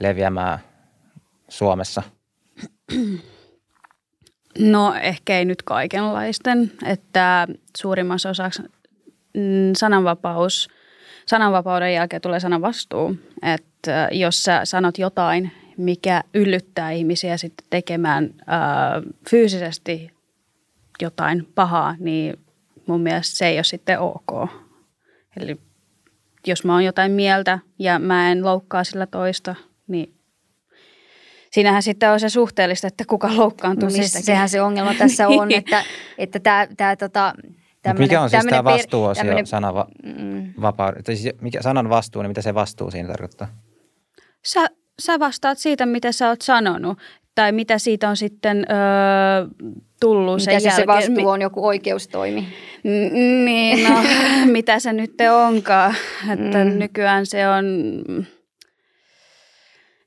leviämään 0.00 0.58
Suomessa? 1.48 2.02
No 4.58 4.94
ehkä 4.94 5.38
ei 5.38 5.44
nyt 5.44 5.62
kaikenlaisten, 5.62 6.72
että 6.86 7.48
suurimmassa 7.78 8.30
osaksi 8.30 8.62
mm, 9.34 9.72
sananvapaus– 9.76 10.68
sananvapauden 11.30 11.94
jälkeen 11.94 12.22
tulee 12.22 12.40
sananvastuu. 12.40 13.16
Että 13.42 14.08
jos 14.12 14.42
sä 14.42 14.60
sanot 14.64 14.98
jotain, 14.98 15.52
mikä 15.76 16.22
yllyttää 16.34 16.90
ihmisiä 16.90 17.36
sitten 17.36 17.66
tekemään 17.70 18.34
ää, 18.46 19.02
fyysisesti 19.30 20.10
jotain 21.02 21.48
pahaa, 21.54 21.94
niin 21.98 22.38
mun 22.90 23.00
mielestä 23.00 23.36
se 23.36 23.46
ei 23.46 23.56
ole 23.56 23.64
sitten 23.64 24.00
ok. 24.00 24.50
Eli 25.36 25.60
jos 26.46 26.64
mä 26.64 26.72
oon 26.72 26.84
jotain 26.84 27.12
mieltä 27.12 27.58
ja 27.78 27.98
mä 27.98 28.32
en 28.32 28.44
loukkaa 28.44 28.84
sillä 28.84 29.06
toista, 29.06 29.54
niin 29.86 30.14
siinähän 31.52 31.82
sitten 31.82 32.10
on 32.10 32.20
se 32.20 32.28
suhteellista, 32.28 32.86
että 32.86 33.04
kuka 33.08 33.36
loukkaantuu 33.36 33.88
no, 33.88 33.94
siis 33.94 34.12
Sehän 34.12 34.48
se 34.48 34.62
ongelma 34.62 34.94
tässä 34.94 35.28
on, 35.28 35.52
että, 35.60 35.84
että 36.18 36.40
tämä, 36.40 36.66
tämä 36.76 36.96
tota, 36.96 37.34
Tämmönen, 37.82 38.08
mikä 38.08 38.20
on 38.20 38.30
siis 38.30 38.46
tämä 38.46 38.64
vastuuosio 38.64 39.20
tämmönen, 39.20 39.46
sanava, 39.46 39.86
mm. 40.02 40.52
vapaa, 40.60 40.92
siis 41.06 41.28
mikä, 41.40 41.62
sanan 41.62 41.88
vastuu, 41.88 42.22
niin 42.22 42.30
mitä 42.30 42.42
se 42.42 42.54
vastuu 42.54 42.90
siinä 42.90 43.08
tarkoittaa? 43.08 43.48
Sä, 44.44 44.66
sä 44.98 45.18
vastaat 45.18 45.58
siitä, 45.58 45.86
mitä 45.86 46.12
sä 46.12 46.28
oot 46.28 46.42
sanonut 46.42 46.98
tai 47.40 47.52
mitä 47.52 47.78
siitä 47.78 48.08
on 48.08 48.16
sitten 48.16 48.66
öö, 48.70 49.66
tullut 50.00 50.40
mitä 50.40 50.50
sen 50.50 50.60
se, 50.60 50.68
jälkeen. 50.68 51.02
se 51.02 51.08
vastuu 51.08 51.28
on 51.28 51.42
joku 51.42 51.66
oikeustoimi? 51.66 52.48
N- 52.84 53.44
niin, 53.44 53.88
no 53.88 54.02
mitä 54.52 54.78
se 54.78 54.92
nyt 54.92 55.14
onkaan. 55.46 55.94
Että 56.32 56.64
mm. 56.64 56.78
nykyään 56.78 57.26
se 57.26 57.48
on, 57.48 57.64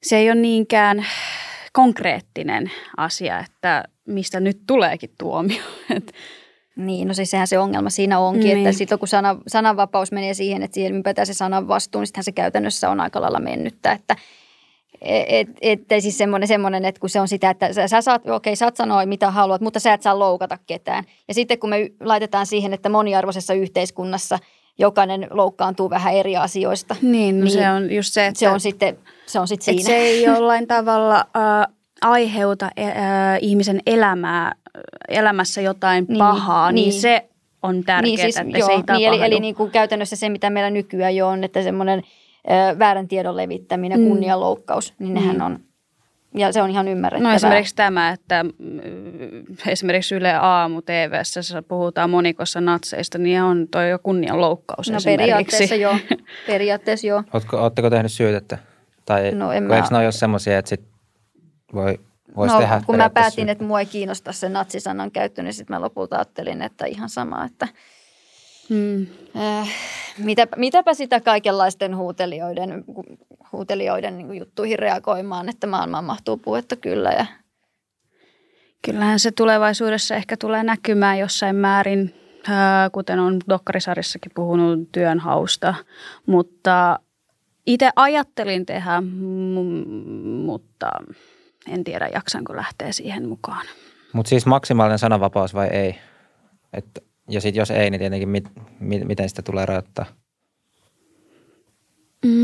se 0.03 0.17
ei 0.17 0.31
ole 0.31 0.41
niinkään 0.41 1.05
konkreettinen 1.71 2.71
asia, 2.97 3.39
että 3.39 3.83
mistä 4.05 4.39
nyt 4.39 4.59
tuleekin 4.67 5.13
tuomio. 5.17 5.63
Niin, 6.75 7.07
no 7.07 7.13
siis 7.13 7.31
sehän 7.31 7.47
se 7.47 7.59
ongelma 7.59 7.89
siinä 7.89 8.19
onkin, 8.19 8.43
niin. 8.43 8.57
että 8.57 8.77
silloin 8.77 8.99
kun 8.99 9.07
sana, 9.07 9.37
sananvapaus 9.47 10.11
menee 10.11 10.33
siihen, 10.33 10.63
että 10.63 10.75
siihen 10.75 10.95
ympätään 10.95 11.27
se 11.27 11.33
sanan 11.33 11.67
vastuu, 11.67 12.01
niin 12.01 12.23
se 12.23 12.31
käytännössä 12.31 12.89
on 12.89 12.99
aika 12.99 13.21
lailla 13.21 13.39
mennyttä, 13.39 13.91
että 13.91 14.15
et, 15.03 15.49
et, 15.61 15.79
et, 15.89 16.01
siis 16.01 16.17
semmoinen, 16.17 16.47
semmoinen, 16.47 16.85
että 16.85 16.99
kun 16.99 17.09
se 17.09 17.21
on 17.21 17.27
sitä, 17.27 17.49
että 17.49 17.73
sä, 17.73 17.87
sä 17.87 18.01
saat, 18.01 18.29
okei, 18.29 18.55
saat 18.55 18.75
sanoa 18.75 19.05
mitä 19.05 19.31
haluat, 19.31 19.61
mutta 19.61 19.79
sä 19.79 19.93
et 19.93 20.01
saa 20.01 20.19
loukata 20.19 20.57
ketään. 20.67 21.03
Ja 21.27 21.33
sitten 21.33 21.59
kun 21.59 21.69
me 21.69 21.89
laitetaan 21.99 22.45
siihen, 22.45 22.73
että 22.73 22.89
moniarvoisessa 22.89 23.53
yhteiskunnassa 23.53 24.39
jokainen 24.79 25.27
loukkaantuu 25.29 25.89
vähän 25.89 26.13
eri 26.13 26.37
asioista. 26.37 26.95
Niin, 27.01 27.39
no 27.39 27.45
niin 27.45 27.53
se 27.53 27.69
on 27.69 27.91
just 27.91 28.13
se, 28.13 28.27
että 28.27 28.39
se 28.39 28.49
on 28.49 28.59
sitten, 28.59 28.97
se 29.25 29.39
on 29.39 29.47
sitten 29.47 29.65
siinä. 29.65 29.87
se 29.87 29.95
ei 29.95 30.23
jollain 30.23 30.67
tavalla 30.67 31.15
äh, 31.17 31.73
aiheuta 32.01 32.65
äh, 32.65 32.91
ihmisen 33.41 33.81
elämää 33.85 34.55
elämässä 35.09 35.61
jotain 35.61 36.05
niin, 36.07 36.17
pahaa, 36.17 36.71
niin, 36.71 36.89
niin 36.89 37.01
se 37.01 37.29
on 37.63 37.83
tärkeää, 37.83 38.01
niin, 38.01 38.19
siis, 38.19 38.37
että 38.37 38.57
joo, 38.57 38.67
se 38.67 38.71
ei 38.71 38.83
tapahdu. 38.83 38.99
Niin, 38.99 39.13
eli, 39.13 39.25
eli 39.25 39.39
niin 39.39 39.55
kuin 39.55 39.71
käytännössä 39.71 40.15
se, 40.15 40.29
mitä 40.29 40.49
meillä 40.49 40.69
nykyään 40.69 41.15
jo 41.15 41.27
on, 41.27 41.43
että 41.43 41.63
semmoinen 41.63 42.03
ö, 42.51 42.79
väärän 42.79 43.07
tiedon 43.07 43.37
levittäminen, 43.37 43.99
mm. 43.99 44.07
kunnianloukkaus, 44.07 44.93
niin 44.99 45.13
nehän 45.13 45.35
mm. 45.35 45.41
on 45.41 45.59
ja 46.35 46.51
se 46.51 46.61
on 46.61 46.69
ihan 46.69 46.87
ymmärrettävää. 46.87 47.31
No 47.31 47.35
esimerkiksi 47.35 47.75
tämä, 47.75 48.09
että 48.09 48.45
esimerkiksi 49.67 50.15
Yle 50.15 50.33
Aamu 50.33 50.81
TVssä 50.81 51.61
puhutaan 51.67 52.09
monikossa 52.09 52.61
natseista, 52.61 53.17
niin 53.17 53.41
on 53.41 53.67
toi 53.67 53.89
jo 53.89 53.99
kunnianloukkaus 53.99 54.91
No 54.91 54.97
periaatteessa 55.05 55.75
joo. 55.75 55.97
Periaatteessa 56.47 57.07
joo. 57.07 57.23
Ootko, 57.33 57.57
ootteko 57.57 57.89
tehnyt 57.89 58.11
syytettä? 58.11 58.57
Tai 59.05 59.31
no 59.31 59.51
en 59.51 59.63
mä... 59.63 59.75
eikö 59.75 59.87
ne 59.91 59.97
ole 59.97 60.11
semmoisia, 60.11 60.57
että 60.57 60.69
sit 60.69 60.81
voi 61.73 61.99
Voisi 62.35 62.55
no, 62.55 62.61
tehdä 62.61 62.81
kun 62.85 62.97
mä 62.97 63.09
päätin, 63.09 63.49
että 63.49 63.63
mua 63.63 63.79
ei 63.79 63.85
kiinnosta 63.85 64.31
se 64.31 64.49
natsisanan 64.49 65.11
käyttö, 65.11 65.43
niin 65.43 65.53
sitten 65.53 65.75
mä 65.75 65.81
lopulta 65.81 66.15
ajattelin, 66.15 66.61
että 66.61 66.85
ihan 66.85 67.09
sama, 67.09 67.45
että 67.45 67.67
hmm. 68.69 69.07
äh, 69.37 69.69
mitä, 70.17 70.47
mitäpä 70.55 70.93
sitä 70.93 71.19
kaikenlaisten 71.19 71.97
huutelijoiden, 71.97 72.83
huutelijoiden 73.51 74.17
niin 74.17 74.35
juttuihin 74.35 74.79
reagoimaan, 74.79 75.49
että 75.49 75.67
maailmaan 75.67 76.05
mahtuu 76.05 76.37
puhetta 76.37 76.75
kyllä. 76.75 77.11
Ja... 77.11 77.25
Kyllähän 78.85 79.19
se 79.19 79.31
tulevaisuudessa 79.31 80.15
ehkä 80.15 80.37
tulee 80.37 80.63
näkymään 80.63 81.19
jossain 81.19 81.55
määrin, 81.55 82.15
kuten 82.91 83.19
on 83.19 83.39
Dokkarisarjassakin 83.49 84.31
puhunut 84.35 84.91
työnhausta, 84.91 85.75
mutta 86.25 86.99
itse 87.67 87.89
ajattelin 87.95 88.65
tehdä, 88.65 89.01
mutta 90.45 90.91
en 91.67 91.83
tiedä 91.83 92.09
jaksanko 92.13 92.55
lähteä 92.55 92.91
siihen 92.91 93.29
mukaan. 93.29 93.65
Mutta 94.13 94.29
siis 94.29 94.45
maksimaalinen 94.45 94.99
sananvapaus 94.99 95.53
vai 95.53 95.67
ei? 95.67 95.95
Et, 96.73 97.03
ja 97.29 97.41
sitten 97.41 97.61
jos 97.61 97.71
ei, 97.71 97.89
niin 97.89 97.99
tietenkin 97.99 98.29
mit, 98.29 98.49
mit, 98.79 99.07
miten 99.07 99.29
sitä 99.29 99.41
tulee 99.41 99.65
rajoittaa? 99.65 100.05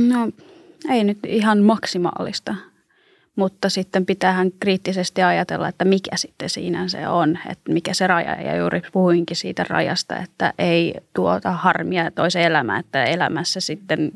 No 0.07 0.30
ei 0.89 1.03
nyt 1.03 1.17
ihan 1.27 1.59
maksimaalista, 1.59 2.55
mutta 3.36 3.69
sitten 3.69 4.05
pitäähän 4.05 4.51
kriittisesti 4.59 5.23
ajatella, 5.23 5.67
että 5.67 5.86
mikä 5.86 6.17
sitten 6.17 6.49
siinä 6.49 6.88
se 6.88 7.07
on, 7.07 7.39
että 7.49 7.73
mikä 7.73 7.93
se 7.93 8.07
raja. 8.07 8.41
Ja 8.41 8.57
juuri 8.57 8.82
puhuinkin 8.91 9.38
siitä 9.38 9.65
rajasta, 9.69 10.17
että 10.17 10.53
ei 10.59 10.95
tuota 11.15 11.51
harmia 11.51 12.11
toisen 12.11 12.43
elämään, 12.43 12.80
että 12.80 13.03
elämässä 13.03 13.59
sitten 13.59 14.11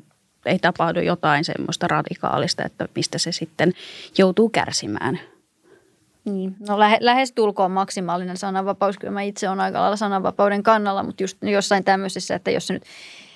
ei 0.45 0.59
tapahdu 0.59 0.99
jotain 0.99 1.43
semmoista 1.45 1.87
radikaalista, 1.87 2.63
että 2.65 2.87
mistä 2.95 3.17
se 3.17 3.31
sitten 3.31 3.73
joutuu 4.17 4.49
kärsimään. 4.49 5.19
Niin. 6.25 6.55
No 6.67 6.79
lähe, 6.79 6.97
lähes 7.01 7.31
tulkoon 7.31 7.71
maksimaalinen 7.71 8.37
sananvapaus. 8.37 8.97
Kyllä 8.97 9.13
mä 9.13 9.21
itse 9.21 9.49
olen 9.49 9.59
aika 9.59 9.81
lailla 9.81 9.95
sananvapauden 9.95 10.63
kannalla, 10.63 11.03
mutta 11.03 11.23
just 11.23 11.37
jossain 11.41 11.83
tämmöisessä, 11.83 12.35
että 12.35 12.51
jos 12.51 12.69
nyt 12.69 12.83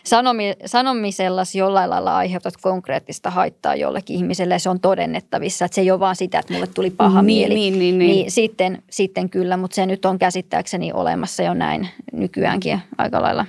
sanomi, 0.04 0.54
sanomisellas 0.66 1.56
jollain 1.56 1.90
lailla 1.90 2.18
aiheutat 2.18 2.58
konkreettista 2.62 3.30
haittaa 3.30 3.76
jollekin 3.76 4.16
ihmiselle 4.16 4.60
se 4.60 4.70
on 4.70 4.80
todennettavissa, 4.80 5.66
että 5.66 5.76
se 5.76 5.82
ei 5.82 5.92
ole 5.92 6.00
vaan 6.00 6.16
sitä, 6.16 6.40
että 6.40 6.54
mulle 6.54 6.68
tuli 6.68 6.90
paha 6.90 7.22
niin, 7.22 7.26
mieli. 7.26 7.54
Niin, 7.54 7.80
niin, 7.80 8.00
niin. 8.00 8.12
niin 8.12 8.32
sitten, 8.32 8.84
sitten 8.90 9.30
kyllä, 9.30 9.58
mutta 9.58 9.76
se 9.76 9.86
nyt 9.86 10.06
on 10.06 10.20
käsittääkseni 10.20 10.92
olemassa 10.94 11.44
jo 11.44 11.54
näin 11.54 11.90
nykyäänkin 12.14 12.80
aika 12.98 13.22
lailla. 13.22 13.46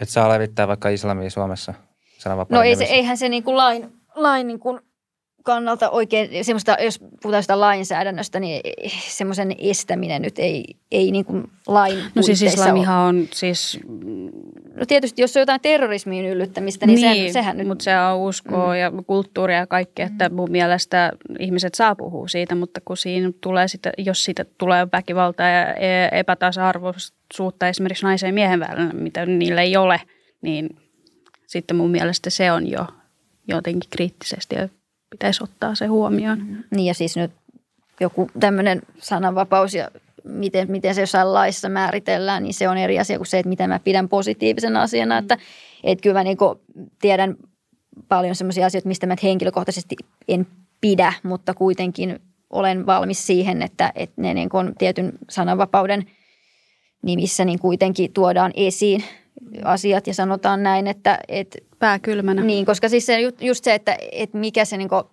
Että 0.00 0.12
saa 0.12 0.28
levittää 0.28 0.68
vaikka 0.68 0.88
islamia 0.88 1.30
Suomessa? 1.30 1.74
No 2.48 2.62
ei 2.62 2.76
se, 2.76 2.84
eihän 2.84 3.16
se 3.16 3.28
niin 3.28 3.42
kuin 3.42 3.56
lain, 3.56 3.92
lain 4.14 4.46
niin 4.46 4.60
kuin 4.60 4.80
kannalta 5.42 5.90
oikein, 5.90 6.44
semmoista, 6.44 6.76
jos 6.80 6.98
puhutaan 7.22 7.42
sitä 7.42 7.60
lainsäädännöstä, 7.60 8.40
niin 8.40 8.60
semmoisen 9.08 9.54
estäminen 9.58 10.22
nyt 10.22 10.38
ei, 10.38 10.64
ei 10.92 11.10
niin 11.10 11.24
kuin 11.24 11.44
lain 11.66 11.98
No 12.14 12.22
siis 12.22 12.42
islamihan 12.42 12.98
on 12.98 13.28
siis... 13.32 13.80
No 14.74 14.86
tietysti, 14.86 15.22
jos 15.22 15.36
on 15.36 15.40
jotain 15.40 15.60
terrorismiin 15.60 16.26
yllyttämistä, 16.26 16.86
niin, 16.86 17.00
niin 17.00 17.16
sehän, 17.16 17.32
sehän 17.32 17.56
nyt... 17.56 17.66
mutta 17.66 17.84
se 17.84 17.98
on 17.98 18.18
uskoa 18.18 18.72
mm. 18.72 18.80
ja 18.80 18.92
kulttuuria 19.06 19.58
ja 19.58 19.66
kaikkea, 19.66 20.06
että 20.06 20.28
mun 20.28 20.50
mielestä 20.50 21.12
ihmiset 21.38 21.74
saa 21.74 21.94
puhua 21.94 22.28
siitä, 22.28 22.54
mutta 22.54 22.80
kun 22.84 22.96
siinä 22.96 23.32
tulee 23.40 23.68
sitä, 23.68 23.92
jos 23.98 24.24
siitä 24.24 24.44
tulee 24.58 24.86
väkivaltaa 24.92 25.48
ja 25.48 25.74
e- 25.74 26.18
epätasa-arvoisuutta 26.18 27.68
esimerkiksi 27.68 28.04
naisen 28.04 28.28
ja 28.28 28.32
miehen 28.32 28.60
välillä, 28.60 28.92
mitä 28.92 29.26
niillä 29.26 29.62
ei 29.62 29.76
ole, 29.76 30.00
niin 30.42 30.68
sitten 31.46 31.76
mun 31.76 31.90
mielestä 31.90 32.30
se 32.30 32.52
on 32.52 32.66
jo 32.66 32.86
jotenkin 33.48 33.90
kriittisesti 33.90 34.54
ja 34.54 34.68
pitäisi 35.12 35.44
ottaa 35.44 35.74
se 35.74 35.86
huomioon. 35.86 36.38
Mm-hmm. 36.38 36.64
Niin 36.70 36.86
ja 36.86 36.94
siis 36.94 37.16
nyt 37.16 37.30
joku 38.00 38.30
tämmöinen 38.40 38.82
sananvapaus 38.98 39.74
ja 39.74 39.90
miten, 40.24 40.70
miten 40.70 40.94
se 40.94 41.00
jossain 41.00 41.34
laissa 41.34 41.68
määritellään, 41.68 42.42
niin 42.42 42.54
se 42.54 42.68
on 42.68 42.78
eri 42.78 42.98
asia 42.98 43.18
kuin 43.18 43.26
se, 43.26 43.38
että 43.38 43.48
mitä 43.48 43.68
mä 43.68 43.78
pidän 43.78 44.08
positiivisena 44.08 44.82
asiana. 44.82 45.14
Mm. 45.14 45.18
Että, 45.18 45.38
että 45.84 46.02
kyllä 46.02 46.18
mä 46.18 46.24
niin 46.24 46.38
tiedän 47.00 47.36
paljon 48.08 48.34
sellaisia 48.34 48.66
asioita, 48.66 48.88
mistä 48.88 49.06
mä 49.06 49.16
henkilökohtaisesti 49.22 49.96
en 50.28 50.46
pidä, 50.80 51.12
mutta 51.22 51.54
kuitenkin 51.54 52.20
olen 52.50 52.86
valmis 52.86 53.26
siihen, 53.26 53.62
että, 53.62 53.92
että 53.94 54.22
ne 54.22 54.34
niin 54.34 54.48
tietyn 54.78 55.12
sananvapauden 55.30 56.06
nimissä 57.02 57.44
niin 57.44 57.58
kuitenkin 57.58 58.12
tuodaan 58.12 58.52
esiin 58.54 59.04
asiat 59.64 60.06
ja 60.06 60.14
sanotaan 60.14 60.62
näin, 60.62 60.86
että... 60.86 61.18
Et, 61.28 61.56
Pää 61.78 61.98
kylmänä. 61.98 62.42
Niin, 62.42 62.66
koska 62.66 62.88
siis 62.88 63.06
se, 63.06 63.18
just 63.40 63.64
se, 63.64 63.74
että, 63.74 63.96
että 64.12 64.38
mikä 64.38 64.64
se 64.64 64.76
niinku, 64.76 65.10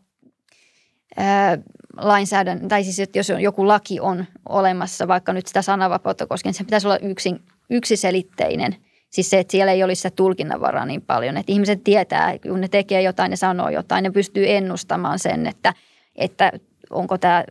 ää, 1.18 1.58
lainsäädäntö, 1.98 2.68
tai 2.68 2.84
siis 2.84 3.00
että 3.00 3.20
jos 3.20 3.32
joku 3.40 3.68
laki 3.68 4.00
on 4.00 4.26
olemassa, 4.50 5.08
vaikka 5.08 5.34
nyt 5.34 5.48
sitä 5.48 5.62
sananvapautta 5.62 6.28
koskien, 6.28 6.54
se 6.54 6.64
pitäisi 6.64 6.88
olla 6.88 6.98
yksin, 6.98 7.40
yksiselitteinen. 7.70 8.76
Siis 9.10 9.30
se, 9.30 9.40
että 9.40 9.52
siellä 9.52 9.72
ei 9.72 9.84
olisi 9.84 10.00
sitä 10.00 10.16
tulkinnanvaraa 10.16 10.86
niin 10.86 11.02
paljon, 11.02 11.38
että 11.38 11.52
ihmiset 11.52 11.84
tietää, 11.84 12.40
kun 12.40 12.62
ne 12.62 12.68
tekee 12.68 13.02
jotain 13.02 13.32
ja 13.32 13.38
sanoo 13.38 13.70
jotain, 13.70 14.04
ne 14.04 14.12
pystyy 14.12 14.50
ennustamaan 14.50 15.20
sen, 15.20 15.48
että, 15.48 15.74
että 16.16 16.52
onko 16.90 17.18
tämä 17.18 17.44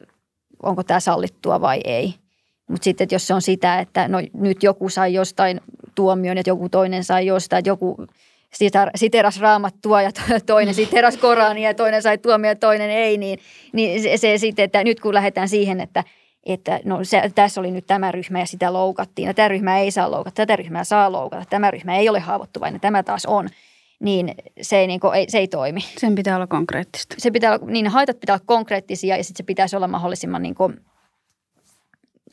onko 0.63 0.83
tämä 0.83 1.01
sallittua 1.01 1.61
vai 1.61 1.81
ei. 1.85 2.15
Mutta 2.69 2.85
sitten, 2.85 3.05
että 3.05 3.15
jos 3.15 3.27
se 3.27 3.35
on 3.35 3.43
sitä, 3.43 3.81
että 3.81 4.09
no 4.09 4.19
nyt 4.35 4.63
joku 4.63 4.89
sai 4.89 5.15
jostain 5.15 5.61
tuomion, 5.95 6.39
että 6.39 6.51
joku 6.51 6.69
toinen 6.69 7.05
sai 7.05 7.27
jostain, 7.27 7.59
että 7.59 7.71
joku 7.71 7.97
siteras 8.95 9.41
raamattua 9.41 10.03
ja 10.03 10.11
toinen 10.47 10.75
siteras 10.75 11.17
Korania 11.17 11.69
ja 11.69 11.75
toinen 11.75 12.03
sai 12.03 12.19
tuomio 12.19 12.51
ja 12.51 12.57
toinen 12.57 12.91
ei, 12.91 13.19
niin, 13.19 13.39
niin 13.73 14.03
se, 14.03 14.17
se 14.17 14.39
sitten, 14.39 14.65
että 14.65 14.85
nyt 14.85 15.01
kun 15.01 15.15
lähdetään 15.15 15.49
siihen, 15.49 15.81
että, 15.81 16.05
että 16.47 16.81
no 16.85 16.99
se, 17.03 17.31
tässä 17.35 17.61
oli 17.61 17.71
nyt 17.71 17.87
tämä 17.87 18.13
ryhmä 18.13 18.41
ja 18.41 18.47
sitä 18.47 18.73
loukattiin 18.73 19.27
ja 19.27 19.35
tämä 19.35 19.49
ryhmä 19.49 19.79
ei 19.79 19.91
saa 19.91 20.11
loukata, 20.11 20.35
tätä 20.35 20.57
ryhmää 20.57 20.85
saa 20.85 21.13
loukata, 21.13 21.45
tämä 21.51 21.71
ryhmä 21.71 21.97
ei 21.97 22.09
ole 22.09 22.21
haavoittuvainen, 22.21 22.81
tämä 22.81 23.03
taas 23.03 23.27
on, 23.27 23.49
niin 24.01 24.35
se 24.61 24.79
ei, 24.79 24.87
niin 24.87 25.01
kuin, 25.01 25.15
ei, 25.15 25.27
se 25.29 25.39
ei 25.39 25.49
toimi. 25.49 25.81
Sen 25.99 26.15
pitää 26.15 26.37
olla 26.37 26.47
konkreettista. 26.47 27.15
Se 27.19 27.31
pitää 27.31 27.53
olla, 27.53 27.67
niin 27.67 27.89
haitat 27.89 28.21
pitää 28.21 28.35
olla 28.35 28.45
konkreettisia 28.47 29.17
ja 29.17 29.25
sitten 29.25 29.37
se 29.37 29.47
pitäisi 29.47 29.77
olla 29.77 29.89
mahdollisimman 29.89 30.43
niin 30.43 30.55
kuin, 30.55 30.81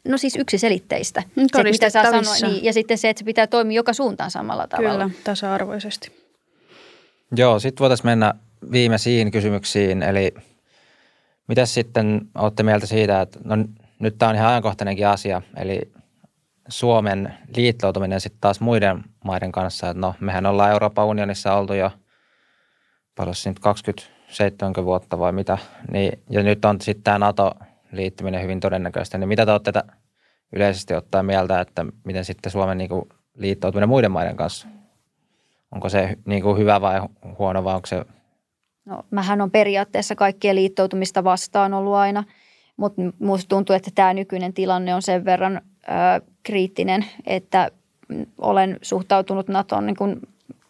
no 0.05 0.17
siis 0.17 0.35
yksiselitteistä. 0.35 1.21
Se, 1.21 1.27
mitä 1.35 1.57
todistettavissa. 1.57 2.35
sanoit, 2.35 2.53
niin, 2.53 2.63
ja 2.63 2.73
sitten 2.73 2.97
se, 2.97 3.09
että 3.09 3.19
se 3.19 3.25
pitää 3.25 3.47
toimia 3.47 3.75
joka 3.75 3.93
suuntaan 3.93 4.31
samalla 4.31 4.67
tavalla. 4.67 5.05
Kyllä, 5.05 5.21
tasa-arvoisesti. 5.23 6.11
Joo, 7.35 7.59
sitten 7.59 7.79
voitaisiin 7.79 8.07
mennä 8.07 8.33
viimeisiin 8.71 9.31
kysymyksiin. 9.31 10.03
Eli 10.03 10.33
mitä 11.47 11.65
sitten 11.65 12.21
olette 12.35 12.63
mieltä 12.63 12.85
siitä, 12.85 13.21
että 13.21 13.39
no, 13.43 13.55
nyt 13.99 14.17
tämä 14.17 14.29
on 14.29 14.35
ihan 14.35 14.49
ajankohtainenkin 14.49 15.07
asia, 15.07 15.41
eli 15.57 15.91
Suomen 16.67 17.33
liittoutuminen 17.55 18.21
sitten 18.21 18.41
taas 18.41 18.59
muiden 18.59 19.03
maiden 19.23 19.51
kanssa. 19.51 19.89
Että 19.89 20.01
no, 20.01 20.15
mehän 20.19 20.45
ollaan 20.45 20.71
Euroopan 20.71 21.05
unionissa 21.05 21.53
oltu 21.53 21.73
jo 21.73 21.91
paljon 23.15 23.35
nyt 23.45 23.59
27 23.59 24.73
vuotta 24.85 25.19
vai 25.19 25.31
mitä, 25.31 25.57
niin, 25.91 26.19
ja 26.29 26.43
nyt 26.43 26.65
on 26.65 26.81
sitten 26.81 27.03
tämä 27.03 27.19
NATO-liittyminen 27.95 28.41
hyvin 28.41 28.59
todennäköistä. 28.59 29.17
Niin 29.17 29.27
mitä 29.27 29.45
te 29.45 29.51
olette 29.51 29.73
yleisesti 30.53 30.93
ottaen 30.93 31.25
mieltä, 31.25 31.61
että 31.61 31.85
miten 32.03 32.25
sitten 32.25 32.51
Suomen 32.51 32.77
niin 32.77 32.89
kuin, 32.89 33.09
liittoutuminen 33.37 33.89
muiden 33.89 34.11
maiden 34.11 34.35
kanssa? 34.35 34.67
Onko 35.71 35.89
se 35.89 36.17
niin 36.25 36.43
kuin, 36.43 36.57
hyvä 36.57 36.81
vai 36.81 37.01
huono 37.39 37.63
vai 37.63 37.75
onko 37.75 37.85
se 37.85 38.05
No, 38.85 39.03
mähän 39.11 39.41
on 39.41 39.51
periaatteessa 39.51 40.15
kaikkien 40.15 40.55
liittoutumista 40.55 41.23
vastaan 41.23 41.73
ollut 41.73 41.93
aina, 41.93 42.23
mutta 42.77 43.01
musta 43.19 43.49
tuntuu, 43.49 43.75
että 43.75 43.91
tämä 43.95 44.13
nykyinen 44.13 44.53
tilanne 44.53 44.95
on 44.95 45.01
sen 45.01 45.25
verran 45.25 45.55
ö, 45.57 46.25
kriittinen, 46.43 47.05
että 47.25 47.71
olen 48.37 48.77
suhtautunut 48.81 49.47
NATOon 49.47 49.85
niin 49.85 49.95
kuin 49.95 50.19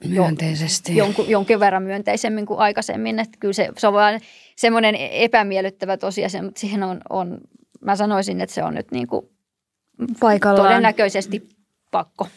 Myönteisesti. 0.08 0.96
jonkun, 0.96 1.30
jonkin 1.30 1.60
verran 1.60 1.84
myönteisemmin 1.84 2.46
kuin 2.46 2.60
aikaisemmin. 2.60 3.20
Että 3.20 3.38
kyllä 3.40 3.54
se, 3.54 3.70
se 3.78 3.88
on 3.88 3.94
vain 3.94 4.22
semmoinen 4.56 4.96
epämiellyttävä 4.96 5.98
tosiasia, 5.98 6.44
mutta 6.44 6.60
siihen 6.60 6.84
on, 6.84 7.02
on, 7.10 7.38
mä 7.82 7.96
sanoisin, 7.96 8.42
että 8.42 8.54
se 8.54 8.64
on 8.64 8.74
nyt 8.74 8.92
niin 8.92 9.08
kuin 9.08 9.26
Paikallaan. 10.20 10.68
todennäköisesti 10.68 11.48
pakko 11.92 12.28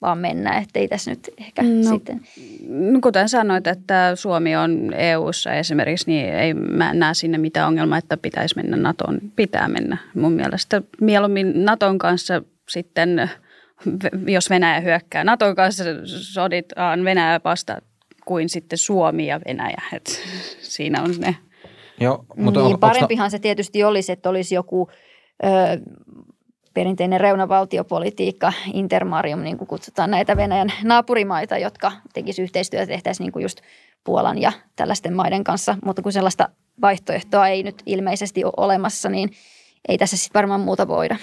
vaan 0.00 0.18
mennä, 0.18 0.58
ettei 0.58 0.88
tässä 0.88 1.10
nyt 1.10 1.30
ehkä 1.38 1.62
No, 1.62 1.90
sitten. 1.90 2.20
No, 2.68 3.00
Kuten 3.02 3.28
sanoit, 3.28 3.66
että 3.66 4.12
Suomi 4.14 4.56
on 4.56 4.94
EU-ssa 4.94 5.52
esimerkiksi, 5.52 6.10
niin 6.10 6.34
ei 6.34 6.54
mä 6.54 6.94
näe 6.94 7.14
sinne 7.14 7.38
mitään 7.38 7.68
ongelmaa, 7.68 7.98
että 7.98 8.16
pitäisi 8.16 8.56
mennä 8.56 8.76
NATOon. 8.76 9.20
Pitää 9.36 9.68
mennä 9.68 9.96
mun 10.14 10.32
mielestä. 10.32 10.82
Mieluummin 11.00 11.64
NATOn 11.64 11.98
kanssa 11.98 12.42
sitten, 12.68 13.30
jos 14.26 14.50
Venäjä 14.50 14.80
hyökkää 14.80 15.24
NATOn 15.24 15.54
kanssa, 15.54 15.84
soditaan 16.04 17.04
Venäjä 17.04 17.40
vasta 17.44 17.78
kuin 18.24 18.48
sitten 18.48 18.78
Suomi 18.78 19.26
ja 19.26 19.40
Venäjä. 19.48 19.82
Et 19.92 20.22
siinä 20.60 21.02
on 21.02 21.14
ne. 21.18 21.36
Joo, 22.00 22.24
Mutta 22.36 22.62
niin, 22.62 22.78
parempihan 22.78 23.30
se 23.30 23.38
tietysti 23.38 23.84
olisi, 23.84 24.12
että 24.12 24.28
olisi 24.28 24.54
joku 24.54 24.88
ö, 25.44 25.48
perinteinen 26.74 27.20
reunavaltiopolitiikka, 27.20 28.52
intermarium, 28.72 29.40
niin 29.40 29.58
kuin 29.58 29.68
kutsutaan 29.68 30.10
näitä 30.10 30.36
Venäjän 30.36 30.72
naapurimaita, 30.82 31.58
jotka 31.58 31.92
tekisivät 32.12 32.44
yhteistyötä, 32.44 32.86
tehtäisiin 32.86 33.24
niin 33.24 33.32
kuin 33.32 33.42
just 33.42 33.60
Puolan 34.04 34.42
ja 34.42 34.52
tällaisten 34.76 35.12
maiden 35.12 35.44
kanssa. 35.44 35.76
Mutta 35.84 36.02
kun 36.02 36.12
sellaista 36.12 36.48
vaihtoehtoa 36.80 37.48
ei 37.48 37.62
nyt 37.62 37.82
ilmeisesti 37.86 38.44
ole 38.44 38.52
olemassa, 38.56 39.08
niin 39.08 39.30
ei 39.88 39.98
tässä 39.98 40.16
sitten 40.16 40.38
varmaan 40.38 40.60
muuta 40.60 40.88
voida. 40.88 41.16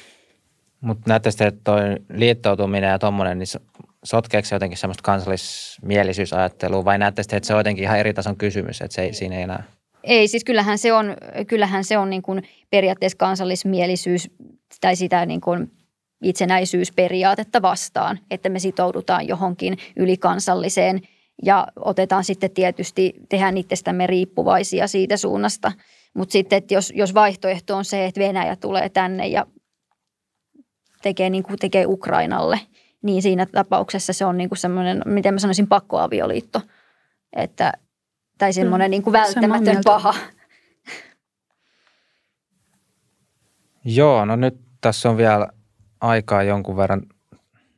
Mutta 0.82 1.13
sitten, 1.32 1.47
että 1.47 1.61
toi 1.63 1.82
liittoutuminen 2.13 2.89
ja 2.89 2.99
tuommoinen, 2.99 3.39
niin 3.39 3.47
so- 3.47 3.59
sotkeeko 4.03 4.45
se 4.45 4.55
jotenkin 4.55 4.78
semmoista 4.78 5.03
kansallismielisyysajattelua 5.03 6.86
vai 6.86 6.97
sitten, 7.21 7.38
että 7.38 7.47
se 7.47 7.53
on 7.53 7.59
jotenkin 7.59 7.84
ihan 7.84 7.99
eri 7.99 8.13
tason 8.13 8.38
kysymys, 8.38 8.82
että 8.82 8.95
se 8.95 9.01
ei, 9.01 9.13
siinä 9.13 9.36
ei 9.36 9.43
enää 9.43 9.63
Ei, 10.03 10.28
siis 10.28 10.43
kyllähän 10.43 10.78
se 10.78 10.93
on, 10.93 11.17
kyllähän 11.47 11.84
se 11.84 11.97
on 11.97 12.09
niin 12.09 12.21
kuin 12.21 12.43
periaatteessa 12.69 13.17
kansallismielisyys 13.17 14.30
tai 14.82 14.95
sitä 14.95 15.26
niin 15.26 15.41
kuin 15.41 15.71
itsenäisyysperiaatetta 16.23 17.61
vastaan, 17.61 18.19
että 18.32 18.49
me 18.49 18.59
sitoudutaan 18.59 19.28
johonkin 19.28 19.78
ylikansalliseen 19.95 21.01
ja 21.43 21.67
otetaan 21.76 22.23
sitten 22.23 22.51
tietysti, 22.51 23.13
tehdään 23.30 23.57
itsestämme 23.57 24.07
riippuvaisia 24.07 24.88
siitä 24.88 25.17
suunnasta. 25.17 25.71
Mutta 26.13 26.34
sitten, 26.34 26.57
että 26.57 26.73
jos, 26.73 26.93
jos 26.95 27.13
vaihtoehto 27.13 27.78
on 27.78 27.86
se, 27.86 28.05
että 28.05 28.21
Venäjä 28.21 28.55
tulee 28.55 28.89
tänne 28.89 29.28
ja 29.28 29.45
tekee 31.05 31.29
niin 31.29 31.43
kuin 31.43 31.59
tekee 31.59 31.85
Ukrainalle, 31.85 32.59
niin 33.01 33.21
siinä 33.21 33.45
tapauksessa 33.45 34.13
se 34.13 34.25
on 34.25 34.37
niin 34.37 34.49
kuin 34.49 34.57
semmoinen, 34.57 35.01
miten 35.05 35.33
mä 35.33 35.39
sanoisin, 35.39 35.67
pakkoavioliitto. 35.67 36.61
Että, 37.33 37.73
tai 38.37 38.53
semmoinen 38.53 38.87
Mm, 38.87 38.91
niin 38.91 39.03
kuin 39.03 39.11
välttämätön 39.13 39.81
paha. 39.85 40.13
Joo, 43.85 44.25
no 44.25 44.35
nyt 44.35 44.57
tässä 44.81 45.09
on 45.09 45.17
vielä 45.17 45.47
aikaa 46.01 46.43
jonkun 46.43 46.77
verran. 46.77 47.01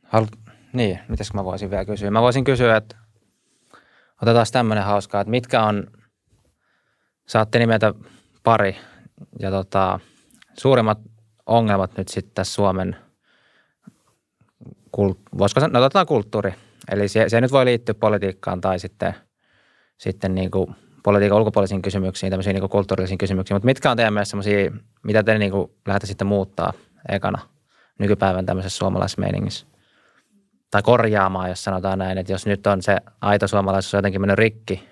Halu... 0.03 0.28
Niin, 0.73 0.99
mitäs 1.07 1.34
mä 1.34 1.45
voisin 1.45 1.69
vielä 1.69 1.86
kysyä? 1.86 2.11
Mä 2.11 2.21
voisin 2.21 2.43
kysyä, 2.43 2.78
että 2.78 2.95
otetaan 4.21 4.45
tämmöinen 4.51 4.84
hauskaa, 4.84 5.21
että 5.21 5.32
mitkä 5.32 5.63
on, 5.63 5.88
saatte 7.25 7.59
nimetä 7.59 7.93
pari 8.43 8.78
ja 9.39 9.51
tota, 9.51 9.99
suurimmat 10.57 10.99
ongelmat 11.45 11.97
nyt 11.97 12.07
sitten 12.07 12.34
tässä 12.36 12.53
Suomen, 12.53 13.07
voisiko 15.38 15.60
sanoa, 15.60 15.80
no 15.80 15.86
otetaan 15.86 16.06
kulttuuri. 16.06 16.54
Eli 16.91 17.08
se, 17.08 17.30
se 17.30 17.41
nyt 17.41 17.52
voi 17.52 17.66
liittyä 17.66 17.95
politiikkaan 17.95 18.62
tai 18.62 18.80
sitten, 18.80 19.14
sitten 19.98 20.36
niin 20.36 20.52
kuin 20.52 20.76
politiikan 21.04 21.38
ulkopuolisiin 21.38 21.82
kysymyksiin, 21.82 22.30
tämmöisiin 22.30 22.54
niin 22.54 22.62
kuin 22.62 22.70
kulttuurillisiin 22.70 23.18
kysymyksiin. 23.18 23.56
Mutta 23.56 23.66
mitkä 23.66 23.91
on 23.91 23.98
teidän 23.98 24.14
mielestä 24.14 24.30
semmoisia, 24.30 24.72
mitä 25.04 25.24
te 25.24 25.38
niin 25.38 25.54
lähdette 25.88 26.08
sitten 26.08 26.28
muuttaa 26.28 26.74
ekana 27.10 27.39
nykypäivän 28.00 28.45
tämmöisessä 28.45 28.78
suomalaisessa 28.78 29.22
meiningissä? 29.22 29.68
Tai 30.72 30.82
korjaamaan, 30.82 31.50
jos 31.50 31.64
sanotaan 31.64 32.00
näin, 32.00 32.18
että 32.18 32.34
jos 32.34 32.45
nyt 32.45 32.68
on 32.68 32.82
se 32.82 32.98
aito 33.22 33.48
suomalaisuus 33.48 33.93
jotenkin 33.93 34.22
mennyt 34.22 34.38
rikki, 34.38 34.84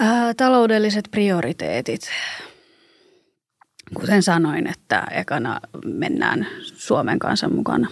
Ää, 0.00 0.34
taloudelliset 0.34 1.08
prioriteetit. 1.10 2.00
Kuten 3.94 4.22
sanoin, 4.22 4.66
että 4.66 5.06
ekana 5.10 5.60
mennään 5.84 6.46
Suomen 6.62 7.18
kansan 7.18 7.54
mukana. 7.54 7.88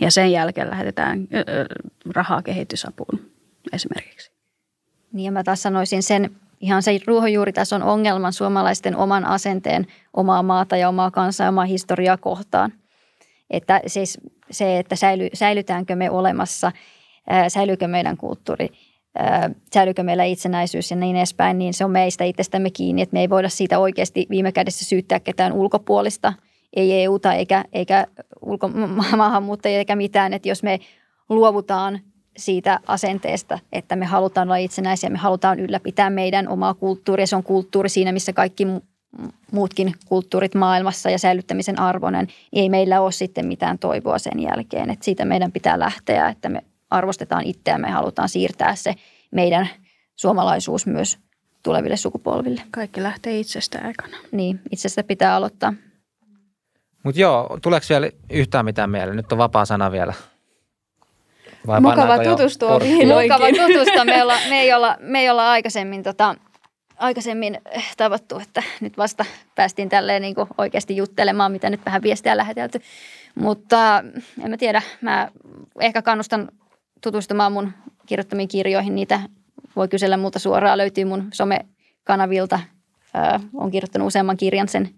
Ja 0.00 0.10
sen 0.10 0.32
jälkeen 0.32 0.70
lähetetään 0.70 1.28
rahaa 2.14 2.42
kehitysapuun 2.42 3.20
esimerkiksi. 3.72 4.32
Niin 5.12 5.24
ja 5.24 5.32
mä 5.32 5.44
taas 5.44 5.62
sanoisin 5.62 6.02
sen 6.02 6.30
ihan 6.60 6.82
se 6.82 6.98
ruohonjuuritason 7.06 7.82
ongelman 7.82 8.32
suomalaisten 8.32 8.96
oman 8.96 9.24
asenteen 9.24 9.86
omaa 10.14 10.42
maata 10.42 10.76
ja 10.76 10.88
omaa 10.88 11.10
kansaa 11.10 11.44
ja 11.44 11.48
omaa 11.48 11.64
historiaa 11.64 12.16
kohtaan. 12.16 12.72
Että 13.50 13.80
siis 13.86 14.18
se, 14.50 14.78
että 14.78 14.96
säily, 14.96 15.28
säilytäänkö 15.34 15.96
me 15.96 16.10
olemassa, 16.10 16.72
säilyykö 17.48 17.88
meidän 17.88 18.16
kulttuuri, 18.16 18.68
säilyykö 19.74 20.02
meillä 20.02 20.24
itsenäisyys 20.24 20.90
ja 20.90 20.96
niin 20.96 21.16
edespäin, 21.16 21.58
niin 21.58 21.74
se 21.74 21.84
on 21.84 21.90
meistä 21.90 22.24
itsestämme 22.24 22.70
kiinni, 22.70 23.02
että 23.02 23.14
me 23.14 23.20
ei 23.20 23.30
voida 23.30 23.48
siitä 23.48 23.78
oikeasti 23.78 24.26
viime 24.30 24.52
kädessä 24.52 24.84
syyttää 24.84 25.20
ketään 25.20 25.52
ulkopuolista, 25.52 26.32
ei 26.76 27.02
EUta 27.02 27.34
eikä, 27.34 27.64
eikä 27.72 28.06
ulko, 28.40 28.68
maahanmuuttajia 29.16 29.78
eikä 29.78 29.96
mitään, 29.96 30.32
että 30.32 30.48
jos 30.48 30.62
me 30.62 30.80
luovutaan 31.28 32.00
siitä 32.36 32.80
asenteesta, 32.86 33.58
että 33.72 33.96
me 33.96 34.06
halutaan 34.06 34.48
olla 34.48 34.56
itsenäisiä, 34.56 35.10
me 35.10 35.18
halutaan 35.18 35.60
ylläpitää 35.60 36.10
meidän 36.10 36.48
omaa 36.48 36.74
kulttuuria. 36.74 37.26
Se 37.26 37.36
on 37.36 37.42
kulttuuri 37.42 37.88
siinä, 37.88 38.12
missä 38.12 38.32
kaikki 38.32 38.64
mu- 38.64 38.82
muutkin 39.52 39.94
kulttuurit 40.06 40.54
maailmassa 40.54 41.10
ja 41.10 41.18
säilyttämisen 41.18 41.78
arvoinen. 41.78 42.26
Ei 42.52 42.68
meillä 42.68 43.00
ole 43.00 43.12
sitten 43.12 43.46
mitään 43.46 43.78
toivoa 43.78 44.18
sen 44.18 44.40
jälkeen. 44.40 44.90
Että 44.90 45.04
siitä 45.04 45.24
meidän 45.24 45.52
pitää 45.52 45.78
lähteä, 45.78 46.28
että 46.28 46.48
me 46.48 46.64
arvostetaan 46.92 47.44
itseämme 47.44 47.88
ja 47.88 47.94
halutaan 47.94 48.28
siirtää 48.28 48.74
se 48.74 48.94
meidän 49.30 49.68
suomalaisuus 50.16 50.86
myös 50.86 51.18
tuleville 51.62 51.96
sukupolville. 51.96 52.62
Kaikki 52.70 53.02
lähtee 53.02 53.38
itsestä 53.38 53.78
ekana. 53.78 54.16
Niin, 54.32 54.60
itsestä 54.70 55.02
pitää 55.02 55.34
aloittaa. 55.34 55.72
Mutta 57.02 57.20
joo, 57.20 57.58
tuleeko 57.62 57.86
vielä 57.88 58.10
yhtään 58.30 58.64
mitään 58.64 58.90
mieleen? 58.90 59.16
Nyt 59.16 59.32
on 59.32 59.38
vapaa 59.38 59.64
sana 59.64 59.92
vielä. 59.92 60.14
Vai 61.66 61.80
Mukava 61.80 62.24
tutustua. 62.24 62.78
Mukava 63.22 63.46
tutustua. 63.66 64.04
Me, 64.04 64.22
olla, 64.22 64.34
me, 64.48 64.60
ei 64.60 64.72
olla, 64.72 64.96
me 65.00 65.20
ei 65.20 65.30
olla 65.30 65.50
aikaisemmin, 65.50 66.02
tota, 66.02 66.34
aikaisemmin 66.96 67.58
eh, 67.70 67.94
tavattu, 67.96 68.38
että 68.38 68.62
nyt 68.80 68.98
vasta 68.98 69.24
päästiin 69.54 69.88
tälleen 69.88 70.22
niin 70.22 70.34
kuin 70.34 70.48
oikeasti 70.58 70.96
juttelemaan, 70.96 71.52
mitä 71.52 71.70
nyt 71.70 71.80
vähän 71.86 72.02
viestiä 72.02 72.36
lähetelty. 72.36 72.80
Mutta 73.34 74.04
en 74.44 74.50
mä 74.50 74.56
tiedä, 74.56 74.82
mä 75.00 75.28
ehkä 75.80 76.02
kannustan 76.02 76.48
tutustumaan 77.02 77.52
mun 77.52 77.72
kirjoittamiin 78.06 78.48
kirjoihin. 78.48 78.94
Niitä 78.94 79.20
voi 79.76 79.88
kysellä 79.88 80.16
multa 80.16 80.38
suoraan, 80.38 80.78
löytyy 80.78 81.04
mun 81.04 81.28
somekanavilta. 81.32 82.60
Öö, 83.16 83.38
olen 83.54 83.70
kirjoittanut 83.70 84.06
useamman 84.06 84.36
kirjan 84.36 84.68
sen 84.68 84.90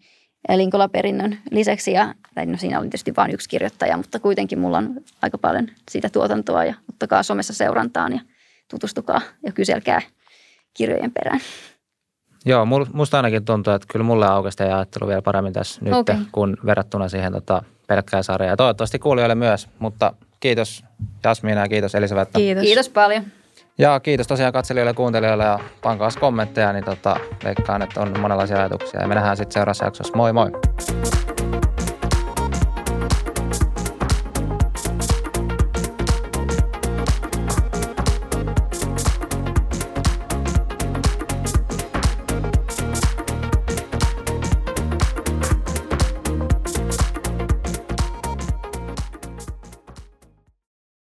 Linkola-perinnön 0.57 1.39
lisäksi. 1.51 1.93
Ja, 1.93 2.15
tai 2.35 2.47
no 2.47 2.59
siinä 2.59 2.79
oli 2.79 2.87
tietysti 2.87 3.13
vain 3.17 3.35
yksi 3.35 3.49
kirjoittaja, 3.49 3.97
mutta 3.97 4.21
kuitenkin 4.21 4.59
mulla 4.59 4.79
on 4.79 4.95
aika 5.23 5.39
paljon 5.39 5.69
sitä 5.91 6.09
tuotantoa 6.09 6.65
ja 6.65 6.75
ottakaa 6.93 7.23
somessa 7.23 7.55
seurantaan 7.55 8.13
ja 8.13 8.21
tutustukaa 8.71 9.21
ja 9.47 9.53
kyselkää 9.53 10.01
kirjojen 10.75 11.13
perään. 11.13 11.41
Joo, 12.47 12.67
musta 12.93 13.17
ainakin 13.17 13.45
tuntuu, 13.45 13.73
että 13.73 13.89
kyllä 13.93 14.05
mulle 14.05 14.27
aukesi 14.27 14.57
teidän 14.57 14.77
ajattelu 14.77 15.09
vielä 15.09 15.23
paremmin 15.23 15.53
tässä 15.53 15.81
nyt, 15.85 15.95
okay. 15.95 16.17
kun 16.33 16.57
verrattuna 16.67 17.09
siihen 17.09 17.33
tota, 17.33 17.63
pelkkään 17.87 18.25
sarjaan. 18.25 18.51
Ja 18.51 18.57
toivottavasti 18.57 18.99
kuulijoille 18.99 19.35
myös, 19.35 19.69
mutta 19.79 20.15
kiitos 20.45 20.85
Jasmiina 21.25 21.61
ja 21.61 21.69
kiitos 21.69 21.95
Elisabetta. 21.95 22.39
Kiitos. 22.39 22.63
Kiitos 22.65 22.89
paljon. 22.89 23.25
Ja 23.79 24.01
kiitos 24.01 24.27
tosiaan 24.27 24.53
katselijoille 24.53 24.91
ja 24.91 24.95
kuuntelijoille 24.95 25.45
ja 25.45 25.59
pankaas 25.83 26.17
kommentteja, 26.17 26.73
niin 26.73 26.85
tota, 26.85 27.17
veikkaan, 27.45 27.83
että 27.83 28.01
on 28.01 28.21
monenlaisia 28.21 28.59
ajatuksia. 28.59 29.01
Ja 29.01 29.09
me 29.09 29.15
nähdään 29.15 29.37
sitten 29.37 29.53
seuraavassa 29.53 29.85
jaksossa. 29.85 30.17
Moi 30.17 30.33
moi! 30.33 30.51